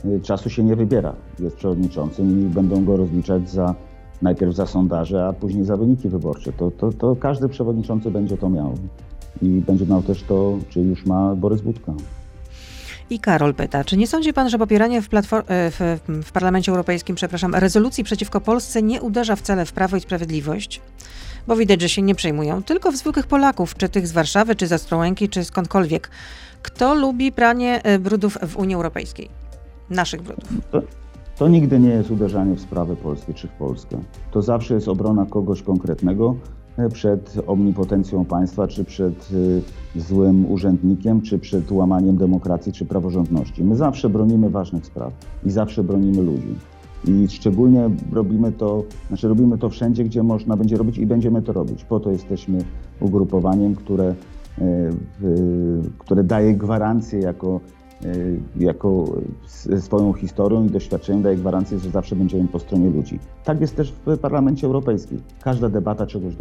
e, 0.05 0.21
czasu 0.21 0.51
się 0.51 0.65
nie 0.65 0.77
wybiera. 0.77 1.15
Jest 1.39 1.57
przewodniczącym 1.57 2.41
i 2.41 2.55
będą 2.55 2.85
go 2.85 2.97
rozliczać 2.97 3.51
za 3.51 3.75
najpierw 4.23 4.55
za 4.55 4.67
sondaże, 4.67 5.27
a 5.27 5.33
później 5.33 5.65
za 5.65 5.77
wyniki 5.77 6.09
wyborcze. 6.09 6.53
To, 6.53 6.71
to, 6.71 6.93
to 6.93 7.17
każdy 7.17 7.49
przewodniczący 7.49 8.11
będzie 8.11 8.37
to 8.37 8.51
miał. 8.51 8.75
I 9.43 9.49
będzie 9.49 9.87
miał 9.87 10.03
też 10.03 10.23
to, 10.23 10.59
czy 10.69 10.81
już 10.81 11.07
ma 11.07 11.35
Borys 11.35 11.61
Budka. 11.61 11.93
I 13.11 13.19
Karol 13.19 13.55
pyta, 13.55 13.85
czy 13.85 13.97
nie 13.97 14.07
sądzi 14.07 14.33
pan, 14.33 14.51
że 14.51 14.59
popieranie 14.59 15.03
w, 15.03 15.09
w, 15.09 15.99
w, 16.09 16.33
Parlamencie 16.33 16.73
Europejskim, 16.73 17.17
przepraszam, 17.17 17.55
rezolucji 17.55 18.05
przeciwko 18.05 18.41
Polsce 18.41 18.83
nie 18.83 19.03
uderza 19.03 19.37
wcale 19.37 19.67
w 19.67 19.73
Prawo 19.73 19.97
i 19.97 20.01
Sprawiedliwość? 20.01 20.81
bo 21.49 21.57
widać, 21.57 21.81
że 21.81 21.89
się 21.89 22.03
nie 22.03 22.15
przejmują, 22.15 22.63
tylko 22.63 22.93
w 22.93 22.97
zwykłych 22.97 23.27
Polaków, 23.27 23.75
czy 23.75 23.89
tych 23.89 24.07
z 24.07 24.13
Warszawy, 24.13 24.57
czy 24.57 24.67
z 24.67 24.73
Ostrołęki, 24.73 25.29
czy 25.29 25.45
skądkolwiek. 25.45 26.11
Kto 26.63 26.95
lubi 26.95 27.33
pranie 27.33 27.83
e, 27.83 27.99
brudów 27.99 28.39
w 28.43 28.57
Unii 28.57 28.75
Europejskiej? 28.75 29.29
Naszych 29.91 30.23
brudów. 30.23 30.49
To, 31.39 31.49
nigdy 31.49 31.81
nie 31.81 31.89
jest 31.89 32.11
uderzanie 32.11 32.55
w 32.55 32.61
sprawy 32.61 32.97
polskie 32.97 33.35
czy 33.35 33.49
w 33.49 33.53
Polskę. 33.53 33.99
To 34.31 34.43
zawsze 34.43 34.75
jest 34.75 34.89
obrona 34.89 35.27
kogoś 35.27 35.63
konkretnego 35.63 36.35
e, 36.77 36.89
przed 36.89 37.35
omnipotencją 37.47 38.25
państwa, 38.25 38.69
czy 38.69 38.85
przed 38.85 39.31
e, 39.97 40.01
złym 40.01 40.51
urzędnikiem, 40.51 41.23
czy 41.23 41.39
przed 41.39 41.73
łamaniem 41.73 42.17
demokracji, 42.17 42.73
czy 42.73 42.85
praworządności. 42.85 43.65
My 43.65 43.77
zawsze 43.77 44.11
bronimy 44.11 44.51
ważnych 44.51 44.87
spraw 44.87 45.13
i 45.45 45.51
zawsze 45.51 45.85
bronimy 45.85 46.23
ludzi. 46.23 46.55
I 47.05 47.29
szczególnie 47.29 47.91
robimy 48.13 48.53
to, 48.53 48.85
znaczy 49.09 49.29
robimy 49.29 49.59
to 49.59 49.69
wszędzie, 49.69 50.05
gdzie 50.05 50.23
można 50.23 50.57
będzie 50.57 50.77
robić 50.77 50.99
i 50.99 51.07
będziemy 51.07 51.43
to 51.43 51.53
robić. 51.53 51.85
Po 51.85 52.01
to 52.01 52.11
jesteśmy 52.11 52.59
ugrupowaniem, 53.01 53.75
które, 53.75 54.15
e, 54.59 54.65
które 55.99 56.25
daje 56.25 56.55
gwarancję 56.55 57.21
jako, 57.21 57.61
jako 58.57 59.05
swoją 59.81 60.13
historią 60.13 60.67
i 60.67 60.71
doświadczeniem, 60.71 61.23
daje 61.23 61.37
gwarancję, 61.37 61.79
że 61.79 61.91
zawsze 61.91 62.17
będziemy 62.17 62.49
po 62.49 62.59
stronie 62.59 62.91
ludzi. 62.91 63.19
Tak 63.45 63.61
jest 63.61 63.77
też 63.77 63.93
w 64.07 64.19
Parlamencie 64.19 64.67
Europejskim. 64.67 65.21
Każda 65.43 65.69
debata 65.69 66.07
czegoś, 66.07 66.35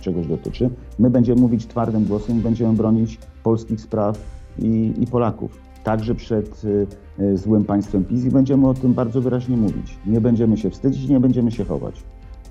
czegoś 0.00 0.26
dotyczy. 0.26 0.70
My 0.98 1.10
będziemy 1.10 1.40
mówić 1.40 1.66
twardym 1.66 2.04
głosem, 2.04 2.40
będziemy 2.40 2.72
bronić 2.72 3.18
polskich 3.42 3.80
spraw 3.80 4.18
i, 4.58 4.94
i 4.98 5.06
Polaków 5.06 5.66
także 5.86 6.14
przed 6.14 6.64
y, 6.64 6.86
y, 7.20 7.36
złym 7.36 7.64
państwem 7.64 8.04
PiS 8.04 8.24
i 8.24 8.30
będziemy 8.30 8.68
o 8.68 8.74
tym 8.74 8.94
bardzo 8.94 9.20
wyraźnie 9.20 9.56
mówić. 9.56 9.98
Nie 10.06 10.20
będziemy 10.20 10.56
się 10.56 10.70
wstydzić, 10.70 11.08
nie 11.08 11.20
będziemy 11.20 11.50
się 11.50 11.64
chować, 11.64 12.02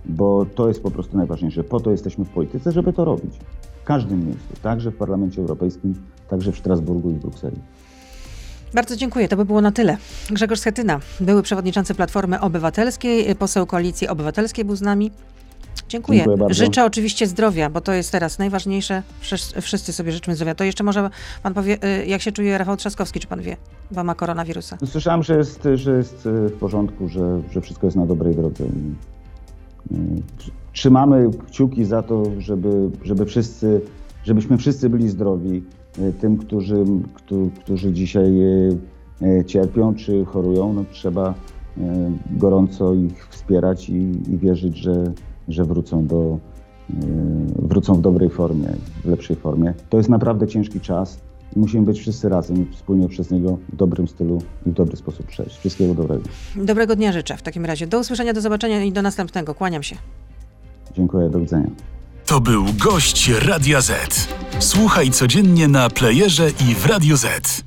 bo 0.05 0.45
to 0.45 0.67
jest 0.67 0.83
po 0.83 0.91
prostu 0.91 1.17
najważniejsze. 1.17 1.63
Po 1.63 1.79
to 1.79 1.91
jesteśmy 1.91 2.25
w 2.25 2.29
polityce, 2.29 2.71
żeby 2.71 2.93
to 2.93 3.05
robić. 3.05 3.39
W 3.81 3.83
każdym 3.83 4.25
miejscu, 4.25 4.53
także 4.61 4.91
w 4.91 4.95
Parlamencie 4.95 5.41
Europejskim, 5.41 5.93
także 6.29 6.51
w 6.51 6.57
Strasburgu 6.57 7.11
i 7.11 7.13
w 7.13 7.19
Brukseli. 7.19 7.57
Bardzo 8.75 8.95
dziękuję. 8.95 9.27
To 9.27 9.37
by 9.37 9.45
było 9.45 9.61
na 9.61 9.71
tyle. 9.71 9.97
Grzegorz 10.29 10.59
Schetyna, 10.59 10.99
były 11.19 11.43
przewodniczący 11.43 11.95
Platformy 11.95 12.39
Obywatelskiej, 12.39 13.35
poseł 13.35 13.65
Koalicji 13.65 14.07
Obywatelskiej 14.07 14.65
był 14.65 14.75
z 14.75 14.81
nami. 14.81 15.11
Dziękuję. 15.89 16.25
Dziękuję 16.27 16.53
Życzę 16.53 16.85
oczywiście 16.85 17.27
zdrowia, 17.27 17.69
bo 17.69 17.81
to 17.81 17.93
jest 17.93 18.11
teraz 18.11 18.39
najważniejsze. 18.39 19.03
Wszyscy 19.61 19.93
sobie 19.93 20.11
życzymy 20.11 20.35
zdrowia. 20.35 20.55
To 20.55 20.63
jeszcze 20.63 20.83
może 20.83 21.09
pan 21.43 21.53
powie, 21.53 21.77
y, 22.01 22.05
jak 22.05 22.21
się 22.21 22.31
czuje 22.31 22.57
Rafał 22.57 22.77
Trzaskowski, 22.77 23.19
czy 23.19 23.27
pan 23.27 23.41
wie, 23.41 23.57
bo 23.91 24.03
ma 24.03 24.15
koronawirusa? 24.15 24.77
No, 24.81 24.87
słyszałem, 24.87 25.23
że 25.23 25.37
jest, 25.37 25.67
że 25.75 25.97
jest 25.97 26.25
y, 26.25 26.49
w 26.49 26.53
porządku, 26.53 27.07
że, 27.07 27.41
że 27.51 27.61
wszystko 27.61 27.87
jest 27.87 27.97
na 27.97 28.05
dobrej 28.05 28.35
drodze. 28.35 28.63
Y, 28.63 28.69
trzymamy 30.73 31.29
kciuki 31.47 31.85
za 31.85 32.03
to, 32.03 32.23
żeby, 32.39 32.89
żeby 33.03 33.25
wszyscy, 33.25 33.81
żebyśmy 34.23 34.57
wszyscy 34.57 34.89
byli 34.89 35.09
zdrowi. 35.09 35.63
Tym, 36.21 36.37
którzy, 36.37 36.85
którzy 37.59 37.93
dzisiaj 37.93 38.33
cierpią 39.45 39.95
czy 39.95 40.25
chorują, 40.25 40.73
no, 40.73 40.85
trzeba 40.91 41.33
gorąco 42.31 42.93
ich 42.93 43.27
wspierać 43.27 43.89
i, 43.89 43.93
i 44.31 44.37
wierzyć, 44.37 44.77
że, 44.77 45.13
że 45.47 45.65
wrócą, 45.65 46.07
do, 46.07 46.39
wrócą 47.55 47.93
w 47.93 48.01
dobrej 48.01 48.29
formie, 48.29 48.67
w 49.03 49.07
lepszej 49.07 49.35
formie. 49.35 49.73
To 49.89 49.97
jest 49.97 50.09
naprawdę 50.09 50.47
ciężki 50.47 50.79
czas 50.79 51.19
i 51.55 51.59
musimy 51.59 51.85
być 51.85 51.99
wszyscy 51.99 52.29
razem 52.29 52.61
i 52.61 52.73
wspólnie 52.73 53.09
przez 53.09 53.31
niego 53.31 53.57
w 53.73 53.75
dobrym 53.75 54.07
stylu 54.07 54.41
i 54.65 54.69
w 54.69 54.73
dobry 54.73 54.97
sposób 54.97 55.25
przejść. 55.25 55.57
Wszystkiego 55.57 55.93
dobrego. 55.93 56.23
Dobrego 56.55 56.95
dnia 56.95 57.11
życzę 57.11 57.37
w 57.37 57.41
takim 57.41 57.65
razie. 57.65 57.87
Do 57.87 57.99
usłyszenia, 57.99 58.33
do 58.33 58.41
zobaczenia 58.41 58.83
i 58.83 58.91
do 58.91 59.01
następnego. 59.01 59.55
Kłaniam 59.55 59.83
się. 59.83 59.95
Dziękuję, 60.95 61.29
do 61.29 61.39
widzenia. 61.39 61.69
To 62.25 62.41
był 62.41 62.63
gość 62.85 63.31
Radia 63.47 63.81
Z. 63.81 64.27
Słuchaj 64.59 65.11
codziennie 65.11 65.67
na 65.67 65.89
playerze 65.89 66.49
i 66.49 66.75
w 66.75 66.85
Radio 66.85 67.17
Z. 67.17 67.63